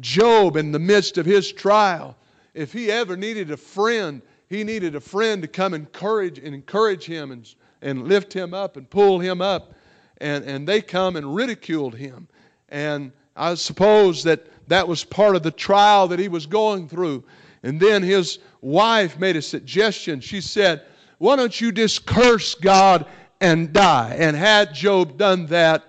Job, 0.00 0.56
in 0.56 0.70
the 0.70 0.78
midst 0.78 1.18
of 1.18 1.26
his 1.26 1.50
trial, 1.52 2.16
if 2.52 2.72
he 2.72 2.90
ever 2.90 3.16
needed 3.16 3.50
a 3.50 3.56
friend, 3.56 4.22
he 4.48 4.62
needed 4.62 4.94
a 4.94 5.00
friend 5.00 5.42
to 5.42 5.48
come 5.48 5.74
encourage 5.74 6.38
and 6.38 6.54
encourage 6.54 7.04
him 7.04 7.32
and, 7.32 7.52
and 7.82 8.06
lift 8.06 8.32
him 8.32 8.54
up 8.54 8.76
and 8.76 8.88
pull 8.88 9.18
him 9.18 9.40
up. 9.40 9.74
And, 10.18 10.44
and 10.44 10.68
they 10.68 10.80
come 10.80 11.16
and 11.16 11.34
ridiculed 11.34 11.94
him. 11.96 12.28
And 12.68 13.12
I 13.36 13.54
suppose 13.54 14.22
that 14.24 14.46
that 14.68 14.86
was 14.86 15.04
part 15.04 15.34
of 15.34 15.42
the 15.42 15.50
trial 15.50 16.06
that 16.08 16.18
he 16.18 16.28
was 16.28 16.46
going 16.46 16.88
through. 16.88 17.24
And 17.62 17.80
then 17.80 18.02
his 18.02 18.38
wife 18.60 19.18
made 19.18 19.36
a 19.36 19.42
suggestion. 19.42 20.20
She 20.20 20.40
said, 20.40 20.82
Why 21.18 21.36
don't 21.36 21.60
you 21.60 21.72
just 21.72 22.06
curse 22.06 22.54
God 22.54 23.06
and 23.40 23.72
die. 23.72 24.16
And 24.18 24.36
had 24.36 24.74
Job 24.74 25.16
done 25.16 25.46
that, 25.46 25.84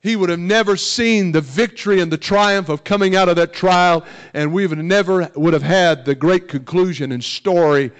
he 0.00 0.16
would 0.16 0.28
have 0.28 0.38
never 0.38 0.76
seen 0.76 1.32
the 1.32 1.40
victory 1.40 2.00
and 2.00 2.12
the 2.12 2.18
triumph 2.18 2.68
of 2.68 2.84
coming 2.84 3.16
out 3.16 3.30
of 3.30 3.36
that 3.36 3.54
trial, 3.54 4.04
and 4.34 4.52
we 4.52 4.66
would 4.66 4.78
never 4.78 5.30
would 5.34 5.54
have 5.54 5.62
had 5.62 6.04
the 6.04 6.14
great 6.14 6.46
conclusion 6.46 7.10
and 7.10 7.24
story 7.24 7.90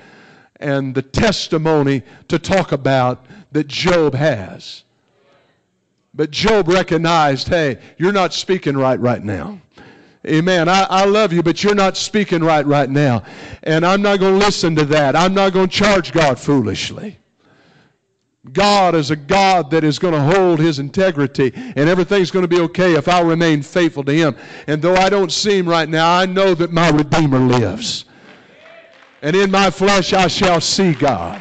and 0.61 0.95
the 0.95 1.03
testimony 1.03 2.03
to 2.29 2.39
talk 2.39 2.73
about 2.73 3.25
that 3.53 3.69
Job 3.69 4.15
has. 4.15 4.85
But 6.12 6.31
Job 6.31 6.69
recognized, 6.69 7.49
hey, 7.49 7.79
you're 7.97 8.12
not 8.12 8.35
speaking 8.35 8.77
right 8.77 9.01
right 9.01 9.23
now. 9.23 9.61
Amen. 10.27 10.69
I, 10.69 10.87
I 10.89 11.05
love 11.07 11.33
you, 11.33 11.43
but 11.43 11.62
you're 11.62 11.75
not 11.75 11.97
speaking 11.97 12.43
right 12.43 12.65
right 12.65 12.89
now. 12.89 13.25
And 13.62 13.85
I'm 13.85 14.01
not 14.01 14.21
going 14.21 14.39
to 14.39 14.45
listen 14.45 14.75
to 14.77 14.85
that. 14.87 15.17
I'm 15.17 15.35
not 15.35 15.53
going 15.53 15.69
to 15.69 15.75
charge 15.75 16.12
God 16.12 16.39
foolishly. 16.39 17.19
God 18.53 18.95
is 18.95 19.11
a 19.11 19.17
God 19.17 19.71
that 19.71 19.85
is 19.85 19.99
going 19.99 20.13
to 20.13 20.21
hold 20.21 20.61
his 20.61 20.79
integrity, 20.79 21.51
and 21.55 21.89
everything's 21.89 22.31
going 22.31 22.43
to 22.43 22.49
be 22.49 22.61
okay 22.61 22.95
if 22.95 23.09
I 23.09 23.21
remain 23.23 23.63
faithful 23.63 24.05
to 24.05 24.13
him. 24.13 24.37
And 24.67 24.83
though 24.83 24.97
I 24.97 25.09
don't 25.09 25.33
see 25.33 25.59
him 25.59 25.69
right 25.69 25.89
now, 25.89 26.19
I 26.19 26.27
know 26.27 26.55
that 26.55 26.71
my 26.71 26.91
Redeemer 26.91 27.39
lives. 27.39 28.05
And 29.23 29.35
in 29.35 29.51
my 29.51 29.71
flesh 29.71 30.13
I 30.13 30.29
shall 30.29 30.61
see 30.61 30.93
God. 30.93 31.41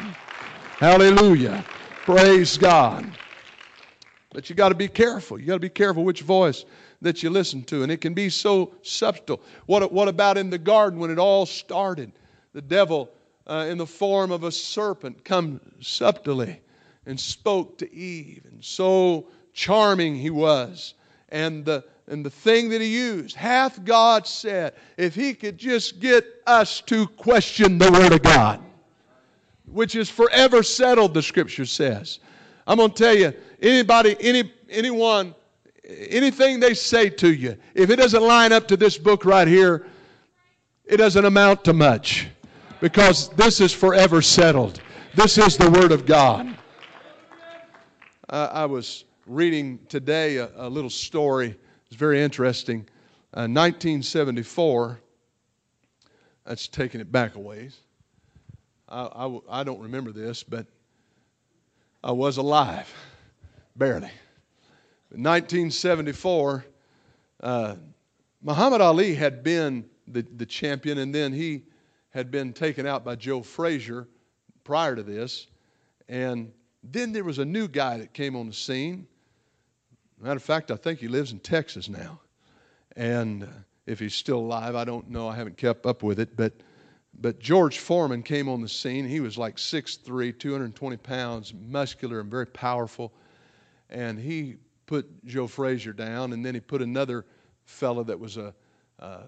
Hallelujah. 0.78 1.62
Praise 2.04 2.56
God. 2.56 3.10
But 4.32 4.48
you 4.48 4.56
got 4.56 4.70
to 4.70 4.74
be 4.74 4.88
careful. 4.88 5.38
You 5.38 5.46
got 5.46 5.54
to 5.54 5.60
be 5.60 5.68
careful 5.68 6.04
which 6.04 6.22
voice 6.22 6.64
that 7.02 7.22
you 7.22 7.28
listen 7.28 7.62
to. 7.64 7.82
And 7.82 7.92
it 7.92 8.00
can 8.00 8.14
be 8.14 8.30
so 8.30 8.74
subtle. 8.82 9.42
What, 9.66 9.92
what 9.92 10.08
about 10.08 10.38
in 10.38 10.48
the 10.48 10.58
garden 10.58 10.98
when 10.98 11.10
it 11.10 11.18
all 11.18 11.44
started? 11.44 12.12
The 12.54 12.62
devil, 12.62 13.10
uh, 13.46 13.66
in 13.68 13.76
the 13.76 13.86
form 13.86 14.30
of 14.32 14.44
a 14.44 14.50
serpent, 14.50 15.22
come 15.22 15.60
subtly 15.80 16.60
and 17.06 17.18
spoke 17.18 17.78
to 17.78 17.94
Eve. 17.94 18.44
And 18.50 18.64
so 18.64 19.26
charming 19.52 20.16
he 20.16 20.30
was. 20.30 20.94
And 21.30 21.64
the, 21.64 21.84
and 22.06 22.24
the 22.24 22.30
thing 22.30 22.68
that 22.70 22.80
he 22.80 22.88
used, 22.88 23.36
hath 23.36 23.84
God 23.84 24.26
said, 24.26 24.74
if 24.96 25.14
he 25.14 25.34
could 25.34 25.58
just 25.58 26.00
get 26.00 26.26
us 26.46 26.80
to 26.82 27.06
question 27.06 27.78
the 27.78 27.90
Word 27.90 28.12
of 28.12 28.22
God, 28.22 28.60
which 29.66 29.94
is 29.94 30.10
forever 30.10 30.62
settled, 30.62 31.14
the 31.14 31.22
Scripture 31.22 31.64
says. 31.64 32.18
I'm 32.66 32.78
going 32.78 32.90
to 32.90 33.02
tell 33.02 33.14
you, 33.14 33.32
anybody, 33.60 34.16
any, 34.20 34.52
anyone, 34.68 35.34
anything 35.84 36.60
they 36.60 36.74
say 36.74 37.10
to 37.10 37.32
you, 37.32 37.56
if 37.74 37.90
it 37.90 37.96
doesn't 37.96 38.22
line 38.22 38.52
up 38.52 38.68
to 38.68 38.76
this 38.76 38.98
book 38.98 39.24
right 39.24 39.48
here, 39.48 39.86
it 40.84 40.98
doesn't 40.98 41.24
amount 41.24 41.64
to 41.64 41.72
much 41.72 42.28
because 42.80 43.30
this 43.30 43.60
is 43.60 43.72
forever 43.72 44.20
settled. 44.20 44.80
This 45.14 45.38
is 45.38 45.56
the 45.56 45.70
Word 45.70 45.92
of 45.92 46.04
God. 46.04 46.56
Uh, 48.28 48.48
I 48.50 48.64
was 48.64 49.04
reading 49.26 49.78
today 49.88 50.38
a, 50.38 50.50
a, 50.56 50.68
little 50.68 50.88
story. 50.88 51.54
It's 51.86 51.96
very 51.96 52.22
interesting. 52.22 52.88
Uh, 53.34 53.44
1974, 53.44 54.98
that's 56.46 56.68
taking 56.68 57.02
it 57.02 57.12
back 57.12 57.34
a 57.34 57.38
ways. 57.38 57.76
I, 58.88 59.02
I, 59.02 59.38
I 59.50 59.64
don't 59.64 59.80
remember 59.80 60.10
this, 60.10 60.42
but 60.42 60.66
I 62.02 62.12
was 62.12 62.38
alive, 62.38 62.90
barely. 63.76 64.10
In 65.10 65.22
1974, 65.22 66.64
uh, 67.42 67.76
Muhammad 68.42 68.80
Ali 68.80 69.14
had 69.14 69.42
been 69.42 69.84
the, 70.08 70.22
the 70.36 70.46
champion, 70.46 70.98
and 70.98 71.14
then 71.14 71.30
he 71.32 71.64
had 72.08 72.30
been 72.30 72.54
taken 72.54 72.86
out 72.86 73.04
by 73.04 73.16
Joe 73.16 73.42
Frazier 73.42 74.08
prior 74.62 74.96
to 74.96 75.02
this. 75.02 75.46
And 76.08 76.52
then 76.92 77.12
there 77.12 77.24
was 77.24 77.38
a 77.38 77.44
new 77.44 77.66
guy 77.66 77.96
that 77.98 78.12
came 78.12 78.36
on 78.36 78.46
the 78.46 78.52
scene. 78.52 79.06
Matter 80.20 80.36
of 80.36 80.42
fact, 80.42 80.70
I 80.70 80.76
think 80.76 81.00
he 81.00 81.08
lives 81.08 81.32
in 81.32 81.40
Texas 81.40 81.88
now. 81.88 82.20
And 82.96 83.44
uh, 83.44 83.46
if 83.86 83.98
he's 83.98 84.14
still 84.14 84.38
alive, 84.38 84.74
I 84.74 84.84
don't 84.84 85.08
know. 85.10 85.28
I 85.28 85.34
haven't 85.34 85.56
kept 85.56 85.86
up 85.86 86.02
with 86.02 86.20
it. 86.20 86.36
But, 86.36 86.52
but 87.20 87.40
George 87.40 87.78
Foreman 87.78 88.22
came 88.22 88.48
on 88.48 88.60
the 88.60 88.68
scene. 88.68 89.06
He 89.06 89.20
was 89.20 89.38
like 89.38 89.56
6'3, 89.56 90.38
220 90.38 90.96
pounds, 90.98 91.54
muscular 91.68 92.20
and 92.20 92.30
very 92.30 92.46
powerful. 92.46 93.12
And 93.90 94.18
he 94.18 94.56
put 94.86 95.24
Joe 95.24 95.46
Frazier 95.46 95.92
down. 95.92 96.32
And 96.32 96.44
then 96.44 96.54
he 96.54 96.60
put 96.60 96.82
another 96.82 97.24
fellow 97.64 98.04
that 98.04 98.18
was 98.18 98.36
a, 98.36 98.54
a, 98.98 99.20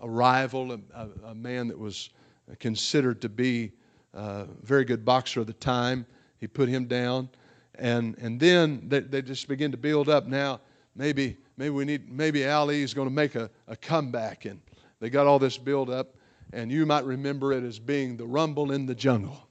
a 0.00 0.08
rival, 0.08 0.72
a, 0.72 1.08
a, 1.26 1.34
man 1.34 1.68
that 1.68 1.78
was 1.78 2.10
considered 2.58 3.20
to 3.22 3.28
be 3.28 3.72
a 4.14 4.46
very 4.62 4.84
good 4.84 5.04
boxer 5.04 5.40
at 5.40 5.46
the 5.46 5.52
time. 5.52 6.06
He 6.42 6.48
put 6.48 6.68
him 6.68 6.86
down. 6.86 7.28
And, 7.76 8.18
and 8.18 8.40
then 8.40 8.82
they, 8.88 8.98
they 8.98 9.22
just 9.22 9.46
begin 9.46 9.70
to 9.70 9.76
build 9.76 10.08
up. 10.08 10.26
Now, 10.26 10.60
maybe, 10.96 11.36
maybe 11.56 11.70
we 11.70 11.84
need, 11.84 12.10
maybe 12.10 12.44
Ali 12.48 12.82
is 12.82 12.92
going 12.92 13.06
to 13.06 13.14
make 13.14 13.36
a, 13.36 13.48
a 13.68 13.76
comeback. 13.76 14.44
And 14.44 14.60
they 14.98 15.08
got 15.08 15.28
all 15.28 15.38
this 15.38 15.56
build 15.56 15.88
up. 15.88 16.16
And 16.52 16.72
you 16.72 16.84
might 16.84 17.04
remember 17.04 17.52
it 17.52 17.62
as 17.62 17.78
being 17.78 18.16
the 18.16 18.26
rumble 18.26 18.72
in 18.72 18.86
the 18.86 18.94
jungle. 18.96 19.46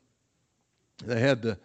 They 1.05 1.21
had 1.21 1.41
the 1.41 1.57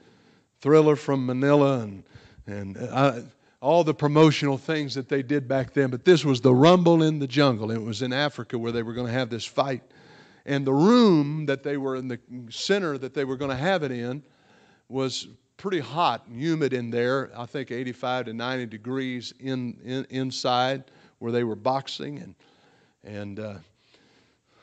thriller 0.61 0.95
from 0.95 1.27
Manila 1.27 1.81
and, 1.81 2.05
and 2.47 2.77
uh, 2.79 3.15
I, 3.19 3.23
all 3.61 3.83
the 3.83 3.95
promotional 3.95 4.59
things 4.59 4.95
that 4.95 5.09
they 5.09 5.25
did 5.25 5.49
back 5.49 5.73
then. 5.73 5.91
But 5.91 6.05
this 6.05 6.25
was 6.25 6.41
the 6.41 6.55
rumble 6.55 7.03
in 7.03 7.19
the 7.19 7.27
jungle. 7.27 7.73
It 7.73 7.83
was 7.83 8.03
in 8.03 8.13
Africa 8.13 8.57
where 8.57 8.71
they 8.71 8.85
were 8.85 8.93
going 8.93 9.09
to 9.09 9.13
have 9.13 9.29
this 9.29 9.45
fight. 9.45 9.83
And 10.45 10.65
the 10.65 10.73
room 10.73 11.47
that 11.47 11.65
they 11.65 11.79
were 11.79 11.97
in 11.97 12.07
the 12.07 12.21
center 12.49 12.97
that 12.99 13.13
they 13.13 13.25
were 13.25 13.37
going 13.37 13.51
to 13.51 13.57
have 13.57 13.83
it 13.83 13.91
in 13.91 14.23
was 14.89 15.29
pretty 15.57 15.81
hot 15.81 16.27
and 16.27 16.41
humid 16.41 16.73
in 16.73 16.91
there. 16.91 17.31
I 17.37 17.47
think 17.47 17.71
85 17.71 18.27
to 18.27 18.33
90 18.33 18.67
degrees 18.67 19.33
in, 19.41 19.77
in 19.85 20.07
inside 20.11 20.85
where 21.19 21.33
they 21.33 21.45
were 21.45 21.57
boxing, 21.57 22.19
and 22.19 22.35
and 23.05 23.41
uh, 23.41 23.55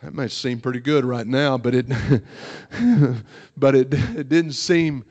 that 0.02 0.14
might 0.14 0.32
seem 0.32 0.60
pretty 0.60 0.80
good 0.80 1.06
right 1.06 1.26
now, 1.26 1.58
but 1.58 1.74
it 1.74 1.88
but 3.58 3.76
it 3.76 3.94
it 3.94 4.30
didn't 4.30 4.54
seem 4.54 5.06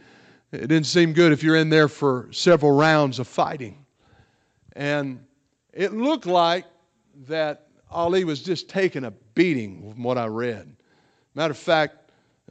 it 0.53 0.69
didn't 0.69 0.87
seem 0.87 1.13
good 1.13 1.33
if 1.33 1.43
you're 1.43 1.57
in 1.57 1.71
there 1.71 1.89
for 1.89 2.29
several 2.31 2.73
rounds 2.73 3.19
of 3.19 3.27
fighting, 3.27 3.85
and 4.77 5.25
it 5.73 5.95
looked 5.95 6.27
like 6.27 6.67
that 7.27 7.69
Ali 7.91 8.25
was 8.25 8.43
just 8.43 8.69
taking 8.69 9.05
a 9.05 9.11
beating 9.35 9.93
from 9.93 10.03
what 10.03 10.19
I 10.19 10.27
read. 10.27 10.77
Matter 11.35 11.53
of 11.53 11.59
fact, 11.59 11.97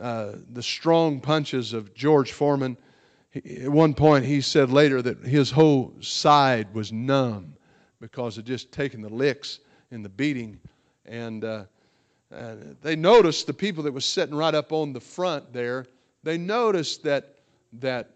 uh, 0.02 0.34
the 0.54 0.64
strong 0.64 1.22
punches 1.22 1.74
of 1.74 1.94
George 1.94 2.32
Foreman. 2.32 2.76
He, 3.30 3.62
at 3.62 3.70
one 3.70 3.94
point, 3.94 4.26
he 4.26 4.42
said 4.42 4.72
later 4.72 5.02
that 5.02 5.20
his 5.20 5.52
whole 5.52 5.94
side 6.02 6.74
was 6.74 6.92
numb 6.92 7.54
because 8.00 8.38
of 8.40 8.46
just 8.46 8.72
taking 8.72 9.02
the 9.02 9.14
licks 9.14 9.60
and 9.92 10.04
the 10.04 10.10
beating. 10.10 10.60
And 11.06 11.46
uh, 11.46 11.66
uh, 12.34 12.56
they 12.82 12.96
noticed 12.96 13.46
the 13.46 13.54
people 13.54 13.84
that 13.84 13.92
was 13.92 14.06
sitting 14.06 14.36
right 14.36 14.56
up 14.56 14.72
on 14.72 14.92
the 14.92 15.00
front 15.00 15.54
there. 15.54 15.86
They 16.24 16.38
noticed 16.38 17.04
that 17.04 17.36
that 17.74 18.10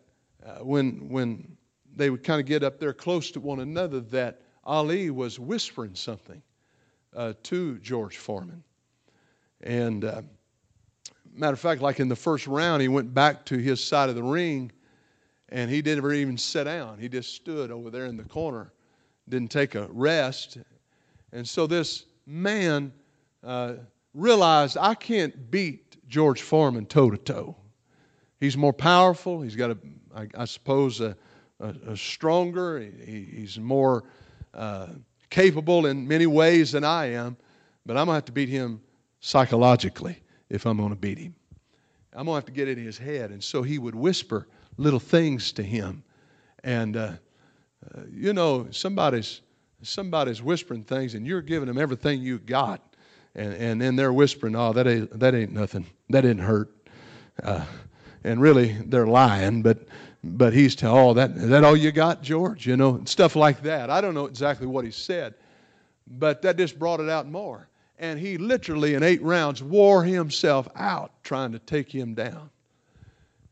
uh, 0.46 0.64
when 0.64 1.08
when 1.10 1.56
they 1.96 2.10
would 2.10 2.24
kind 2.24 2.42
of 2.42 2.46
get 2.48 2.64
up 2.64 2.80
there 2.80 2.94
close 2.94 3.32
to 3.32 3.40
one 3.40 3.60
another, 3.60 4.00
that 4.02 4.42
Ali 4.64 5.12
was 5.12 5.40
whispering 5.40 5.96
something 5.96 6.42
uh, 7.16 7.34
to 7.44 7.78
George 7.80 8.18
Foreman, 8.18 8.64
and 9.62 10.04
uh, 10.04 10.22
Matter 11.38 11.54
of 11.54 11.60
fact, 11.60 11.82
like 11.82 12.00
in 12.00 12.08
the 12.08 12.16
first 12.16 12.48
round, 12.48 12.82
he 12.82 12.88
went 12.88 13.14
back 13.14 13.46
to 13.46 13.58
his 13.58 13.84
side 13.84 14.08
of 14.08 14.16
the 14.16 14.24
ring 14.24 14.72
and 15.50 15.70
he 15.70 15.82
didn't 15.82 16.10
even 16.14 16.38
sit 16.38 16.64
down. 16.64 16.98
He 16.98 17.10
just 17.10 17.36
stood 17.36 17.72
over 17.72 17.90
there 17.90 18.06
in 18.06 18.16
the 18.16 18.24
corner, 18.24 18.72
didn't 19.28 19.52
take 19.52 19.76
a 19.76 19.88
rest. 19.92 20.58
And 21.34 21.48
so 21.48 21.68
this 21.68 22.06
man 22.26 22.94
uh, 23.44 23.74
realized 24.14 24.78
I 24.80 24.96
can't 24.96 25.52
beat 25.52 25.98
George 26.08 26.42
Foreman 26.42 26.86
toe 26.86 27.10
to 27.10 27.18
toe. 27.18 27.58
He's 28.40 28.56
more 28.56 28.74
powerful. 28.74 29.42
He's 29.42 29.56
got 29.56 29.72
a, 29.72 29.78
I, 30.16 30.28
I 30.38 30.46
suppose, 30.46 31.02
a, 31.02 31.18
a, 31.60 31.76
a 31.88 31.98
stronger. 31.98 32.80
He, 32.80 33.28
he's 33.30 33.60
more 33.60 34.06
uh, 34.54 34.88
capable 35.30 35.86
in 35.86 36.08
many 36.08 36.28
ways 36.28 36.72
than 36.72 36.86
I 36.86 37.12
am. 37.12 37.36
But 37.86 37.98
I'm 37.98 38.06
going 38.06 38.14
to 38.14 38.14
have 38.14 38.26
to 38.26 38.32
beat 38.32 38.50
him 38.50 38.82
psychologically 39.20 40.22
if 40.50 40.66
I'm 40.66 40.78
going 40.78 40.90
to 40.90 40.96
beat 40.96 41.18
him. 41.18 41.36
I'm 42.14 42.26
going 42.26 42.36
to 42.36 42.36
have 42.36 42.46
to 42.46 42.52
get 42.52 42.70
in 42.70 42.78
his 42.78 42.98
head. 42.98 43.32
And 43.32 43.44
so 43.44 43.62
he 43.62 43.78
would 43.78 43.96
whisper 43.96 44.48
little 44.78 45.00
things 45.00 45.52
to 45.54 45.64
him. 45.64 46.04
And, 46.64 46.96
uh, 46.96 47.12
uh, 47.94 48.02
you 48.12 48.34
know, 48.34 48.68
somebody's, 48.72 49.42
somebody's 49.82 50.42
whispering 50.42 50.84
things 50.84 51.14
and 51.14 51.28
you're 51.28 51.42
giving 51.42 51.68
them 51.68 51.78
everything 51.78 52.22
you 52.22 52.40
got. 52.40 52.82
And, 53.36 53.54
and 53.54 53.82
then 53.82 53.96
they're 53.96 54.14
whispering, 54.14 54.56
oh, 54.56 54.72
that 54.74 54.88
ain't, 54.88 55.20
that 55.20 55.36
ain't 55.36 55.52
nothing. 55.52 55.86
That 56.10 56.22
didn't 56.22 56.44
hurt. 56.44 56.74
Uh, 57.44 57.66
and 58.24 58.42
really, 58.42 58.78
they're 58.86 59.06
lying, 59.06 59.62
but, 59.62 59.86
but 60.24 60.54
he's 60.54 60.74
telling, 60.76 60.98
oh, 60.98 61.14
that, 61.14 61.36
that 61.36 61.64
all 61.66 61.76
you 61.76 61.92
got, 61.92 62.24
George? 62.24 62.66
You 62.66 62.78
know, 62.78 63.02
stuff 63.06 63.36
like 63.36 63.62
that. 63.64 63.90
I 63.90 64.00
don't 64.00 64.14
know 64.14 64.26
exactly 64.26 64.68
what 64.68 64.86
he 64.86 64.92
said, 64.92 65.36
but 66.08 66.42
that 66.44 66.58
just 66.58 66.80
brought 66.80 67.02
it 67.02 67.10
out 67.10 67.28
more 67.28 67.68
and 67.98 68.20
he 68.20 68.38
literally, 68.38 68.94
in 68.94 69.04
eight 69.04 69.22
rounds, 69.22 69.64
wore 69.64 70.04
himself 70.04 70.68
out 70.76 71.12
trying 71.24 71.52
to 71.54 71.60
take 71.60 71.92
him 71.92 72.14
down. 72.14 72.50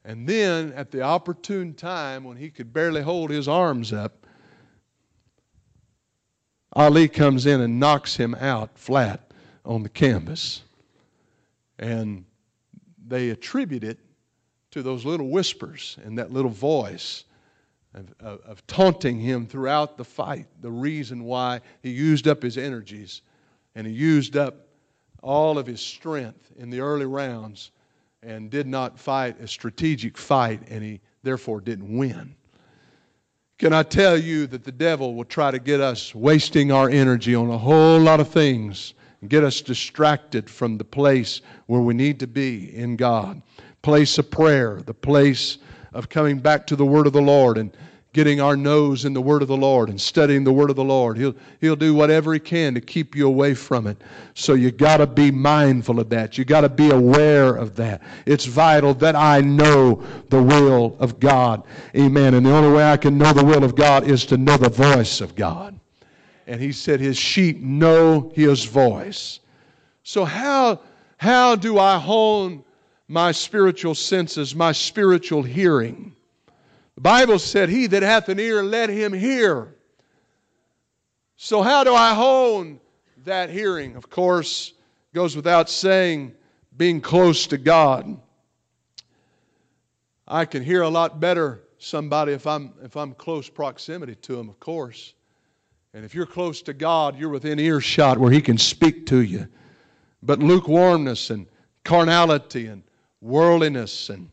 And 0.06 0.28
then, 0.28 0.74
at 0.74 0.92
the 0.92 1.02
opportune 1.02 1.74
time 1.74 2.26
when 2.26 2.36
he 2.36 2.50
could 2.50 2.74
barely 2.74 3.02
hold 3.02 3.30
his 3.30 3.48
arms 3.48 3.94
up, 3.94 4.28
Ali 6.74 7.08
comes 7.08 7.46
in 7.46 7.62
and 7.62 7.80
knocks 7.80 8.16
him 8.16 8.36
out 8.36 8.78
flat 8.78 9.32
on 9.64 9.84
the 9.84 9.90
canvas. 9.90 10.64
And 11.80 12.26
they 13.08 13.30
attribute 13.30 13.84
it 13.84 14.00
to 14.72 14.82
those 14.82 15.06
little 15.06 15.30
whispers 15.30 15.98
and 16.04 16.18
that 16.18 16.34
little 16.34 16.52
voice 16.52 17.24
of, 17.94 18.14
of, 18.20 18.42
of, 18.42 18.68
taunting 18.68 19.20
him 19.20 19.46
throughout 19.46 19.98
the 19.98 20.04
fight, 20.04 20.48
the 20.62 20.72
reason 20.72 21.24
why 21.24 21.62
he 21.84 21.92
used 21.92 22.28
up 22.28 22.42
his 22.42 22.58
energies 22.58 23.22
and 23.76 23.88
he 23.88 23.94
used 23.94 24.38
up 24.38 24.68
all 25.22 25.58
of 25.58 25.66
his 25.66 25.82
strength 25.82 26.52
in 26.58 26.70
the 26.70 26.80
early 26.80 27.06
rounds 27.06 27.72
and 28.22 28.50
did 28.50 28.68
not 28.68 29.00
fight 29.00 29.40
a 29.42 29.48
strategic 29.48 30.18
fight, 30.18 30.62
and 30.70 30.84
he 30.84 31.02
therefore 31.24 31.60
didn't 31.60 31.98
win. 31.98 32.36
Can 33.58 33.74
I 33.74 33.84
tell 33.84 34.18
you 34.18 34.48
that 34.48 34.64
the 34.64 34.72
devil 34.72 35.16
will 35.16 35.26
try 35.26 35.52
to 35.52 35.60
get 35.60 35.80
us 35.80 36.14
wasting 36.14 36.72
our 36.72 36.90
energy 36.90 37.36
on 37.36 37.50
a 37.50 37.58
whole 37.58 38.00
lot 38.00 38.20
of 38.20 38.28
things 38.28 38.94
and 39.22 39.30
get 39.30 39.44
us 39.44 39.62
distracted 39.62 40.50
from 40.50 40.78
the 40.78 40.84
place 40.84 41.42
where 41.68 41.82
we 41.82 41.94
need 41.94 42.20
to 42.20 42.28
be 42.28 42.76
in 42.76 42.96
God? 42.96 43.42
Place 43.82 44.18
of 44.18 44.30
prayer, 44.30 44.82
the 44.86 44.94
place 44.94 45.60
of 45.94 46.10
coming 46.10 46.40
back 46.40 46.68
to 46.68 46.76
the 46.76 46.86
Word 46.86 47.08
of 47.08 47.14
the 47.14 47.22
Lord 47.22 47.58
and 47.58 47.76
getting 48.14 48.40
our 48.40 48.56
nose 48.56 49.06
in 49.06 49.14
the 49.14 49.22
Word 49.22 49.42
of 49.42 49.48
the 49.48 49.58
Lord 49.58 49.90
and 49.90 50.00
studying 50.00 50.44
the 50.44 50.54
Word 50.54 50.70
of 50.70 50.76
the 50.76 50.84
Lord. 50.84 51.18
He'll, 51.18 51.36
he'll 51.60 51.76
do 51.76 51.96
whatever 51.96 52.32
He 52.34 52.40
can 52.40 52.76
to 52.76 52.82
keep 52.82 53.16
you 53.16 53.28
away 53.28 53.56
from 53.56 53.88
it. 53.88 53.98
So 54.36 54.54
you 54.54 54.70
got 54.70 54.98
to 54.98 55.08
be 55.08 55.32
mindful 55.32 56.00
of 56.00 56.10
that. 56.10 56.38
You 56.38 56.46
got 56.46 56.62
to 56.62 56.70
be 56.70 56.92
aware 56.92 57.56
of 57.56 57.76
that. 57.76 58.02
It's 58.28 58.46
vital 58.46 58.94
that 58.96 59.16
I 59.16 59.42
know 59.42 60.04
the 60.30 60.42
will 60.42 60.96
of 61.00 61.20
God. 61.20 61.64
Amen. 61.96 62.36
And 62.36 62.46
the 62.46 62.52
only 62.54 62.72
way 62.72 62.90
I 62.90 62.98
can 62.98 63.18
know 63.18 63.34
the 63.34 63.44
will 63.44 63.64
of 63.64 63.76
God 63.76 64.08
is 64.08 64.28
to 64.28 64.38
know 64.38 64.58
the 64.58 64.70
voice 64.70 65.20
of 65.20 65.36
God. 65.36 65.78
And 66.46 66.62
He 66.62 66.72
said, 66.72 67.00
His 67.00 67.18
sheep 67.18 67.62
know 67.62 68.32
His 68.36 68.64
voice. 68.64 69.40
So, 70.04 70.24
how, 70.24 70.82
how 71.18 71.56
do 71.56 71.80
I 71.80 71.98
hone 71.98 72.64
my 73.08 73.32
spiritual 73.32 73.96
senses, 73.96 74.54
my 74.54 74.72
spiritual 74.72 75.42
hearing? 75.42 76.16
The 76.96 77.02
Bible 77.02 77.40
said, 77.40 77.70
He 77.70 77.88
that 77.88 78.04
hath 78.04 78.30
an 78.30 78.40
ear, 78.40 78.64
let 78.64 78.90
him 78.90 79.14
hear. 79.14 79.76
So, 81.36 81.62
how 81.62 81.84
do 81.84 81.94
I 81.94 82.14
hone 82.14 82.80
that 83.26 83.50
hearing? 83.50 83.96
Of 83.96 84.10
course, 84.10 84.74
goes 85.14 85.36
without 85.36 85.70
saying, 85.70 86.34
being 86.78 87.02
close 87.02 87.48
to 87.48 87.58
God. 87.58 88.18
I 90.28 90.46
can 90.46 90.64
hear 90.64 90.82
a 90.82 90.90
lot 90.90 91.20
better 91.20 91.62
somebody 91.78 92.32
if 92.32 92.48
I'm 92.48 92.74
if 92.82 92.96
I'm 92.96 93.14
close 93.14 93.50
proximity 93.50 94.16
to 94.16 94.40
him, 94.40 94.50
of 94.50 94.60
course. 94.60 95.14
And 95.94 96.04
if 96.04 96.16
you're 96.16 96.26
close 96.26 96.62
to 96.64 96.74
God, 96.74 97.20
you're 97.20 97.30
within 97.30 97.60
earshot 97.60 98.18
where 98.18 98.32
he 98.32 98.42
can 98.42 98.58
speak 98.58 99.06
to 99.08 99.22
you. 99.22 99.48
But 100.24 100.40
lukewarmness 100.40 101.30
and 101.30 101.46
carnality 101.84 102.68
and 102.68 102.84
worldliness 103.22 104.10
and 104.10 104.30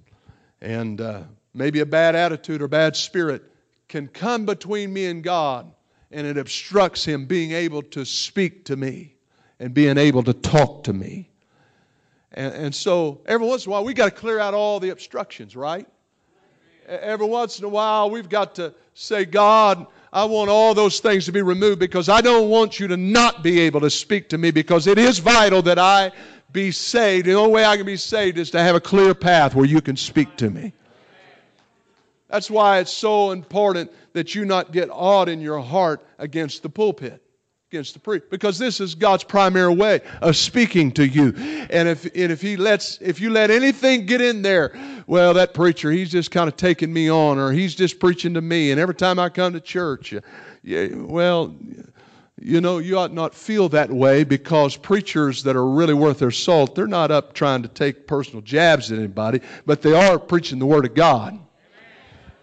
and 0.63 1.01
uh, 1.01 1.23
maybe 1.55 1.81
a 1.81 1.87
bad 1.87 2.15
attitude 2.15 2.63
or 2.63 2.69
bad 2.69 2.97
spirit 2.97 3.43
can 3.89 4.09
come 4.09 4.47
between 4.47 4.93
me 4.93 5.07
and 5.07 5.23
God 5.23 5.71
and 6.11 6.27
it 6.27 6.39
obstructs 6.39 7.05
Him 7.05 7.27
being 7.27 7.53
able 7.53 7.83
to 7.83 8.05
speak 8.05 8.65
to 8.67 8.77
me 8.77 9.15
and 9.59 9.75
being 9.75 9.99
able 9.99 10.23
to 10.25 10.33
talk 10.33 10.85
to 10.85 10.93
me. 10.93 11.29
And, 12.33 12.55
and 12.55 12.75
so 12.75 13.21
every 13.27 13.47
once 13.47 13.67
in 13.67 13.71
a 13.71 13.73
while, 13.73 13.85
we 13.85 13.95
got 13.95 14.07
to 14.07 14.11
clear 14.11 14.39
out 14.39 14.55
all 14.55 14.81
the 14.81 14.91
obstructions, 14.91 15.57
right? 15.57 15.87
Every 16.87 17.27
once 17.27 17.59
in 17.59 17.65
a 17.65 17.69
while, 17.69 18.11
we've 18.11 18.29
got 18.29 18.57
to 18.57 18.75
say, 18.95 19.25
God, 19.25 19.87
I 20.13 20.25
want 20.25 20.51
all 20.51 20.75
those 20.75 20.99
things 20.99 21.25
to 21.27 21.33
be 21.33 21.43
removed 21.43 21.79
because 21.79 22.09
I 22.09 22.21
don't 22.21 22.49
want 22.49 22.81
you 22.81 22.89
to 22.89 22.97
not 22.97 23.45
be 23.45 23.61
able 23.61 23.81
to 23.81 23.91
speak 23.91 24.29
to 24.31 24.39
me 24.39 24.51
because 24.51 24.89
it 24.89 24.99
is 24.99 25.19
vital 25.21 25.63
that 25.63 25.79
I 25.79 26.11
be 26.53 26.73
saved. 26.73 27.27
The 27.27 27.35
only 27.35 27.53
way 27.53 27.65
I 27.65 27.77
can 27.77 27.87
be 27.87 27.97
saved 27.97 28.39
is 28.39 28.51
to 28.51 28.61
have 28.61 28.75
a 28.75 28.81
clear 28.81 29.15
path 29.15 29.55
where 29.55 29.67
you 29.67 29.81
can 29.81 29.97
speak 29.97 30.37
to 30.39 30.51
me. 30.51 30.73
That's 32.31 32.51
why 32.51 32.79
it's 32.79 32.93
so 32.93 33.33
important 33.33 33.91
that 34.13 34.35
you 34.35 34.45
not 34.45 34.73
get 34.73 34.89
awed 34.91 35.29
in 35.29 35.41
your 35.41 35.61
heart 35.61 36.05
against 36.19 36.63
the 36.63 36.69
pulpit, 36.69 37.21
against 37.71 37.95
the 37.95 38.01
priest, 38.01 38.27
because 38.31 38.57
this 38.59 38.81
is 38.81 38.95
God's 38.95 39.25
primary 39.25 39.75
way 39.75 40.01
of 40.23 40.37
speaking 40.37 40.93
to 40.93 41.07
you. 41.07 41.35
And 41.71 41.89
if 41.89 42.05
and 42.05 42.31
if 42.31 42.41
He 42.41 42.57
lets 42.57 42.99
if 43.01 43.21
you 43.21 43.31
let 43.31 43.51
anything 43.51 44.07
get 44.07 44.21
in 44.21 44.43
there, 44.43 44.73
well, 45.09 45.35
that 45.35 45.55
preacher 45.55 45.91
he's 45.91 46.11
just 46.11 46.31
kind 46.31 46.49
of 46.49 46.57
taking 46.57 46.93
me 46.93 47.11
on, 47.11 47.39
or 47.39 47.51
he's 47.51 47.75
just 47.75 47.99
preaching 47.99 48.35
to 48.35 48.41
me. 48.41 48.71
And 48.71 48.81
every 48.81 48.95
time 48.95 49.19
I 49.19 49.29
come 49.29 49.53
to 49.53 49.61
church, 49.61 50.15
uh, 50.15 50.21
yeah, 50.63 50.89
well. 50.95 51.55
You 52.43 52.63
know, 52.63 52.79
you 52.79 52.97
ought 52.97 53.13
not 53.13 53.35
feel 53.35 53.69
that 53.69 53.91
way 53.91 54.25
because 54.25 54.75
preachers 54.75 55.43
that 55.43 55.57
are 55.57 55.67
really 55.67 55.93
worth 55.93 56.21
their 56.21 56.31
salt, 56.31 56.75
they're 56.75 56.87
not 56.87 57.11
up 57.11 57.35
trying 57.35 57.61
to 57.61 57.69
take 57.69 58.07
personal 58.07 58.41
jabs 58.41 58.91
at 58.91 58.97
anybody, 58.97 59.43
but 59.67 59.83
they 59.83 59.93
are 59.93 60.19
preaching 60.19 60.59
the 60.59 60.65
Word 60.65 60.87
of 60.87 60.95
God. 60.95 61.39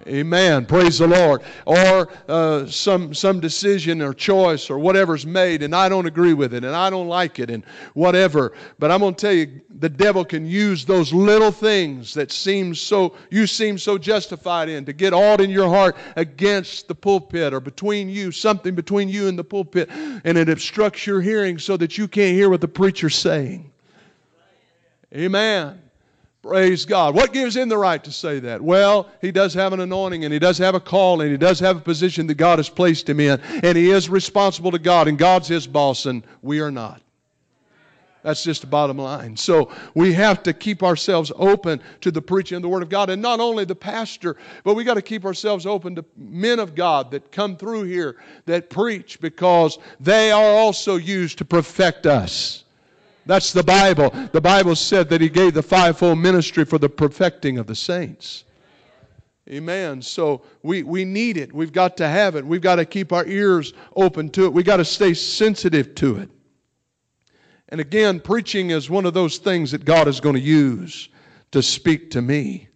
Amen. 0.08 0.66
Praise 0.66 1.00
the 1.00 1.08
Lord. 1.08 1.42
Or 1.66 2.08
uh, 2.30 2.66
some 2.68 3.14
some 3.14 3.42
decision 3.42 4.02
or 4.02 4.14
choice 4.14 4.70
or 4.70 4.80
whatever's 4.80 5.26
made, 5.26 5.64
and 5.64 5.76
I 5.76 5.90
don't 5.90 6.06
agree 6.06 6.34
with 6.34 6.54
it, 6.54 6.64
and 6.64 6.74
I 6.74 6.90
don't 6.90 7.10
like 7.10 7.40
it, 7.40 7.50
and 7.50 7.66
whatever. 7.94 8.54
But 8.80 8.90
I'm 8.90 9.02
going 9.02 9.16
to 9.16 9.22
tell 9.22 9.34
you, 9.34 9.60
the 9.70 9.90
devil 9.90 10.24
can 10.24 10.46
use 10.46 10.86
those 10.86 11.12
little 11.14 11.52
things 11.52 12.14
that 12.14 12.32
seem 12.32 12.74
so 12.74 13.16
you 13.30 13.48
seem 13.48 13.78
so 13.78 13.98
justified 13.98 14.70
in 14.70 14.86
to 14.86 14.94
get 14.94 15.14
all 15.14 15.42
in 15.42 15.50
your 15.50 15.68
heart 15.68 15.98
against 16.16 16.88
the 16.88 16.96
pulpit 16.96 17.54
or 17.54 17.60
between 17.60 18.08
you, 18.08 18.32
something 18.32 18.76
between 18.76 19.10
you 19.10 19.28
and 19.28 19.38
the 19.38 19.44
pulpit, 19.44 19.90
and 19.90 20.38
it 20.38 20.48
obstructs 20.48 21.06
your 21.06 21.20
hearing 21.20 21.60
so 21.60 21.76
that 21.76 21.98
you 21.98 22.08
can't 22.08 22.34
hear 22.34 22.50
what 22.50 22.62
the 22.62 22.68
preacher's 22.68 23.16
saying. 23.16 23.72
Amen. 25.14 25.82
Praise 26.48 26.86
God. 26.86 27.14
What 27.14 27.34
gives 27.34 27.58
him 27.58 27.68
the 27.68 27.78
right 27.78 28.02
to 28.06 28.12
say 28.12 28.40
that? 28.40 28.62
Well, 28.62 29.10
he 29.20 29.34
does 29.34 29.54
have 29.54 29.74
an 29.74 29.82
anointing 29.82 30.24
and 30.24 30.32
he 30.32 30.40
does 30.40 30.58
have 30.60 30.76
a 30.76 30.80
call 30.80 31.20
and 31.20 31.30
he 31.30 31.36
does 31.36 31.60
have 31.60 31.76
a 31.76 31.82
position 31.82 32.26
that 32.28 32.36
God 32.36 32.58
has 32.58 32.70
placed 32.70 33.10
him 33.10 33.20
in. 33.20 33.42
And 33.64 33.78
he 33.78 33.92
is 33.92 34.10
responsible 34.10 34.72
to 34.72 34.80
God 34.80 35.10
and 35.10 35.18
God's 35.18 35.50
his 35.50 35.68
boss 35.68 36.06
and 36.06 36.24
we 36.42 36.62
are 36.62 36.72
not. 36.72 37.02
That's 38.24 38.46
just 38.46 38.62
the 38.62 38.68
bottom 38.68 38.98
line. 38.98 39.36
So 39.36 39.72
we 39.94 40.14
have 40.14 40.42
to 40.44 40.54
keep 40.54 40.84
ourselves 40.84 41.34
open 41.36 41.82
to 42.00 42.12
the 42.12 42.22
preaching 42.22 42.56
of 42.56 42.62
the 42.62 42.70
Word 42.70 42.82
of 42.82 42.90
God. 42.90 43.10
And 43.10 43.22
not 43.22 43.42
only 43.42 43.66
the 43.66 43.76
pastor, 43.76 44.38
but 44.64 44.76
we 44.76 44.86
got 44.86 44.94
to 44.94 45.02
keep 45.02 45.26
ourselves 45.26 45.66
open 45.66 45.96
to 45.96 46.06
men 46.16 46.60
of 46.60 46.76
God 46.76 47.12
that 47.12 47.30
come 47.30 47.58
through 47.58 47.84
here 47.84 48.16
that 48.46 48.70
preach 48.70 49.20
because 49.20 49.80
they 50.00 50.32
are 50.32 50.56
also 50.56 50.96
used 50.96 51.40
to 51.40 51.46
perfect 51.46 52.06
us. 52.06 52.64
That's 53.28 53.54
the 53.54 53.64
Bible. 53.64 54.10
The 54.32 54.42
Bible 54.42 54.76
said 54.76 55.10
that 55.10 55.22
He 55.22 55.30
gave 55.30 55.54
the 55.54 55.62
fivefold 55.62 56.18
ministry 56.18 56.66
for 56.66 56.78
the 56.78 56.90
perfecting 56.90 57.58
of 57.58 57.68
the 57.68 57.76
saints. 57.76 58.46
Amen. 59.50 60.02
So 60.02 60.42
we, 60.62 60.84
we 60.84 61.06
need 61.06 61.38
it. 61.38 61.54
We've 61.54 61.72
got 61.72 61.96
to 61.98 62.08
have 62.08 62.36
it. 62.36 62.46
We've 62.46 62.62
got 62.62 62.76
to 62.78 62.86
keep 62.86 63.14
our 63.14 63.26
ears 63.26 63.74
open 63.96 64.30
to 64.32 64.46
it. 64.46 64.54
We've 64.54 64.66
got 64.66 64.78
to 64.78 64.86
stay 64.86 65.14
sensitive 65.14 65.96
to 65.96 66.18
it. 66.18 66.30
And 67.70 67.82
again, 67.82 68.20
preaching 68.20 68.72
is 68.72 68.90
one 68.90 69.06
of 69.06 69.14
those 69.14 69.38
things 69.38 69.72
that 69.72 69.86
God 69.86 70.08
is 70.08 70.20
going 70.20 70.36
to 70.36 70.42
use 70.42 71.10
to 71.52 71.62
speak 71.62 72.12
to 72.12 72.22
me. 72.22 72.68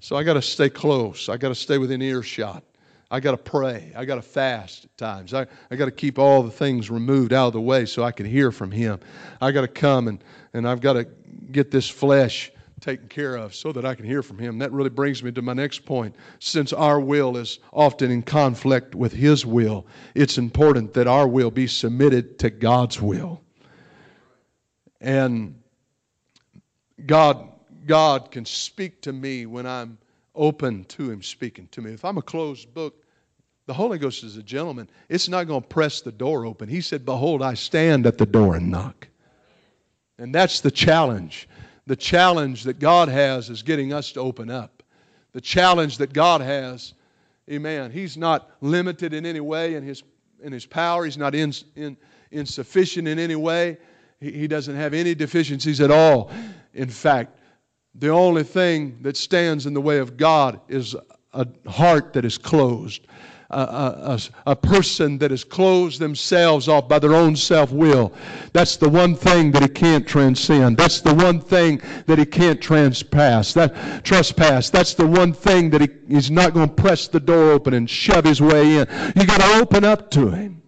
So 0.00 0.16
I 0.16 0.22
got 0.22 0.34
to 0.34 0.42
stay 0.42 0.70
close. 0.70 1.28
I 1.28 1.36
got 1.36 1.48
to 1.48 1.54
stay 1.54 1.78
within 1.78 2.00
earshot. 2.00 2.62
I 3.10 3.20
got 3.20 3.32
to 3.32 3.36
pray. 3.36 3.92
I 3.96 4.04
got 4.04 4.16
to 4.16 4.22
fast 4.22 4.84
at 4.84 4.96
times. 4.96 5.32
I, 5.32 5.46
I 5.70 5.76
got 5.76 5.84
to 5.84 5.92
keep 5.92 6.18
all 6.18 6.42
the 6.42 6.50
things 6.50 6.90
removed 6.90 7.32
out 7.32 7.48
of 7.48 7.52
the 7.52 7.60
way 7.60 7.86
so 7.86 8.02
I 8.02 8.10
can 8.10 8.26
hear 8.26 8.50
from 8.50 8.70
Him. 8.72 8.98
I 9.40 9.52
got 9.52 9.60
to 9.60 9.68
come 9.68 10.08
and, 10.08 10.22
and 10.54 10.68
I've 10.68 10.80
got 10.80 10.94
to 10.94 11.04
get 11.52 11.70
this 11.70 11.88
flesh 11.88 12.50
taken 12.80 13.08
care 13.08 13.36
of 13.36 13.54
so 13.54 13.72
that 13.72 13.84
I 13.84 13.94
can 13.94 14.04
hear 14.04 14.22
from 14.22 14.38
Him. 14.38 14.58
That 14.58 14.72
really 14.72 14.90
brings 14.90 15.22
me 15.22 15.30
to 15.32 15.42
my 15.42 15.52
next 15.52 15.84
point. 15.84 16.16
Since 16.40 16.72
our 16.72 16.98
will 16.98 17.36
is 17.36 17.60
often 17.72 18.10
in 18.10 18.22
conflict 18.22 18.94
with 18.94 19.12
His 19.12 19.46
will, 19.46 19.86
it's 20.14 20.36
important 20.36 20.92
that 20.94 21.06
our 21.06 21.28
will 21.28 21.50
be 21.50 21.68
submitted 21.68 22.38
to 22.40 22.50
God's 22.50 23.00
will. 23.00 23.40
And 25.00 25.62
God, 27.06 27.48
God 27.86 28.30
can 28.32 28.44
speak 28.44 29.02
to 29.02 29.12
me 29.12 29.46
when 29.46 29.64
I'm 29.64 29.98
open 30.36 30.84
to 30.84 31.10
Him 31.10 31.22
speaking 31.22 31.68
to 31.72 31.80
me. 31.80 31.92
If 31.92 32.04
I'm 32.04 32.18
a 32.18 32.22
closed 32.22 32.72
book, 32.74 33.02
the 33.66 33.74
Holy 33.74 33.98
Ghost 33.98 34.22
is 34.22 34.36
a 34.36 34.42
gentleman. 34.42 34.88
It's 35.08 35.28
not 35.28 35.46
going 35.48 35.62
to 35.62 35.68
press 35.68 36.00
the 36.00 36.12
door 36.12 36.46
open. 36.46 36.68
He 36.68 36.80
said, 36.80 37.04
Behold, 37.04 37.42
I 37.42 37.54
stand 37.54 38.06
at 38.06 38.16
the 38.16 38.26
door 38.26 38.54
and 38.54 38.70
knock. 38.70 39.08
And 40.18 40.34
that's 40.34 40.60
the 40.60 40.70
challenge. 40.70 41.48
The 41.86 41.96
challenge 41.96 42.64
that 42.64 42.78
God 42.78 43.08
has 43.08 43.50
is 43.50 43.62
getting 43.62 43.92
us 43.92 44.12
to 44.12 44.20
open 44.20 44.50
up. 44.50 44.82
The 45.32 45.40
challenge 45.40 45.98
that 45.98 46.12
God 46.12 46.40
has, 46.40 46.94
amen, 47.50 47.90
He's 47.90 48.16
not 48.16 48.50
limited 48.60 49.12
in 49.12 49.26
any 49.26 49.40
way 49.40 49.74
in 49.74 49.82
His, 49.82 50.02
in 50.42 50.52
his 50.52 50.64
power, 50.64 51.04
He's 51.04 51.18
not 51.18 51.34
in, 51.34 51.52
in, 51.74 51.96
insufficient 52.30 53.08
in 53.08 53.18
any 53.18 53.36
way. 53.36 53.78
He, 54.20 54.32
he 54.32 54.48
doesn't 54.48 54.76
have 54.76 54.94
any 54.94 55.14
deficiencies 55.14 55.80
at 55.80 55.90
all. 55.90 56.30
In 56.72 56.88
fact, 56.88 57.35
The 57.98 58.08
only 58.10 58.42
thing 58.42 58.98
that 59.00 59.16
stands 59.16 59.66
in 59.66 59.72
the 59.72 59.80
way 59.80 59.98
of 59.98 60.16
God 60.16 60.60
is 60.68 60.94
a 61.32 61.46
heart 61.68 62.12
that 62.12 62.24
is 62.24 62.36
closed. 62.36 63.06
A, 63.48 63.60
a, 63.60 64.20
a, 64.50 64.56
person 64.56 65.18
that 65.18 65.30
has 65.30 65.44
closed 65.44 66.00
themselves 66.00 66.66
off 66.66 66.88
by 66.88 66.98
their 66.98 67.14
own 67.14 67.36
self 67.36 67.70
will. 67.70 68.12
That's 68.52 68.76
the 68.76 68.88
one 68.88 69.14
thing 69.14 69.52
that 69.52 69.62
he 69.62 69.68
can't 69.68 70.06
transcend. 70.06 70.76
That's 70.76 71.00
the 71.00 71.14
one 71.14 71.40
thing 71.40 71.80
that 72.06 72.18
he 72.18 72.26
can't 72.26 72.60
transpass. 72.60 73.54
That 73.54 74.04
trespass. 74.04 74.68
That's 74.68 74.94
the 74.94 75.06
one 75.06 75.32
thing 75.32 75.70
that 75.70 75.80
he, 75.80 75.88
he's 76.08 76.28
not 76.28 76.54
going 76.54 76.68
to 76.68 76.74
press 76.74 77.06
the 77.06 77.20
door 77.20 77.52
open 77.52 77.74
and 77.74 77.88
shove 77.88 78.24
his 78.24 78.42
way 78.42 78.78
in. 78.78 78.88
You 79.14 79.24
got 79.24 79.40
to 79.40 79.60
open 79.60 79.84
up 79.84 80.10
to 80.10 80.28
him. 80.28 80.60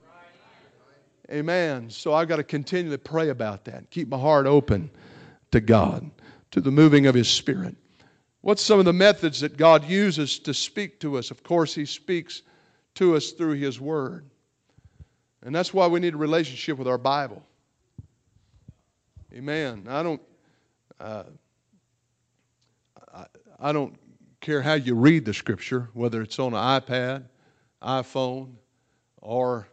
Amen. 1.32 1.90
So 1.90 2.14
I've 2.14 2.28
got 2.28 2.36
to 2.36 2.44
continually 2.44 2.96
pray 2.96 3.30
about 3.30 3.64
that. 3.64 3.90
Keep 3.90 4.08
my 4.08 4.18
heart 4.18 4.46
open 4.46 4.88
to 5.50 5.60
God, 5.60 6.10
to 6.51 6.61
the 6.61 6.70
moving 6.70 7.07
of 7.07 7.14
His 7.14 7.28
Spirit. 7.28 7.76
What's 8.40 8.62
some 8.62 8.78
of 8.78 8.84
the 8.84 8.92
methods 8.92 9.40
that 9.40 9.57
God 9.57 9.84
uses 9.84 10.38
to 10.40 10.55
speak 10.55 11.01
to 11.01 11.18
us? 11.18 11.30
Of 11.30 11.42
course, 11.42 11.74
He 11.74 11.84
speaks 11.84 12.42
to 12.94 13.16
us 13.16 13.32
through 13.32 13.55
His 13.55 13.80
Word. 13.80 14.28
And 15.42 15.55
that's 15.55 15.72
why 15.72 15.86
we 15.86 16.01
need 16.01 16.14
a 16.14 16.18
relationship 16.18 16.78
with 16.78 16.88
our 16.88 16.99
Bible. 16.99 17.42
Amen. 19.32 19.86
I 19.88 20.03
don't, 20.03 20.22
uh, 21.01 21.24
I, 23.14 23.26
I 23.61 23.72
don't 23.72 23.94
care 24.40 24.62
how 24.62 24.74
you 24.74 24.94
read 24.94 25.24
the 25.24 25.34
Scripture, 25.34 25.90
whether 25.92 26.22
it's 26.22 26.38
on 26.38 26.55
an 26.55 26.80
iPad, 26.80 27.24
iPhone, 27.82 28.55
or 29.20 29.68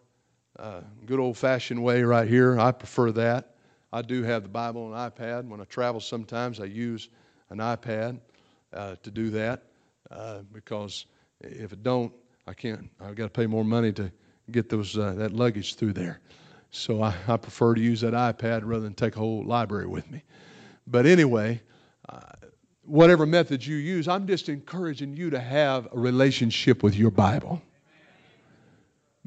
uh, 0.59 0.82
good 1.05 1.19
old 1.19 1.38
fashioned 1.38 1.82
way 1.82 2.03
right 2.03 2.28
here. 2.28 2.59
I 2.59 2.71
prefer 2.71 3.11
that. 3.13 3.54
I 3.95 4.01
do 4.01 4.23
have 4.23 4.43
the 4.43 4.49
Bible 4.49 4.91
on 4.91 4.93
an 4.93 5.09
iPad. 5.09 5.47
When 5.47 5.61
I 5.61 5.63
travel, 5.63 6.01
sometimes 6.01 6.59
I 6.59 6.65
use 6.65 7.07
an 7.49 7.59
iPad 7.59 8.19
uh, 8.73 8.97
to 9.01 9.09
do 9.09 9.29
that 9.29 9.63
uh, 10.11 10.39
because 10.51 11.05
if 11.39 11.71
it 11.71 11.81
don't, 11.81 12.11
I 12.45 12.53
can't. 12.53 12.89
I've 12.99 13.15
got 13.15 13.23
to 13.23 13.29
pay 13.29 13.47
more 13.47 13.63
money 13.63 13.93
to 13.93 14.11
get 14.51 14.67
those 14.67 14.97
uh, 14.97 15.13
that 15.13 15.31
luggage 15.31 15.75
through 15.75 15.93
there. 15.93 16.19
So 16.71 17.01
I, 17.01 17.15
I, 17.25 17.37
prefer 17.37 17.73
to 17.73 17.79
use 17.79 18.01
that 18.01 18.13
iPad 18.13 18.63
rather 18.65 18.81
than 18.81 18.95
take 18.95 19.15
a 19.15 19.19
whole 19.19 19.45
library 19.45 19.87
with 19.87 20.11
me. 20.11 20.23
But 20.85 21.05
anyway, 21.05 21.61
uh, 22.09 22.19
whatever 22.83 23.25
methods 23.25 23.65
you 23.65 23.77
use, 23.77 24.09
I'm 24.09 24.27
just 24.27 24.49
encouraging 24.49 25.15
you 25.15 25.29
to 25.29 25.39
have 25.39 25.87
a 25.93 25.97
relationship 25.97 26.83
with 26.83 26.97
your 26.97 27.11
Bible 27.11 27.61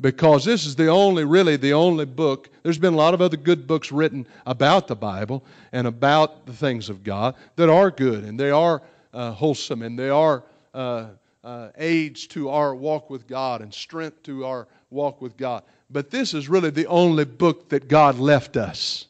because 0.00 0.44
this 0.44 0.64
is 0.64 0.76
the 0.76 0.88
only, 0.88 1.24
really, 1.24 1.56
the 1.56 1.72
only 1.72 2.04
book. 2.04 2.48
There's 2.62 2.78
been 2.78 2.94
a 2.94 2.96
lot 2.96 3.14
of 3.14 3.20
other 3.20 3.36
good 3.36 3.66
books 3.66 3.90
written 3.90 4.26
about 4.46 4.86
the 4.86 4.96
Bible 4.96 5.44
and 5.72 5.86
about 5.86 6.46
the 6.46 6.52
things 6.52 6.88
of 6.88 7.02
God 7.02 7.34
that 7.56 7.68
are 7.68 7.90
good 7.90 8.24
and 8.24 8.38
they 8.38 8.50
are 8.50 8.82
uh, 9.12 9.32
wholesome 9.32 9.82
and 9.82 9.98
they 9.98 10.10
are 10.10 10.44
uh, 10.74 11.06
uh, 11.42 11.70
aids 11.78 12.26
to 12.28 12.50
our 12.50 12.74
walk 12.74 13.10
with 13.10 13.26
God 13.26 13.60
and 13.60 13.72
strength 13.72 14.22
to 14.24 14.44
our 14.44 14.68
walk 14.90 15.20
with 15.20 15.36
God. 15.36 15.62
But 15.90 16.10
this 16.10 16.34
is 16.34 16.48
really 16.48 16.70
the 16.70 16.86
only 16.86 17.24
book 17.24 17.68
that 17.70 17.88
God 17.88 18.18
left 18.18 18.56
us. 18.56 19.07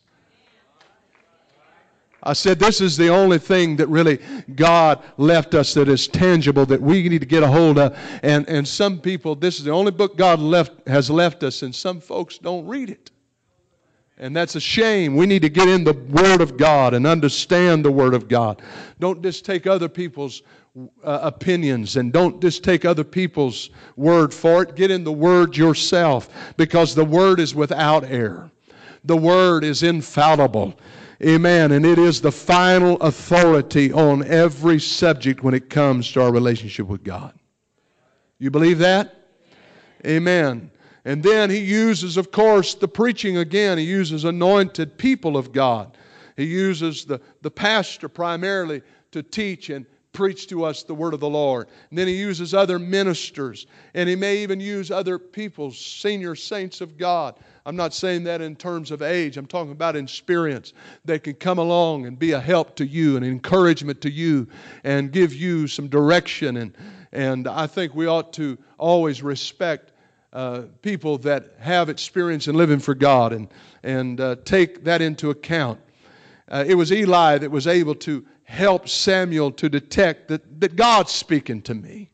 I 2.29 2.35
said, 2.35 2.59
This 2.59 2.83
is 2.83 2.97
the 2.97 3.09
only 3.09 3.39
thing 3.39 3.76
that 3.76 3.87
really 3.89 4.18
God 4.55 5.03
left 5.16 5.55
us 5.55 5.72
that 5.74 5.89
is 5.89 6.07
tangible 6.07 6.66
that 6.66 6.81
we 6.81 7.09
need 7.09 7.20
to 7.20 7.26
get 7.26 7.43
a 7.43 7.49
hold 7.49 7.79
of. 7.79 7.99
And, 8.22 8.47
and 8.49 8.68
some 8.68 9.01
people, 9.01 9.35
this 9.35 9.59
is 9.59 9.64
the 9.64 9.70
only 9.70 9.93
book 9.93 10.18
God 10.18 10.39
left, 10.39 10.87
has 10.87 11.11
left 11.11 11.43
us, 11.43 11.62
and 11.62 11.74
some 11.74 12.01
folks 12.01 12.37
don't 12.37 12.66
read 12.66 12.91
it. 12.91 13.11
And 14.18 14.37
that's 14.37 14.57
a 14.57 14.61
shame. 14.61 15.16
We 15.16 15.24
need 15.24 15.41
to 15.43 15.49
get 15.49 15.68
in 15.68 15.85
the 15.85 15.95
Word 15.95 16.43
of 16.43 16.59
God 16.59 16.93
and 16.93 17.07
understand 17.07 17.83
the 17.83 17.91
Word 17.91 18.12
of 18.12 18.29
God. 18.29 18.61
Don't 19.01 19.22
just 19.22 19.47
take 19.47 19.66
other 19.66 19.89
people's 19.89 20.43
uh, 21.03 21.20
opinions 21.22 21.97
and 21.97 22.12
don't 22.12 22.43
just 22.43 22.62
take 22.62 22.85
other 22.85 23.05
people's 23.05 23.70
word 23.97 24.35
for 24.35 24.62
it. 24.64 24.74
Get 24.76 24.91
in 24.91 25.03
the 25.03 25.12
Word 25.12 25.57
yourself 25.57 26.29
because 26.59 26.95
the 26.95 27.05
Word 27.05 27.41
is 27.41 27.55
without 27.55 28.05
error, 28.05 28.51
the 29.05 29.16
Word 29.16 29.64
is 29.64 29.83
infallible. 29.83 30.74
Amen. 31.24 31.72
And 31.72 31.84
it 31.84 31.98
is 31.98 32.20
the 32.20 32.30
final 32.30 32.96
authority 33.00 33.92
on 33.92 34.24
every 34.24 34.78
subject 34.78 35.42
when 35.42 35.54
it 35.54 35.68
comes 35.68 36.10
to 36.12 36.22
our 36.22 36.32
relationship 36.32 36.86
with 36.86 37.02
God. 37.02 37.36
You 38.38 38.50
believe 38.50 38.78
that? 38.78 39.14
Amen. 40.06 40.70
And 41.04 41.22
then 41.22 41.50
he 41.50 41.58
uses, 41.58 42.16
of 42.16 42.30
course, 42.30 42.74
the 42.74 42.86
preaching 42.86 43.38
again. 43.38 43.78
He 43.78 43.84
uses 43.84 44.24
anointed 44.24 44.96
people 44.96 45.36
of 45.36 45.52
God. 45.52 45.96
He 46.36 46.44
uses 46.44 47.04
the, 47.04 47.20
the 47.42 47.50
pastor 47.50 48.08
primarily 48.08 48.82
to 49.10 49.22
teach 49.22 49.70
and 49.70 49.86
preach 50.18 50.48
to 50.48 50.64
us 50.64 50.82
the 50.82 50.94
word 50.94 51.14
of 51.14 51.20
the 51.20 51.28
Lord. 51.28 51.68
And 51.90 51.98
then 51.98 52.08
he 52.08 52.16
uses 52.16 52.52
other 52.52 52.80
ministers. 52.80 53.68
And 53.94 54.08
he 54.08 54.16
may 54.16 54.38
even 54.38 54.58
use 54.58 54.90
other 54.90 55.16
people, 55.16 55.70
senior 55.70 56.34
saints 56.34 56.80
of 56.80 56.98
God, 56.98 57.36
I'm 57.64 57.76
not 57.76 57.94
saying 57.94 58.24
that 58.24 58.40
in 58.40 58.56
terms 58.56 58.90
of 58.90 59.00
age. 59.00 59.36
I'm 59.36 59.46
talking 59.46 59.70
about 59.70 59.94
experience 59.94 60.72
that 61.04 61.22
can 61.22 61.34
come 61.34 61.58
along 61.58 62.06
and 62.06 62.18
be 62.18 62.32
a 62.32 62.40
help 62.40 62.74
to 62.76 62.86
you, 62.86 63.16
an 63.16 63.22
encouragement 63.22 64.00
to 64.00 64.10
you, 64.10 64.48
and 64.82 65.12
give 65.12 65.34
you 65.34 65.68
some 65.68 65.86
direction. 65.86 66.56
And, 66.56 66.76
and 67.12 67.46
I 67.46 67.68
think 67.68 67.94
we 67.94 68.06
ought 68.06 68.32
to 68.32 68.58
always 68.76 69.22
respect 69.22 69.92
uh, 70.32 70.62
people 70.82 71.18
that 71.18 71.52
have 71.60 71.90
experience 71.90 72.48
in 72.48 72.56
living 72.56 72.80
for 72.80 72.94
God 72.94 73.32
and, 73.34 73.48
and 73.84 74.20
uh, 74.20 74.36
take 74.44 74.82
that 74.84 75.00
into 75.00 75.30
account. 75.30 75.78
Uh, 76.48 76.64
it 76.66 76.74
was 76.74 76.90
Eli 76.90 77.38
that 77.38 77.50
was 77.50 77.66
able 77.66 77.94
to 77.94 78.24
help 78.49 78.88
Samuel 78.88 79.53
to 79.53 79.68
detect 79.68 80.28
that, 80.28 80.61
that 80.61 80.74
God's 80.74 81.12
speaking 81.12 81.61
to 81.62 81.74
me. 81.74 82.09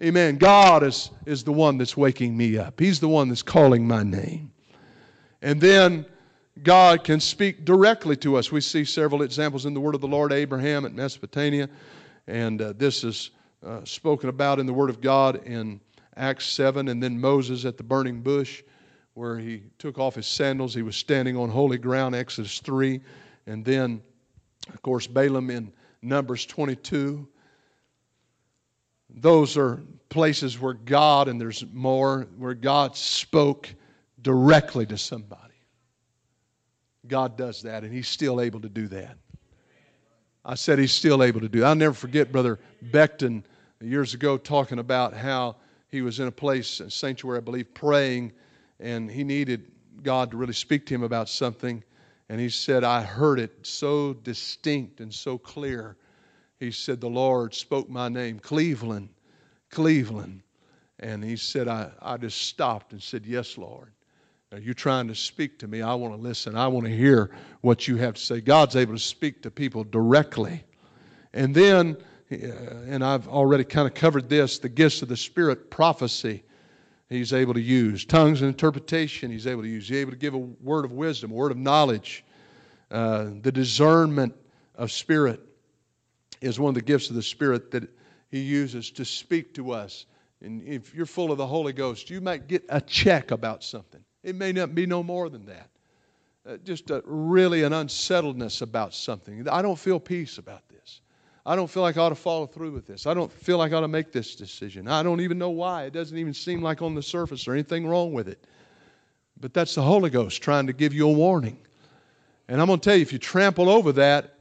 Amen. 0.00 0.36
God 0.36 0.84
is, 0.84 1.10
is 1.26 1.42
the 1.42 1.52
one 1.52 1.78
that's 1.78 1.96
waking 1.96 2.36
me 2.36 2.56
up, 2.56 2.78
He's 2.78 3.00
the 3.00 3.08
one 3.08 3.28
that's 3.28 3.42
calling 3.42 3.86
my 3.86 4.02
name. 4.02 4.52
And 5.42 5.60
then 5.60 6.06
God 6.62 7.04
can 7.04 7.18
speak 7.20 7.64
directly 7.64 8.16
to 8.18 8.36
us. 8.36 8.52
We 8.52 8.60
see 8.60 8.84
several 8.84 9.22
examples 9.22 9.66
in 9.66 9.74
the 9.74 9.80
Word 9.80 9.94
of 9.94 10.00
the 10.00 10.08
Lord 10.08 10.32
Abraham 10.32 10.86
at 10.86 10.94
Mesopotamia, 10.94 11.68
and 12.28 12.62
uh, 12.62 12.72
this 12.76 13.02
is 13.02 13.30
uh, 13.64 13.84
spoken 13.84 14.28
about 14.28 14.60
in 14.60 14.66
the 14.66 14.72
Word 14.72 14.90
of 14.90 15.00
God 15.00 15.44
in 15.44 15.80
Acts 16.16 16.46
7, 16.46 16.88
and 16.88 17.02
then 17.02 17.20
Moses 17.20 17.64
at 17.64 17.76
the 17.76 17.82
burning 17.82 18.20
bush, 18.20 18.62
where 19.14 19.38
he 19.38 19.64
took 19.78 19.98
off 19.98 20.14
his 20.14 20.26
sandals. 20.26 20.72
He 20.72 20.82
was 20.82 20.94
standing 20.94 21.36
on 21.36 21.50
holy 21.50 21.78
ground, 21.78 22.14
Exodus 22.14 22.60
3. 22.60 23.00
And 23.46 23.64
then, 23.64 24.02
of 24.72 24.82
course, 24.82 25.06
Balaam 25.06 25.50
in 25.50 25.72
Numbers 26.02 26.46
22 26.46 27.28
those 29.16 29.56
are 29.56 29.82
places 30.08 30.60
where 30.60 30.74
God, 30.74 31.28
and 31.28 31.40
there's 31.40 31.64
more, 31.72 32.26
where 32.36 32.54
God 32.54 32.96
spoke 32.96 33.72
directly 34.20 34.86
to 34.86 34.98
somebody. 34.98 35.42
God 37.06 37.36
does 37.36 37.62
that, 37.62 37.84
and 37.84 37.92
He's 37.92 38.08
still 38.08 38.40
able 38.40 38.60
to 38.60 38.68
do 38.68 38.88
that. 38.88 39.16
I 40.44 40.54
said 40.54 40.78
He's 40.78 40.92
still 40.92 41.22
able 41.22 41.40
to 41.40 41.48
do 41.48 41.60
that. 41.60 41.66
I'll 41.66 41.74
never 41.74 41.94
forget 41.94 42.32
Brother 42.32 42.58
Beckton 42.90 43.44
years 43.80 44.14
ago 44.14 44.36
talking 44.36 44.78
about 44.78 45.14
how 45.14 45.56
he 45.88 46.02
was 46.02 46.18
in 46.18 46.26
a 46.26 46.32
place, 46.32 46.80
a 46.80 46.90
sanctuary, 46.90 47.38
I 47.38 47.40
believe, 47.40 47.72
praying, 47.72 48.32
and 48.80 49.10
he 49.10 49.22
needed 49.22 49.70
God 50.02 50.30
to 50.32 50.36
really 50.36 50.52
speak 50.52 50.84
to 50.86 50.94
him 50.94 51.04
about 51.04 51.28
something. 51.28 51.82
And 52.28 52.40
he 52.40 52.48
said, 52.48 52.82
I 52.82 53.02
heard 53.02 53.38
it 53.38 53.52
so 53.62 54.14
distinct 54.14 55.00
and 55.00 55.12
so 55.12 55.38
clear 55.38 55.96
he 56.58 56.70
said, 56.70 57.00
The 57.00 57.08
Lord 57.08 57.54
spoke 57.54 57.88
my 57.88 58.08
name, 58.08 58.38
Cleveland, 58.38 59.10
Cleveland. 59.70 60.42
And 61.00 61.22
he 61.22 61.36
said, 61.36 61.68
I, 61.68 61.90
I 62.00 62.16
just 62.16 62.42
stopped 62.42 62.92
and 62.92 63.02
said, 63.02 63.26
Yes, 63.26 63.58
Lord. 63.58 63.92
Are 64.52 64.58
you 64.58 64.74
trying 64.74 65.08
to 65.08 65.14
speak 65.14 65.58
to 65.58 65.66
me? 65.66 65.82
I 65.82 65.92
want 65.94 66.14
to 66.14 66.20
listen. 66.20 66.56
I 66.56 66.68
want 66.68 66.86
to 66.86 66.96
hear 66.96 67.30
what 67.62 67.88
you 67.88 67.96
have 67.96 68.14
to 68.14 68.20
say. 68.20 68.40
God's 68.40 68.76
able 68.76 68.94
to 68.94 68.98
speak 68.98 69.42
to 69.42 69.50
people 69.50 69.82
directly. 69.82 70.62
And 71.34 71.52
then, 71.52 71.96
uh, 72.30 72.36
and 72.86 73.04
I've 73.04 73.26
already 73.26 73.64
kind 73.64 73.88
of 73.88 73.94
covered 73.94 74.28
this 74.28 74.58
the 74.60 74.68
gifts 74.68 75.02
of 75.02 75.08
the 75.08 75.16
Spirit, 75.16 75.68
prophecy, 75.68 76.44
he's 77.08 77.32
able 77.32 77.54
to 77.54 77.60
use. 77.60 78.04
Tongues 78.04 78.40
and 78.42 78.48
interpretation, 78.48 79.30
he's 79.30 79.46
able 79.46 79.62
to 79.62 79.68
use. 79.68 79.88
He's 79.88 79.98
able 79.98 80.12
to 80.12 80.18
give 80.18 80.34
a 80.34 80.38
word 80.38 80.84
of 80.84 80.92
wisdom, 80.92 81.30
a 81.30 81.34
word 81.34 81.52
of 81.52 81.58
knowledge, 81.58 82.24
uh, 82.90 83.30
the 83.42 83.50
discernment 83.50 84.34
of 84.76 84.92
spirit 84.92 85.40
is 86.40 86.58
one 86.58 86.70
of 86.70 86.74
the 86.74 86.82
gifts 86.82 87.10
of 87.10 87.16
the 87.16 87.22
Spirit 87.22 87.70
that 87.72 87.88
He 88.30 88.40
uses 88.40 88.90
to 88.92 89.04
speak 89.04 89.54
to 89.54 89.72
us. 89.72 90.06
And 90.42 90.62
if 90.62 90.94
you're 90.94 91.06
full 91.06 91.32
of 91.32 91.38
the 91.38 91.46
Holy 91.46 91.72
Ghost, 91.72 92.10
you 92.10 92.20
might 92.20 92.46
get 92.46 92.64
a 92.68 92.80
check 92.80 93.30
about 93.30 93.64
something. 93.64 94.04
It 94.22 94.36
may 94.36 94.52
not 94.52 94.74
be 94.74 94.86
no 94.86 95.02
more 95.02 95.28
than 95.28 95.46
that. 95.46 95.70
Uh, 96.46 96.56
just 96.58 96.90
a, 96.90 97.02
really 97.04 97.62
an 97.62 97.72
unsettledness 97.72 98.60
about 98.60 98.94
something. 98.94 99.48
I 99.48 99.62
don't 99.62 99.78
feel 99.78 99.98
peace 99.98 100.38
about. 100.38 100.62
I 101.46 101.54
don't 101.54 101.70
feel 101.70 101.84
like 101.84 101.96
I 101.96 102.00
ought 102.00 102.08
to 102.08 102.16
follow 102.16 102.44
through 102.44 102.72
with 102.72 102.88
this. 102.88 103.06
I 103.06 103.14
don't 103.14 103.30
feel 103.30 103.56
like 103.56 103.72
I 103.72 103.76
ought 103.76 103.82
to 103.82 103.88
make 103.88 104.10
this 104.10 104.34
decision. 104.34 104.88
I 104.88 105.04
don't 105.04 105.20
even 105.20 105.38
know 105.38 105.50
why. 105.50 105.84
It 105.84 105.92
doesn't 105.92 106.18
even 106.18 106.34
seem 106.34 106.60
like 106.60 106.82
on 106.82 106.96
the 106.96 107.02
surface 107.02 107.46
or 107.46 107.52
anything 107.52 107.86
wrong 107.86 108.12
with 108.12 108.26
it. 108.26 108.44
But 109.40 109.54
that's 109.54 109.76
the 109.76 109.82
Holy 109.82 110.10
Ghost 110.10 110.42
trying 110.42 110.66
to 110.66 110.72
give 110.72 110.92
you 110.92 111.08
a 111.08 111.12
warning. 111.12 111.56
And 112.48 112.60
I'm 112.60 112.66
going 112.66 112.80
to 112.80 112.84
tell 112.84 112.96
you, 112.96 113.02
if 113.02 113.12
you 113.12 113.20
trample 113.20 113.68
over 113.68 113.92
that, 113.92 114.34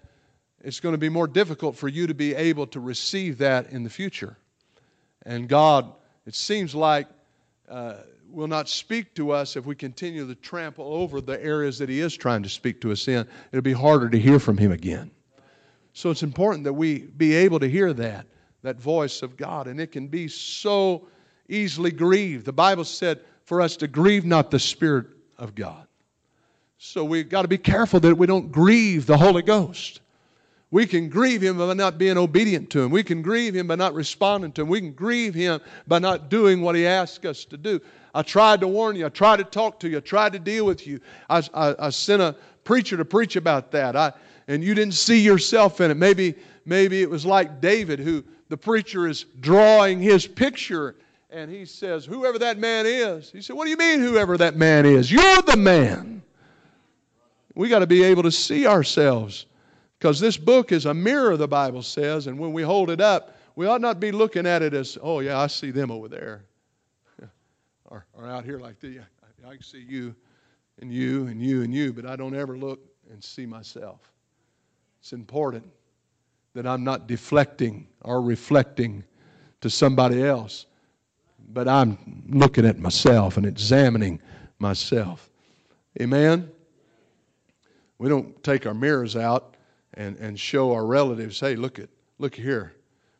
it's 0.63 0.79
going 0.79 0.93
to 0.93 0.99
be 0.99 1.09
more 1.09 1.27
difficult 1.27 1.75
for 1.75 1.87
you 1.87 2.07
to 2.07 2.15
be 2.15 2.33
able 2.33 2.65
to 2.67 2.79
receive 2.79 3.37
that 3.37 3.69
in 3.69 3.83
the 3.83 3.89
future. 3.89 4.35
And 5.27 5.47
God, 5.47 5.93
it 6.25 6.33
seems 6.33 6.73
like, 6.73 7.07
uh, 7.69 7.97
will 8.31 8.47
not 8.47 8.67
speak 8.67 9.13
to 9.15 9.31
us 9.31 9.55
if 9.55 9.65
we 9.65 9.75
continue 9.75 10.27
to 10.27 10.35
trample 10.35 10.91
over 10.91 11.21
the 11.21 11.41
areas 11.43 11.77
that 11.77 11.87
He 11.87 11.99
is 11.99 12.17
trying 12.17 12.41
to 12.43 12.49
speak 12.49 12.81
to 12.81 12.91
us 12.91 13.07
in. 13.07 13.27
It'll 13.51 13.61
be 13.61 13.73
harder 13.73 14.09
to 14.09 14.19
hear 14.19 14.39
from 14.39 14.57
Him 14.57 14.71
again. 14.71 15.11
So 15.95 16.09
it's 16.09 16.23
important 16.23 16.65
that 16.65 16.73
we 16.73 16.99
be 16.99 17.33
able 17.33 17.57
to 17.57 17.69
hear 17.69 17.93
that, 17.93 18.25
that 18.63 18.81
voice 18.81 19.21
of 19.21 19.37
God. 19.37 19.67
And 19.67 19.79
it 19.79 19.93
can 19.93 20.07
be 20.09 20.27
so 20.27 21.07
easily 21.47 21.89
grieved. 21.89 22.45
The 22.45 22.51
Bible 22.51 22.83
said 22.83 23.21
for 23.45 23.61
us 23.61 23.77
to 23.77 23.87
grieve 23.87 24.25
not 24.25 24.51
the 24.51 24.59
Spirit 24.59 25.07
of 25.37 25.55
God. 25.55 25.87
So 26.77 27.05
we've 27.05 27.29
got 27.29 27.43
to 27.43 27.47
be 27.47 27.57
careful 27.57 28.01
that 28.01 28.13
we 28.13 28.27
don't 28.27 28.51
grieve 28.51 29.05
the 29.05 29.15
Holy 29.15 29.41
Ghost. 29.41 30.01
We 30.69 30.85
can 30.85 31.07
grieve 31.07 31.41
Him 31.41 31.57
by 31.57 31.73
not 31.73 31.97
being 31.97 32.17
obedient 32.17 32.69
to 32.71 32.83
Him. 32.83 32.91
We 32.91 33.01
can 33.01 33.21
grieve 33.21 33.55
Him 33.55 33.67
by 33.67 33.75
not 33.75 33.93
responding 33.93 34.51
to 34.51 34.63
Him. 34.63 34.67
We 34.67 34.81
can 34.81 34.91
grieve 34.91 35.33
Him 35.33 35.61
by 35.87 35.99
not 35.99 36.29
doing 36.29 36.61
what 36.61 36.75
He 36.75 36.85
asks 36.85 37.23
us 37.23 37.45
to 37.45 37.55
do. 37.55 37.79
I 38.13 38.21
tried 38.21 38.59
to 38.59 38.67
warn 38.67 38.97
you. 38.97 39.05
I 39.05 39.09
tried 39.09 39.37
to 39.37 39.45
talk 39.45 39.79
to 39.79 39.87
you. 39.87 39.97
I 39.97 40.01
tried 40.01 40.33
to 40.33 40.39
deal 40.39 40.65
with 40.65 40.85
you. 40.85 40.99
I, 41.29 41.41
I, 41.53 41.75
I 41.79 41.89
sent 41.89 42.21
a 42.21 42.35
preacher 42.65 42.97
to 42.97 43.05
preach 43.05 43.37
about 43.37 43.71
that. 43.71 43.95
I, 43.95 44.11
and 44.47 44.63
you 44.63 44.73
didn't 44.73 44.93
see 44.93 45.19
yourself 45.19 45.81
in 45.81 45.91
it. 45.91 45.97
Maybe, 45.97 46.35
maybe 46.65 47.01
it 47.01 47.09
was 47.09 47.25
like 47.25 47.61
David, 47.61 47.99
who 47.99 48.23
the 48.49 48.57
preacher 48.57 49.07
is 49.07 49.25
drawing 49.39 49.99
his 49.99 50.27
picture 50.27 50.95
and 51.35 51.51
he 51.51 51.65
says, 51.65 52.05
Whoever 52.05 52.39
that 52.39 52.57
man 52.57 52.85
is. 52.85 53.29
He 53.29 53.41
said, 53.41 53.55
What 53.55 53.65
do 53.65 53.69
you 53.69 53.77
mean, 53.77 53.99
whoever 53.99 54.37
that 54.37 54.55
man 54.55 54.85
is? 54.85 55.11
You're 55.11 55.41
the 55.41 55.57
man. 55.57 56.23
We 57.55 57.69
got 57.69 57.79
to 57.79 57.87
be 57.87 58.03
able 58.03 58.23
to 58.23 58.31
see 58.31 58.65
ourselves 58.65 59.45
because 59.99 60.19
this 60.19 60.37
book 60.37 60.71
is 60.71 60.85
a 60.85 60.93
mirror, 60.93 61.37
the 61.37 61.47
Bible 61.47 61.81
says, 61.81 62.27
and 62.27 62.37
when 62.37 62.53
we 62.53 62.61
hold 62.63 62.89
it 62.89 63.01
up, 63.01 63.37
we 63.55 63.65
ought 63.65 63.81
not 63.81 63.99
be 63.99 64.11
looking 64.11 64.45
at 64.45 64.61
it 64.61 64.73
as, 64.73 64.97
Oh, 65.01 65.19
yeah, 65.19 65.39
I 65.39 65.47
see 65.47 65.71
them 65.71 65.91
over 65.91 66.07
there. 66.07 66.45
or, 67.85 68.05
or 68.13 68.27
out 68.27 68.45
here 68.45 68.59
like 68.59 68.79
this. 68.79 69.03
I 69.45 69.53
can 69.53 69.61
see 69.61 69.85
you 69.87 70.15
and 70.81 70.91
you 70.91 71.27
and 71.27 71.41
you 71.41 71.61
and 71.61 71.73
you, 71.73 71.93
but 71.93 72.05
I 72.05 72.15
don't 72.15 72.35
ever 72.35 72.57
look 72.57 72.79
and 73.11 73.23
see 73.23 73.45
myself. 73.45 73.99
It's 75.05 75.13
important 75.13 75.63
that 76.55 76.65
I'm 76.65 76.83
not 76.83 77.05
deflecting 77.05 77.85
or 78.01 78.23
reflecting 78.23 79.03
to 79.61 79.69
somebody 79.69 80.23
else, 80.23 80.65
but 81.49 81.67
I'm 81.67 82.23
looking 82.27 82.65
at 82.65 82.79
myself 82.79 83.37
and 83.37 83.45
examining 83.45 84.19
myself. 84.57 85.29
Amen? 86.01 86.49
We 87.99 88.09
don't 88.09 88.43
take 88.43 88.65
our 88.65 88.73
mirrors 88.73 89.15
out 89.15 89.53
and, 89.93 90.17
and 90.17 90.39
show 90.39 90.73
our 90.73 90.87
relatives, 90.87 91.39
hey, 91.39 91.55
look 91.55 91.77
at 91.77 91.89
look 92.17 92.33
here. 92.33 92.73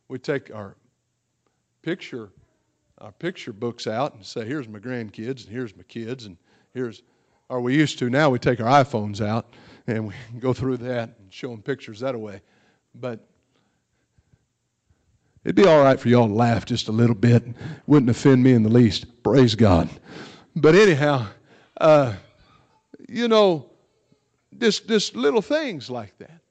We 0.08 0.18
take 0.18 0.52
our 0.52 0.76
picture 1.84 2.32
our 2.98 3.12
picture 3.12 3.54
books 3.54 3.86
out 3.86 4.16
and 4.16 4.26
say, 4.26 4.44
here's 4.44 4.68
my 4.68 4.80
grandkids 4.80 5.44
and 5.44 5.54
here's 5.54 5.78
my 5.78 5.84
kids 5.84 6.26
and 6.26 6.36
here's 6.74 7.04
or 7.48 7.62
we 7.62 7.76
used 7.76 8.00
to 8.00 8.10
now 8.10 8.32
we 8.32 8.40
take 8.40 8.60
our 8.60 8.84
iPhones 8.84 9.24
out 9.24 9.54
and 9.88 10.08
we 10.08 10.14
can 10.30 10.40
go 10.40 10.54
through 10.54 10.78
that 10.78 11.10
and 11.20 11.32
show 11.34 11.50
them 11.50 11.62
pictures 11.62 12.00
that 12.00 12.20
way. 12.20 12.42
But 12.94 13.20
it'd 15.44 15.56
be 15.56 15.66
all 15.66 15.82
right 15.82 16.00
for 16.00 16.10
y'all 16.10 16.28
to 16.28 16.34
laugh 16.34 16.66
just 16.66 16.88
a 16.88 16.92
little 16.92 17.16
bit. 17.16 17.44
Wouldn't 17.88 18.10
offend 18.10 18.44
me 18.44 18.54
in 18.54 18.64
the 18.64 18.70
least. 18.70 19.24
Praise 19.24 19.56
God. 19.56 19.90
But 20.56 20.76
anyhow, 20.76 21.28
uh, 21.80 22.14
you 23.10 23.28
know, 23.28 23.70
just, 24.58 24.88
just 24.88 25.16
little 25.16 25.42
things 25.42 25.90
like 25.90 26.18
that 26.20 26.42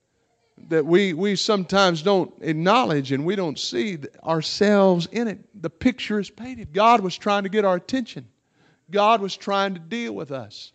that 0.69 0.85
we, 0.85 1.13
we 1.13 1.37
sometimes 1.37 2.03
don't 2.03 2.33
acknowledge 2.41 3.13
and 3.13 3.25
we 3.25 3.37
don't 3.37 3.59
see 3.59 3.99
ourselves 4.23 5.07
in 5.13 5.29
it. 5.29 5.39
The 5.63 5.71
picture 5.71 6.21
is 6.21 6.31
painted. 6.31 6.73
God 6.73 7.01
was 7.01 7.17
trying 7.17 7.43
to 7.43 7.49
get 7.49 7.65
our 7.65 7.77
attention. 7.77 8.27
God 8.91 9.21
was 9.21 9.37
trying 9.37 9.75
to 9.75 9.81
deal 9.81 10.15
with 10.15 10.31
us. 10.31 10.73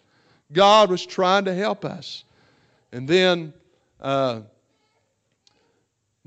God 0.51 0.89
was 0.89 1.05
trying 1.05 1.45
to 1.45 1.53
help 1.53 1.85
us. 1.85 2.23
And 2.91 3.07
then 3.07 3.53
uh, 3.99 4.41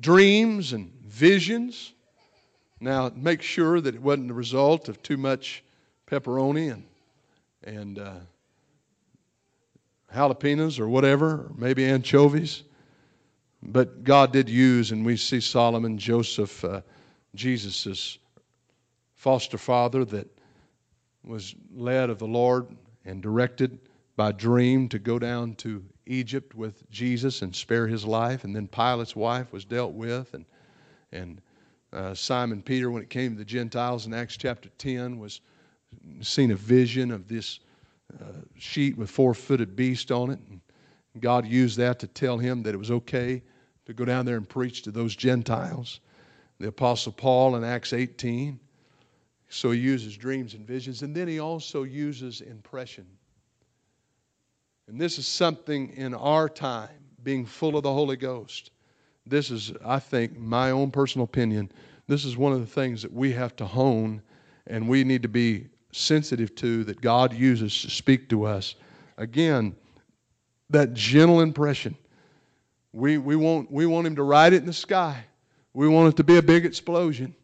dreams 0.00 0.72
and 0.72 0.92
visions. 1.04 1.92
Now, 2.80 3.10
make 3.14 3.42
sure 3.42 3.80
that 3.80 3.94
it 3.94 4.02
wasn't 4.02 4.28
the 4.28 4.34
result 4.34 4.88
of 4.88 5.02
too 5.02 5.16
much 5.16 5.62
pepperoni 6.06 6.72
and, 6.72 6.84
and 7.64 7.98
uh, 7.98 8.14
jalapenos 10.14 10.78
or 10.78 10.88
whatever, 10.88 11.26
or 11.26 11.52
maybe 11.56 11.84
anchovies. 11.84 12.64
But 13.62 14.02
God 14.02 14.32
did 14.32 14.48
use, 14.48 14.90
and 14.90 15.06
we 15.06 15.16
see 15.16 15.40
Solomon, 15.40 15.96
Joseph, 15.96 16.64
uh, 16.64 16.80
Jesus' 17.34 18.18
foster 19.14 19.58
father 19.58 20.04
that 20.06 20.26
was 21.24 21.54
led 21.72 22.10
of 22.10 22.18
the 22.18 22.26
Lord 22.26 22.66
and 23.04 23.22
directed 23.22 23.78
by 24.16 24.32
dream 24.32 24.88
to 24.88 24.98
go 24.98 25.18
down 25.18 25.54
to 25.54 25.84
Egypt 26.06 26.54
with 26.54 26.88
Jesus 26.90 27.42
and 27.42 27.54
spare 27.54 27.86
his 27.86 28.04
life. 28.04 28.44
And 28.44 28.54
then 28.54 28.66
Pilate's 28.66 29.16
wife 29.16 29.52
was 29.52 29.64
dealt 29.64 29.92
with. 29.92 30.34
And, 30.34 30.44
and 31.12 31.40
uh, 31.92 32.14
Simon 32.14 32.62
Peter, 32.62 32.90
when 32.90 33.02
it 33.02 33.10
came 33.10 33.32
to 33.32 33.38
the 33.38 33.44
Gentiles 33.44 34.06
in 34.06 34.14
Acts 34.14 34.36
chapter 34.36 34.68
10, 34.78 35.18
was 35.18 35.40
seen 36.20 36.50
a 36.50 36.56
vision 36.56 37.10
of 37.10 37.28
this 37.28 37.60
uh, 38.20 38.40
sheet 38.56 38.96
with 38.96 39.10
four 39.10 39.34
footed 39.34 39.76
beast 39.76 40.10
on 40.10 40.30
it. 40.30 40.38
And 40.48 40.60
God 41.20 41.46
used 41.46 41.78
that 41.78 41.98
to 42.00 42.06
tell 42.06 42.38
him 42.38 42.62
that 42.62 42.74
it 42.74 42.78
was 42.78 42.90
okay 42.90 43.42
to 43.86 43.92
go 43.92 44.04
down 44.04 44.24
there 44.24 44.36
and 44.36 44.48
preach 44.48 44.82
to 44.82 44.90
those 44.90 45.14
Gentiles. 45.16 46.00
The 46.58 46.68
Apostle 46.68 47.12
Paul 47.12 47.56
in 47.56 47.64
Acts 47.64 47.92
18. 47.92 48.58
So 49.48 49.70
he 49.70 49.80
uses 49.80 50.16
dreams 50.16 50.54
and 50.54 50.66
visions. 50.66 51.02
And 51.02 51.14
then 51.14 51.28
he 51.28 51.38
also 51.38 51.82
uses 51.82 52.40
impression. 52.40 53.06
And 54.88 55.00
this 55.00 55.18
is 55.18 55.26
something 55.26 55.90
in 55.90 56.14
our 56.14 56.48
time, 56.48 56.90
being 57.22 57.46
full 57.46 57.76
of 57.76 57.82
the 57.82 57.92
Holy 57.92 58.16
Ghost. 58.16 58.70
This 59.26 59.50
is, 59.50 59.72
I 59.84 59.98
think, 59.98 60.36
my 60.36 60.70
own 60.70 60.90
personal 60.90 61.24
opinion. 61.24 61.70
This 62.08 62.24
is 62.24 62.36
one 62.36 62.52
of 62.52 62.60
the 62.60 62.66
things 62.66 63.02
that 63.02 63.12
we 63.12 63.32
have 63.32 63.54
to 63.56 63.64
hone 63.64 64.22
and 64.66 64.88
we 64.88 65.04
need 65.04 65.22
to 65.22 65.28
be 65.28 65.66
sensitive 65.92 66.54
to 66.56 66.84
that 66.84 67.00
God 67.00 67.32
uses 67.32 67.82
to 67.82 67.90
speak 67.90 68.28
to 68.30 68.44
us. 68.44 68.74
Again, 69.18 69.74
that 70.70 70.94
gentle 70.94 71.40
impression. 71.40 71.96
We, 72.92 73.18
we, 73.18 73.36
want, 73.36 73.70
we 73.70 73.86
want 73.86 74.06
Him 74.06 74.16
to 74.16 74.22
ride 74.22 74.52
it 74.52 74.58
in 74.58 74.66
the 74.66 74.72
sky, 74.72 75.24
we 75.74 75.88
want 75.88 76.12
it 76.12 76.16
to 76.16 76.24
be 76.24 76.36
a 76.36 76.42
big 76.42 76.66
explosion. 76.66 77.34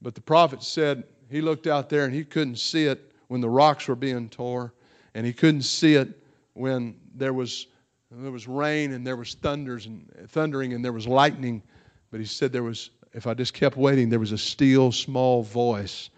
But 0.00 0.14
the 0.14 0.20
prophet 0.20 0.62
said 0.62 1.04
he 1.28 1.40
looked 1.40 1.66
out 1.66 1.88
there 1.88 2.04
and 2.04 2.14
he 2.14 2.24
couldn't 2.24 2.58
see 2.58 2.84
it 2.84 3.12
when 3.28 3.40
the 3.40 3.48
rocks 3.48 3.88
were 3.88 3.96
being 3.96 4.28
tore 4.28 4.72
and 5.14 5.26
he 5.26 5.32
couldn't 5.32 5.62
see 5.62 5.94
it 5.94 6.08
when 6.54 6.96
there 7.14 7.32
was 7.32 7.66
there 8.10 8.30
was 8.30 8.48
rain 8.48 8.92
and 8.92 9.06
there 9.06 9.16
was 9.16 9.34
thunders 9.34 9.86
and 9.86 10.10
thundering 10.28 10.72
and 10.72 10.82
there 10.84 10.92
was 10.92 11.06
lightning. 11.06 11.62
But 12.10 12.20
he 12.20 12.26
said 12.26 12.52
there 12.52 12.62
was 12.62 12.90
if 13.12 13.26
i 13.26 13.34
just 13.34 13.54
kept 13.54 13.76
waiting 13.76 14.10
there 14.10 14.18
was 14.18 14.32
a 14.32 14.38
still 14.38 14.92
small 14.92 15.42
voice 15.42 16.10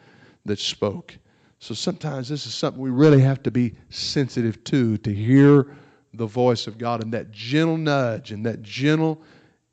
that 0.44 0.58
spoke. 0.58 1.16
So 1.58 1.74
sometimes 1.74 2.28
this 2.28 2.46
is 2.46 2.54
something 2.54 2.80
we 2.80 2.90
really 2.90 3.20
have 3.20 3.42
to 3.42 3.50
be 3.50 3.74
sensitive 3.90 4.62
to 4.64 4.96
to 4.98 5.12
hear 5.12 5.66
the 6.14 6.26
voice 6.26 6.66
of 6.66 6.78
god 6.78 7.02
and 7.02 7.12
that 7.12 7.30
gentle 7.30 7.76
nudge 7.76 8.32
and 8.32 8.44
that 8.46 8.62
gentle 8.62 9.22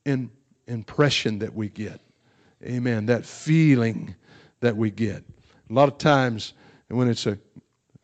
in, 0.06 0.30
impression 0.68 1.40
that 1.40 1.54
we 1.54 1.70
get. 1.70 2.00
Amen. 2.64 3.06
That 3.06 3.26
feeling 3.26 4.16
that 4.60 4.76
we 4.76 4.92
get. 4.92 5.24
A 5.70 5.74
lot 5.74 5.88
of 5.88 5.98
times 5.98 6.54
when 6.88 7.08
it's 7.08 7.26
a 7.26 7.38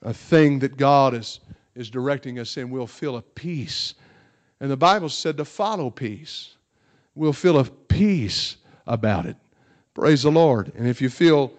a 0.04 0.14
thing 0.14 0.60
that 0.60 0.78
God 0.78 1.14
is, 1.14 1.40
is 1.76 1.90
directing 1.90 2.40
us 2.40 2.58
in, 2.58 2.70
we'll 2.70 2.88
feel 2.88 3.18
a 3.18 3.22
peace. 3.22 3.96
And 4.60 4.70
the 4.70 4.78
Bible 4.78 5.10
said 5.10 5.38
to 5.38 5.46
follow 5.46 5.90
peace. 5.90 6.56
We'll 7.16 7.34
feel 7.34 7.60
a 7.60 7.66
peace 7.66 8.58
about 8.88 9.26
it. 9.26 9.36
Praise 9.94 10.24
the 10.24 10.32
Lord. 10.32 10.72
And 10.76 10.88
if 10.88 11.02
you 11.02 11.10
feel 11.10 11.54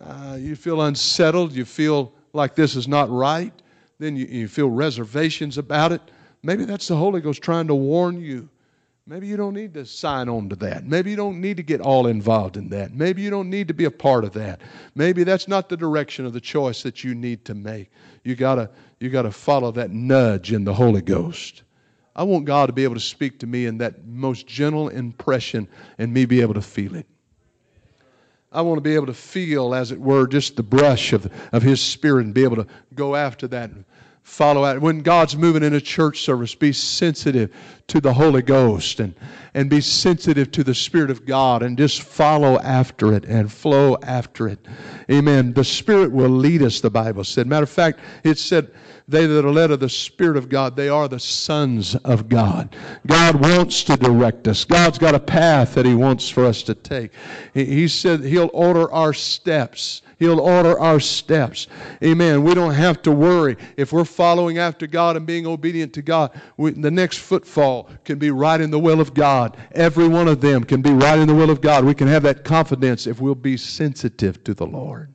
uh, 0.00 0.36
you 0.38 0.56
feel 0.56 0.82
unsettled, 0.82 1.52
you 1.52 1.64
feel 1.64 2.12
like 2.32 2.54
this 2.54 2.74
is 2.74 2.88
not 2.88 3.10
right, 3.10 3.52
then 3.98 4.16
you, 4.16 4.26
you 4.26 4.48
feel 4.48 4.68
reservations 4.68 5.58
about 5.58 5.92
it. 5.92 6.00
Maybe 6.42 6.64
that's 6.64 6.88
the 6.88 6.96
Holy 6.96 7.20
Ghost 7.20 7.40
trying 7.40 7.68
to 7.68 7.74
warn 7.74 8.20
you 8.20 8.48
Maybe 9.06 9.26
you 9.26 9.36
don't 9.36 9.54
need 9.54 9.74
to 9.74 9.84
sign 9.84 10.28
on 10.28 10.48
to 10.50 10.56
that. 10.56 10.86
Maybe 10.86 11.10
you 11.10 11.16
don't 11.16 11.40
need 11.40 11.56
to 11.56 11.62
get 11.64 11.80
all 11.80 12.06
involved 12.06 12.56
in 12.56 12.68
that. 12.68 12.94
Maybe 12.94 13.20
you 13.20 13.30
don't 13.30 13.50
need 13.50 13.66
to 13.68 13.74
be 13.74 13.84
a 13.84 13.90
part 13.90 14.24
of 14.24 14.32
that. 14.34 14.60
Maybe 14.94 15.24
that's 15.24 15.48
not 15.48 15.68
the 15.68 15.76
direction 15.76 16.24
of 16.24 16.32
the 16.32 16.40
choice 16.40 16.84
that 16.84 17.02
you 17.02 17.14
need 17.14 17.44
to 17.46 17.54
make. 17.54 17.90
You 18.22 18.36
gotta 18.36 18.70
you 19.00 19.10
gotta 19.10 19.32
follow 19.32 19.72
that 19.72 19.90
nudge 19.90 20.52
in 20.52 20.64
the 20.64 20.72
Holy 20.72 21.02
Ghost. 21.02 21.64
I 22.14 22.22
want 22.22 22.44
God 22.44 22.66
to 22.66 22.72
be 22.72 22.84
able 22.84 22.94
to 22.94 23.00
speak 23.00 23.40
to 23.40 23.46
me 23.46 23.66
in 23.66 23.78
that 23.78 24.06
most 24.06 24.46
gentle 24.46 24.88
impression 24.88 25.66
and 25.98 26.12
me 26.12 26.24
be 26.24 26.40
able 26.40 26.54
to 26.54 26.62
feel 26.62 26.94
it. 26.94 27.06
I 28.52 28.60
want 28.60 28.76
to 28.76 28.82
be 28.82 28.94
able 28.94 29.06
to 29.06 29.14
feel, 29.14 29.74
as 29.74 29.92
it 29.92 29.98
were, 29.98 30.26
just 30.26 30.56
the 30.56 30.62
brush 30.62 31.14
of, 31.14 31.32
of 31.52 31.62
His 31.62 31.80
Spirit 31.80 32.26
and 32.26 32.34
be 32.34 32.44
able 32.44 32.56
to 32.56 32.66
go 32.94 33.16
after 33.16 33.48
that 33.48 33.70
follow 34.22 34.64
out. 34.64 34.80
When 34.80 35.00
God's 35.00 35.36
moving 35.36 35.62
in 35.62 35.74
a 35.74 35.80
church 35.80 36.20
service, 36.20 36.54
be 36.54 36.72
sensitive 36.72 37.54
to 37.88 38.00
the 38.00 38.12
Holy 38.12 38.42
Ghost 38.42 39.00
and, 39.00 39.14
and 39.54 39.68
be 39.68 39.80
sensitive 39.80 40.50
to 40.52 40.64
the 40.64 40.74
Spirit 40.74 41.10
of 41.10 41.26
God 41.26 41.62
and 41.62 41.76
just 41.76 42.02
follow 42.02 42.58
after 42.60 43.12
it 43.12 43.24
and 43.24 43.52
flow 43.52 43.98
after 44.02 44.48
it. 44.48 44.58
Amen. 45.10 45.52
The 45.52 45.64
Spirit 45.64 46.12
will 46.12 46.30
lead 46.30 46.62
us, 46.62 46.80
the 46.80 46.90
Bible 46.90 47.24
said. 47.24 47.46
Matter 47.46 47.64
of 47.64 47.70
fact, 47.70 48.00
it 48.24 48.38
said, 48.38 48.72
they 49.08 49.26
that 49.26 49.44
are 49.44 49.50
led 49.50 49.70
of 49.70 49.80
the 49.80 49.88
Spirit 49.88 50.36
of 50.36 50.48
God, 50.48 50.76
they 50.76 50.88
are 50.88 51.08
the 51.08 51.18
sons 51.18 51.94
of 51.96 52.28
God. 52.28 52.74
God 53.06 53.36
wants 53.36 53.84
to 53.84 53.96
direct 53.96 54.46
us. 54.48 54.64
God's 54.64 54.98
got 54.98 55.14
a 55.14 55.20
path 55.20 55.74
that 55.74 55.84
He 55.84 55.94
wants 55.94 56.28
for 56.28 56.44
us 56.44 56.62
to 56.64 56.74
take. 56.74 57.12
He 57.52 57.88
said 57.88 58.20
He'll 58.20 58.50
order 58.52 58.90
our 58.92 59.12
steps. 59.12 60.02
He'll 60.22 60.38
order 60.38 60.78
our 60.78 61.00
steps. 61.00 61.66
Amen. 62.00 62.44
We 62.44 62.54
don't 62.54 62.74
have 62.74 63.02
to 63.02 63.10
worry. 63.10 63.56
If 63.76 63.92
we're 63.92 64.04
following 64.04 64.58
after 64.58 64.86
God 64.86 65.16
and 65.16 65.26
being 65.26 65.48
obedient 65.48 65.92
to 65.94 66.02
God, 66.02 66.30
we, 66.56 66.70
the 66.70 66.92
next 66.92 67.18
footfall 67.18 67.90
can 68.04 68.20
be 68.20 68.30
right 68.30 68.60
in 68.60 68.70
the 68.70 68.78
will 68.78 69.00
of 69.00 69.14
God. 69.14 69.56
Every 69.72 70.06
one 70.06 70.28
of 70.28 70.40
them 70.40 70.62
can 70.62 70.80
be 70.80 70.92
right 70.92 71.18
in 71.18 71.26
the 71.26 71.34
will 71.34 71.50
of 71.50 71.60
God. 71.60 71.84
We 71.84 71.92
can 71.92 72.06
have 72.06 72.22
that 72.22 72.44
confidence 72.44 73.08
if 73.08 73.20
we'll 73.20 73.34
be 73.34 73.56
sensitive 73.56 74.44
to 74.44 74.54
the 74.54 74.64
Lord. 74.64 75.12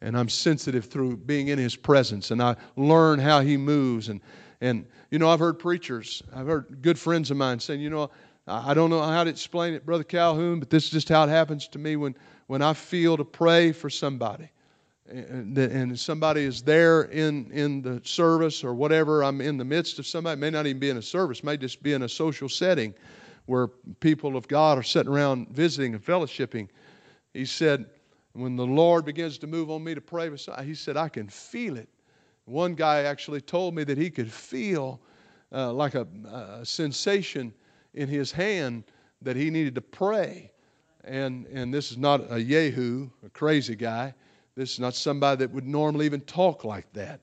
And 0.00 0.16
I'm 0.16 0.30
sensitive 0.30 0.86
through 0.86 1.18
being 1.18 1.48
in 1.48 1.58
His 1.58 1.76
presence, 1.76 2.30
and 2.30 2.42
I 2.42 2.56
learn 2.76 3.18
how 3.18 3.42
He 3.42 3.58
moves. 3.58 4.08
And, 4.08 4.22
and 4.62 4.86
you 5.10 5.18
know, 5.18 5.28
I've 5.28 5.40
heard 5.40 5.58
preachers, 5.58 6.22
I've 6.34 6.46
heard 6.46 6.80
good 6.80 6.98
friends 6.98 7.30
of 7.30 7.36
mine 7.36 7.60
saying, 7.60 7.82
you 7.82 7.90
know, 7.90 8.10
I 8.46 8.72
don't 8.72 8.88
know 8.88 9.02
how 9.02 9.24
to 9.24 9.30
explain 9.30 9.74
it, 9.74 9.84
Brother 9.84 10.04
Calhoun, 10.04 10.58
but 10.58 10.70
this 10.70 10.84
is 10.84 10.90
just 10.90 11.10
how 11.10 11.22
it 11.24 11.28
happens 11.28 11.68
to 11.68 11.78
me 11.78 11.96
when 11.96 12.14
when 12.50 12.62
I 12.62 12.72
feel 12.72 13.16
to 13.16 13.24
pray 13.24 13.70
for 13.70 13.88
somebody 13.88 14.48
and, 15.08 15.96
somebody 15.96 16.42
is 16.42 16.62
there 16.62 17.02
in, 17.02 17.48
in 17.52 17.80
the 17.80 18.00
service 18.02 18.64
or 18.64 18.74
whatever, 18.74 19.22
I'm 19.22 19.40
in 19.40 19.56
the 19.56 19.64
midst 19.64 20.00
of 20.00 20.06
somebody, 20.08 20.32
it 20.32 20.40
may 20.40 20.50
not 20.50 20.66
even 20.66 20.80
be 20.80 20.90
in 20.90 20.96
a 20.96 21.02
service, 21.02 21.44
may 21.44 21.56
just 21.56 21.80
be 21.80 21.92
in 21.92 22.02
a 22.02 22.08
social 22.08 22.48
setting 22.48 22.92
where 23.46 23.68
people 24.00 24.36
of 24.36 24.48
God 24.48 24.78
are 24.78 24.82
sitting 24.82 25.12
around 25.12 25.50
visiting 25.50 25.94
and 25.94 26.04
fellowshipping. 26.04 26.68
He 27.34 27.44
said, 27.44 27.86
when 28.32 28.56
the 28.56 28.66
Lord 28.66 29.04
begins 29.04 29.38
to 29.38 29.46
move 29.46 29.70
on 29.70 29.84
me 29.84 29.94
to 29.94 30.00
pray, 30.00 30.28
he 30.64 30.74
said, 30.74 30.96
I 30.96 31.08
can 31.08 31.28
feel 31.28 31.76
it. 31.76 31.88
One 32.46 32.74
guy 32.74 33.02
actually 33.02 33.42
told 33.42 33.76
me 33.76 33.84
that 33.84 33.96
he 33.96 34.10
could 34.10 34.32
feel 34.32 35.00
uh, 35.52 35.72
like 35.72 35.94
a, 35.94 36.04
a 36.28 36.66
sensation 36.66 37.54
in 37.94 38.08
his 38.08 38.32
hand 38.32 38.82
that 39.22 39.36
he 39.36 39.50
needed 39.50 39.76
to 39.76 39.82
pray 39.82 40.50
and, 41.04 41.46
and 41.46 41.72
this 41.72 41.90
is 41.90 41.98
not 41.98 42.20
a 42.22 42.36
Yehu, 42.36 43.10
a 43.24 43.28
crazy 43.30 43.74
guy. 43.74 44.14
This 44.56 44.72
is 44.72 44.80
not 44.80 44.94
somebody 44.94 45.38
that 45.38 45.50
would 45.52 45.66
normally 45.66 46.06
even 46.06 46.20
talk 46.22 46.64
like 46.64 46.92
that. 46.92 47.20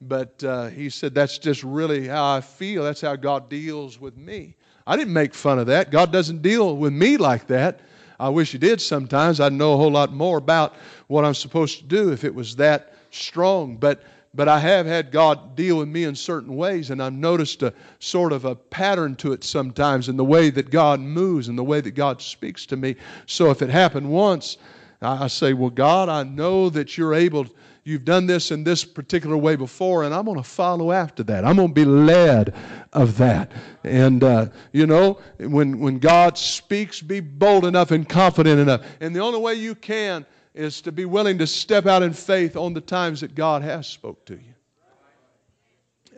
But 0.00 0.42
uh, 0.44 0.68
he 0.68 0.90
said, 0.90 1.14
That's 1.14 1.38
just 1.38 1.62
really 1.64 2.06
how 2.06 2.34
I 2.34 2.40
feel. 2.40 2.84
That's 2.84 3.00
how 3.00 3.16
God 3.16 3.48
deals 3.48 4.00
with 4.00 4.16
me. 4.16 4.54
I 4.86 4.96
didn't 4.96 5.12
make 5.12 5.34
fun 5.34 5.58
of 5.58 5.66
that. 5.66 5.90
God 5.90 6.12
doesn't 6.12 6.40
deal 6.40 6.76
with 6.76 6.92
me 6.92 7.16
like 7.16 7.46
that. 7.48 7.80
I 8.20 8.28
wish 8.28 8.52
He 8.52 8.58
did 8.58 8.80
sometimes. 8.80 9.40
I'd 9.40 9.52
know 9.52 9.74
a 9.74 9.76
whole 9.76 9.90
lot 9.90 10.12
more 10.12 10.38
about 10.38 10.74
what 11.08 11.24
I'm 11.24 11.34
supposed 11.34 11.78
to 11.78 11.84
do 11.84 12.12
if 12.12 12.24
it 12.24 12.34
was 12.34 12.56
that 12.56 12.94
strong. 13.10 13.76
But 13.76 14.02
but 14.34 14.48
I 14.48 14.58
have 14.58 14.86
had 14.86 15.10
God 15.10 15.56
deal 15.56 15.78
with 15.78 15.88
me 15.88 16.04
in 16.04 16.14
certain 16.14 16.54
ways, 16.54 16.90
and 16.90 17.02
I've 17.02 17.14
noticed 17.14 17.62
a 17.62 17.72
sort 17.98 18.32
of 18.32 18.44
a 18.44 18.54
pattern 18.54 19.16
to 19.16 19.32
it 19.32 19.42
sometimes 19.42 20.08
in 20.08 20.16
the 20.16 20.24
way 20.24 20.50
that 20.50 20.70
God 20.70 21.00
moves 21.00 21.48
and 21.48 21.58
the 21.58 21.64
way 21.64 21.80
that 21.80 21.92
God 21.92 22.20
speaks 22.20 22.66
to 22.66 22.76
me. 22.76 22.96
So 23.26 23.50
if 23.50 23.62
it 23.62 23.70
happened 23.70 24.10
once, 24.10 24.58
I 25.00 25.28
say, 25.28 25.54
Well, 25.54 25.70
God, 25.70 26.08
I 26.08 26.24
know 26.24 26.68
that 26.70 26.98
you're 26.98 27.14
able, 27.14 27.46
you've 27.84 28.04
done 28.04 28.26
this 28.26 28.50
in 28.50 28.64
this 28.64 28.84
particular 28.84 29.36
way 29.36 29.56
before, 29.56 30.04
and 30.04 30.14
I'm 30.14 30.26
going 30.26 30.36
to 30.36 30.42
follow 30.42 30.92
after 30.92 31.22
that. 31.24 31.44
I'm 31.44 31.56
going 31.56 31.68
to 31.68 31.74
be 31.74 31.86
led 31.86 32.54
of 32.92 33.16
that. 33.18 33.52
And, 33.84 34.22
uh, 34.22 34.48
you 34.72 34.86
know, 34.86 35.20
when, 35.38 35.78
when 35.78 35.98
God 35.98 36.36
speaks, 36.36 37.00
be 37.00 37.20
bold 37.20 37.64
enough 37.64 37.92
and 37.92 38.06
confident 38.06 38.60
enough. 38.60 38.82
And 39.00 39.16
the 39.16 39.20
only 39.20 39.40
way 39.40 39.54
you 39.54 39.74
can 39.74 40.26
is 40.58 40.80
to 40.82 40.90
be 40.90 41.04
willing 41.04 41.38
to 41.38 41.46
step 41.46 41.86
out 41.86 42.02
in 42.02 42.12
faith 42.12 42.56
on 42.56 42.74
the 42.74 42.80
times 42.80 43.20
that 43.20 43.36
God 43.36 43.62
has 43.62 43.86
spoke 43.86 44.24
to 44.26 44.34
you. 44.34 44.54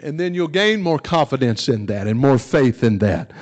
And 0.01 0.19
then 0.19 0.33
you'll 0.33 0.49
gain 0.49 0.81
more 0.81 0.99
confidence 0.99 1.69
in 1.69 1.85
that 1.87 2.07
and 2.07 2.19
more 2.19 2.39
faith 2.39 2.83
in 2.83 2.97
that. 3.01 3.33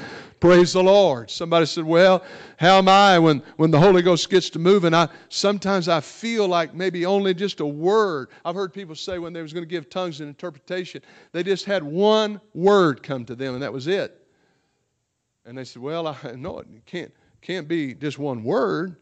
Praise 0.41 0.73
the 0.73 0.83
Lord. 0.83 1.31
Somebody 1.31 1.67
said, 1.67 1.85
Well, 1.85 2.25
how 2.57 2.79
am 2.79 2.89
I 2.89 3.17
when, 3.17 3.45
when 3.57 3.71
the 3.71 3.79
Holy 3.79 4.03
Ghost 4.03 4.29
gets 4.29 4.51
to 4.51 4.59
moving? 4.59 4.93
I 4.93 5.09
sometimes 5.29 5.89
I 5.89 6.01
feel 6.01 6.49
like 6.49 6.75
maybe 6.75 7.07
only 7.07 7.33
just 7.33 7.61
a 7.61 7.67
word. 7.67 8.31
I've 8.45 8.57
heard 8.57 8.75
people 8.75 8.97
say 8.97 9.21
when 9.21 9.33
they 9.33 9.43
was 9.43 9.53
going 9.53 9.65
to 9.65 9.71
give 9.71 9.89
tongues 9.89 10.19
and 10.19 10.29
interpretation, 10.29 11.03
they 11.31 11.45
just 11.45 11.65
had 11.65 11.85
one 11.85 12.41
word 12.55 13.05
come 13.05 13.25
to 13.27 13.37
them, 13.37 13.55
and 13.55 13.63
that 13.63 13.73
was 13.73 13.87
it. 13.87 14.27
And 15.45 15.57
they 15.57 15.65
said, 15.65 15.81
Well, 15.81 16.09
I 16.09 16.17
know 16.37 16.59
it 16.59 16.67
can't 16.87 17.13
can't 17.41 17.69
be 17.69 17.95
just 17.95 18.19
one 18.19 18.43
word. 18.43 18.97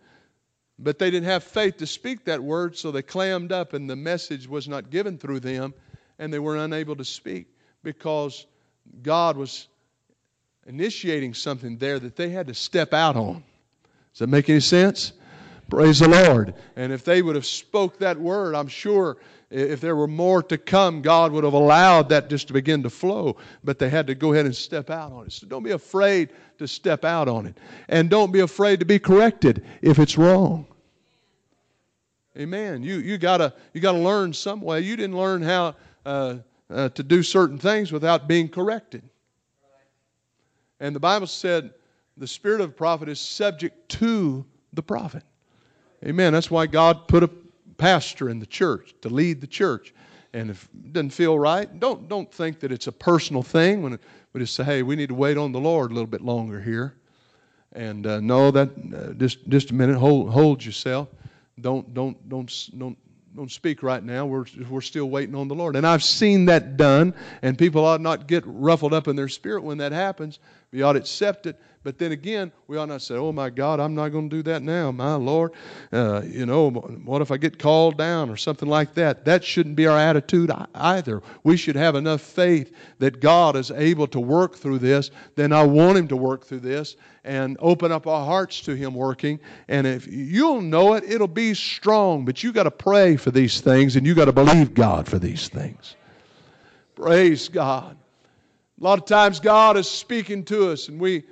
But 0.78 0.98
they 0.98 1.10
didn't 1.10 1.28
have 1.28 1.42
faith 1.42 1.78
to 1.78 1.86
speak 1.86 2.24
that 2.26 2.42
word, 2.42 2.76
so 2.76 2.90
they 2.90 3.02
clammed 3.02 3.50
up, 3.50 3.72
and 3.72 3.88
the 3.88 3.96
message 3.96 4.46
was 4.46 4.68
not 4.68 4.90
given 4.90 5.16
through 5.16 5.40
them, 5.40 5.72
and 6.18 6.32
they 6.32 6.38
were 6.38 6.56
unable 6.56 6.96
to 6.96 7.04
speak 7.04 7.46
because 7.82 8.46
God 9.02 9.36
was 9.36 9.68
initiating 10.66 11.34
something 11.34 11.78
there 11.78 11.98
that 11.98 12.16
they 12.16 12.28
had 12.28 12.46
to 12.48 12.54
step 12.54 12.92
out 12.92 13.16
on. 13.16 13.42
Does 14.12 14.20
that 14.20 14.28
make 14.28 14.50
any 14.50 14.60
sense? 14.60 15.12
Praise 15.70 15.98
the 15.98 16.08
Lord. 16.08 16.54
And 16.76 16.92
if 16.92 17.04
they 17.04 17.22
would 17.22 17.34
have 17.34 17.46
spoke 17.46 17.98
that 17.98 18.18
word, 18.18 18.54
I'm 18.54 18.68
sure 18.68 19.16
if 19.50 19.80
there 19.80 19.94
were 19.94 20.08
more 20.08 20.42
to 20.44 20.58
come, 20.58 21.02
God 21.02 21.30
would 21.32 21.44
have 21.44 21.52
allowed 21.52 22.08
that 22.08 22.28
just 22.28 22.48
to 22.48 22.52
begin 22.52 22.82
to 22.82 22.90
flow. 22.90 23.36
But 23.62 23.78
they 23.78 23.88
had 23.88 24.06
to 24.08 24.14
go 24.14 24.32
ahead 24.32 24.44
and 24.44 24.54
step 24.54 24.90
out 24.90 25.12
on 25.12 25.26
it. 25.26 25.32
So 25.32 25.46
don't 25.46 25.62
be 25.62 25.70
afraid 25.70 26.30
to 26.58 26.66
step 26.66 27.04
out 27.04 27.28
on 27.28 27.46
it. 27.46 27.56
And 27.88 28.10
don't 28.10 28.32
be 28.32 28.40
afraid 28.40 28.80
to 28.80 28.86
be 28.86 28.98
corrected 28.98 29.64
if 29.82 29.98
it's 29.98 30.18
wrong. 30.18 30.66
Amen. 32.36 32.82
You, 32.82 32.96
you 32.96 33.18
got 33.18 33.56
you 33.72 33.80
gotta 33.80 33.98
learn 33.98 34.32
some 34.32 34.60
way. 34.60 34.80
You 34.80 34.96
didn't 34.96 35.16
learn 35.16 35.42
how 35.42 35.74
uh, 36.04 36.36
uh, 36.68 36.88
to 36.90 37.02
do 37.02 37.22
certain 37.22 37.58
things 37.58 37.92
without 37.92 38.28
being 38.28 38.48
corrected. 38.48 39.02
And 40.80 40.94
the 40.94 41.00
Bible 41.00 41.26
said 41.26 41.72
the 42.18 42.26
spirit 42.26 42.60
of 42.60 42.70
the 42.70 42.74
prophet 42.74 43.08
is 43.08 43.20
subject 43.20 43.88
to 43.90 44.44
the 44.72 44.82
prophet. 44.82 45.22
Amen. 46.04 46.34
That's 46.34 46.50
why 46.50 46.66
God 46.66 47.08
put 47.08 47.22
a 47.22 47.30
pastor 47.78 48.28
in 48.28 48.38
the 48.38 48.46
church 48.46 48.94
to 49.02 49.08
lead 49.08 49.40
the 49.40 49.46
church. 49.46 49.94
And 50.32 50.50
if 50.50 50.68
it 50.74 50.92
doesn't 50.92 51.10
feel 51.10 51.38
right, 51.38 51.80
don't, 51.80 52.08
don't 52.08 52.30
think 52.32 52.60
that 52.60 52.72
it's 52.72 52.86
a 52.86 52.92
personal 52.92 53.42
thing 53.42 53.82
when 53.82 53.98
we 54.32 54.40
just 54.40 54.54
say, 54.54 54.64
hey, 54.64 54.82
we 54.82 54.96
need 54.96 55.08
to 55.08 55.14
wait 55.14 55.36
on 55.38 55.52
the 55.52 55.60
Lord 55.60 55.90
a 55.90 55.94
little 55.94 56.06
bit 56.06 56.20
longer 56.20 56.60
here. 56.60 56.94
And 57.72 58.06
uh, 58.06 58.20
no, 58.20 58.50
that 58.50 58.70
uh, 58.70 59.12
just 59.14 59.46
just 59.48 59.70
a 59.70 59.74
minute, 59.74 59.98
hold 59.98 60.30
hold 60.30 60.64
yourself. 60.64 61.08
Don't 61.60 61.92
don't 61.92 62.28
don't 62.28 62.70
don't 62.78 62.96
don't 63.36 63.52
speak 63.52 63.82
right 63.82 64.02
now. 64.02 64.24
We're, 64.24 64.46
we're 64.70 64.80
still 64.80 65.10
waiting 65.10 65.34
on 65.34 65.46
the 65.46 65.54
Lord. 65.54 65.76
And 65.76 65.86
I've 65.86 66.02
seen 66.02 66.46
that 66.46 66.78
done, 66.78 67.12
and 67.42 67.58
people 67.58 67.84
ought 67.84 68.00
not 68.00 68.26
get 68.26 68.44
ruffled 68.46 68.94
up 68.94 69.08
in 69.08 69.16
their 69.16 69.28
spirit 69.28 69.62
when 69.62 69.76
that 69.78 69.92
happens. 69.92 70.38
We 70.72 70.80
ought 70.80 70.94
to 70.94 71.00
accept 71.00 71.44
it 71.46 71.60
but 71.86 71.98
then 71.98 72.10
again, 72.10 72.50
we 72.66 72.78
ought 72.78 72.88
not 72.88 73.00
say, 73.00 73.14
oh 73.14 73.30
my 73.30 73.48
God, 73.48 73.78
I'm 73.78 73.94
not 73.94 74.08
going 74.08 74.28
to 74.28 74.36
do 74.38 74.42
that 74.42 74.60
now, 74.60 74.90
my 74.90 75.14
Lord. 75.14 75.52
Uh, 75.92 76.20
you 76.24 76.44
know, 76.44 76.68
what 76.68 77.22
if 77.22 77.30
I 77.30 77.36
get 77.36 77.60
called 77.60 77.96
down 77.96 78.28
or 78.28 78.36
something 78.36 78.68
like 78.68 78.94
that? 78.94 79.24
That 79.24 79.44
shouldn't 79.44 79.76
be 79.76 79.86
our 79.86 79.96
attitude 79.96 80.50
either. 80.74 81.22
We 81.44 81.56
should 81.56 81.76
have 81.76 81.94
enough 81.94 82.22
faith 82.22 82.74
that 82.98 83.20
God 83.20 83.54
is 83.54 83.70
able 83.70 84.08
to 84.08 84.18
work 84.18 84.56
through 84.56 84.80
this. 84.80 85.12
Then 85.36 85.52
I 85.52 85.62
want 85.62 85.96
Him 85.96 86.08
to 86.08 86.16
work 86.16 86.44
through 86.44 86.58
this 86.58 86.96
and 87.22 87.56
open 87.60 87.92
up 87.92 88.08
our 88.08 88.26
hearts 88.26 88.62
to 88.62 88.74
Him 88.74 88.92
working. 88.92 89.38
And 89.68 89.86
if 89.86 90.08
you'll 90.08 90.62
know 90.62 90.94
it, 90.94 91.04
it'll 91.04 91.28
be 91.28 91.54
strong. 91.54 92.24
But 92.24 92.42
you 92.42 92.52
got 92.52 92.64
to 92.64 92.72
pray 92.72 93.14
for 93.14 93.30
these 93.30 93.60
things 93.60 93.94
and 93.94 94.04
you 94.04 94.16
got 94.16 94.24
to 94.24 94.32
believe 94.32 94.74
God 94.74 95.06
for 95.06 95.20
these 95.20 95.48
things. 95.48 95.94
Praise 96.96 97.46
God. 97.46 97.96
A 98.80 98.84
lot 98.84 98.98
of 98.98 99.04
times 99.04 99.38
God 99.38 99.76
is 99.76 99.88
speaking 99.88 100.44
to 100.46 100.72
us 100.72 100.88
and 100.88 101.00
we 101.00 101.22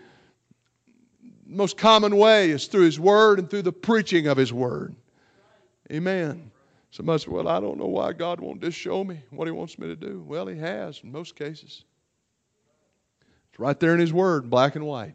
most 1.46 1.76
common 1.76 2.16
way 2.16 2.50
is 2.50 2.66
through 2.66 2.84
His 2.84 2.98
Word 2.98 3.38
and 3.38 3.48
through 3.48 3.62
the 3.62 3.72
preaching 3.72 4.26
of 4.26 4.36
His 4.36 4.52
Word. 4.52 4.94
Amen. 5.92 6.50
Somebody 6.90 7.22
said, 7.22 7.32
Well, 7.32 7.48
I 7.48 7.60
don't 7.60 7.78
know 7.78 7.86
why 7.86 8.12
God 8.12 8.40
won't 8.40 8.62
just 8.62 8.78
show 8.78 9.04
me 9.04 9.20
what 9.30 9.46
He 9.46 9.52
wants 9.52 9.78
me 9.78 9.86
to 9.88 9.96
do. 9.96 10.24
Well, 10.26 10.46
He 10.46 10.58
has 10.58 11.00
in 11.02 11.12
most 11.12 11.36
cases. 11.36 11.84
It's 13.50 13.58
right 13.58 13.78
there 13.78 13.94
in 13.94 14.00
His 14.00 14.12
Word, 14.12 14.48
black 14.48 14.76
and 14.76 14.86
white. 14.86 15.14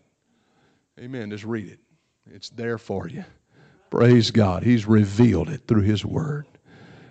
Amen. 1.00 1.30
Just 1.30 1.46
read 1.46 1.68
it, 1.68 1.80
it's 2.32 2.50
there 2.50 2.78
for 2.78 3.08
you. 3.08 3.24
Praise 3.90 4.30
God. 4.30 4.64
He's 4.64 4.86
revealed 4.86 5.50
it 5.50 5.62
through 5.68 5.82
His 5.82 6.06
Word. 6.06 6.46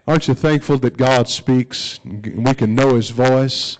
Aren't 0.07 0.29
you 0.29 0.35
thankful 0.35 0.79
that 0.79 0.97
God 0.97 1.29
speaks? 1.29 2.01
And 2.05 2.47
we 2.47 2.55
can 2.55 2.75
know 2.75 2.95
His 2.95 3.11
voice. 3.11 3.79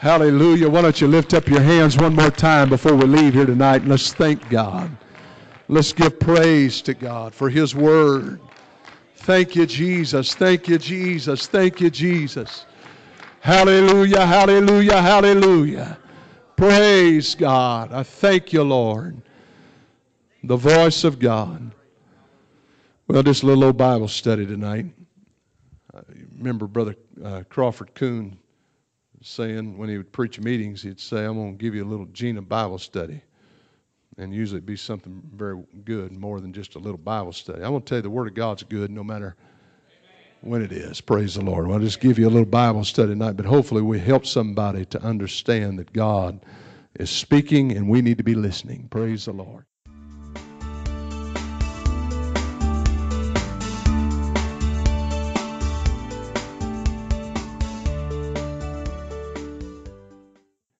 Hallelujah. 0.00 0.70
Why 0.70 0.80
don't 0.80 0.98
you 0.98 1.08
lift 1.08 1.34
up 1.34 1.46
your 1.46 1.60
hands 1.60 1.98
one 1.98 2.16
more 2.16 2.30
time 2.30 2.70
before 2.70 2.94
we 2.94 3.04
leave 3.04 3.34
here 3.34 3.44
tonight 3.44 3.82
and 3.82 3.90
let's 3.90 4.14
thank 4.14 4.48
God. 4.48 4.90
Let's 5.68 5.92
give 5.92 6.18
praise 6.18 6.80
to 6.82 6.94
God 6.94 7.34
for 7.34 7.50
His 7.50 7.74
Word. 7.74 8.40
Thank 9.16 9.54
you, 9.54 9.66
Jesus. 9.66 10.34
Thank 10.34 10.68
you, 10.68 10.78
Jesus. 10.78 11.46
Thank 11.48 11.82
you, 11.82 11.90
Jesus. 11.90 12.64
Hallelujah, 13.40 14.24
hallelujah, 14.24 15.02
hallelujah. 15.02 15.98
Praise 16.56 17.34
God. 17.34 17.92
I 17.92 18.02
thank 18.02 18.54
you, 18.54 18.62
Lord. 18.62 19.20
The 20.44 20.56
voice 20.56 21.04
of 21.04 21.18
God. 21.18 21.72
Well, 23.06 23.22
just 23.22 23.42
a 23.42 23.46
little 23.46 23.64
old 23.64 23.76
Bible 23.76 24.08
study 24.08 24.46
tonight. 24.46 24.86
I 25.94 26.00
remember 26.38 26.66
Brother 26.66 26.96
uh, 27.22 27.42
Crawford 27.50 27.94
Coon 27.94 28.38
saying 29.22 29.76
when 29.76 29.88
he 29.88 29.96
would 29.96 30.12
preach 30.12 30.40
meetings, 30.40 30.82
he'd 30.82 31.00
say, 31.00 31.24
I'm 31.24 31.34
going 31.34 31.56
to 31.56 31.62
give 31.62 31.74
you 31.74 31.84
a 31.84 31.88
little 31.88 32.06
Gina 32.06 32.42
Bible 32.42 32.78
study. 32.78 33.20
And 34.18 34.34
usually 34.34 34.58
it'd 34.58 34.66
be 34.66 34.76
something 34.76 35.22
very 35.34 35.62
good, 35.84 36.12
more 36.12 36.40
than 36.40 36.52
just 36.52 36.74
a 36.74 36.78
little 36.78 36.98
Bible 36.98 37.32
study. 37.32 37.62
I 37.62 37.68
want 37.68 37.86
to 37.86 37.90
tell 37.90 37.98
you 37.98 38.02
the 38.02 38.10
Word 38.10 38.28
of 38.28 38.34
God's 38.34 38.62
good 38.62 38.90
no 38.90 39.04
matter 39.04 39.36
when 40.42 40.62
it 40.62 40.72
is. 40.72 41.00
Praise 41.00 41.34
the 41.34 41.44
Lord. 41.44 41.70
I'll 41.70 41.78
just 41.78 42.00
give 42.00 42.18
you 42.18 42.26
a 42.26 42.30
little 42.30 42.44
Bible 42.44 42.84
study 42.84 43.12
tonight, 43.12 43.36
but 43.36 43.46
hopefully 43.46 43.82
we 43.82 43.98
help 43.98 44.26
somebody 44.26 44.84
to 44.86 45.02
understand 45.02 45.78
that 45.78 45.92
God 45.92 46.40
is 46.98 47.10
speaking 47.10 47.76
and 47.76 47.88
we 47.88 48.02
need 48.02 48.18
to 48.18 48.24
be 48.24 48.34
listening. 48.34 48.88
Praise 48.90 49.26
the 49.26 49.32
Lord. 49.32 49.64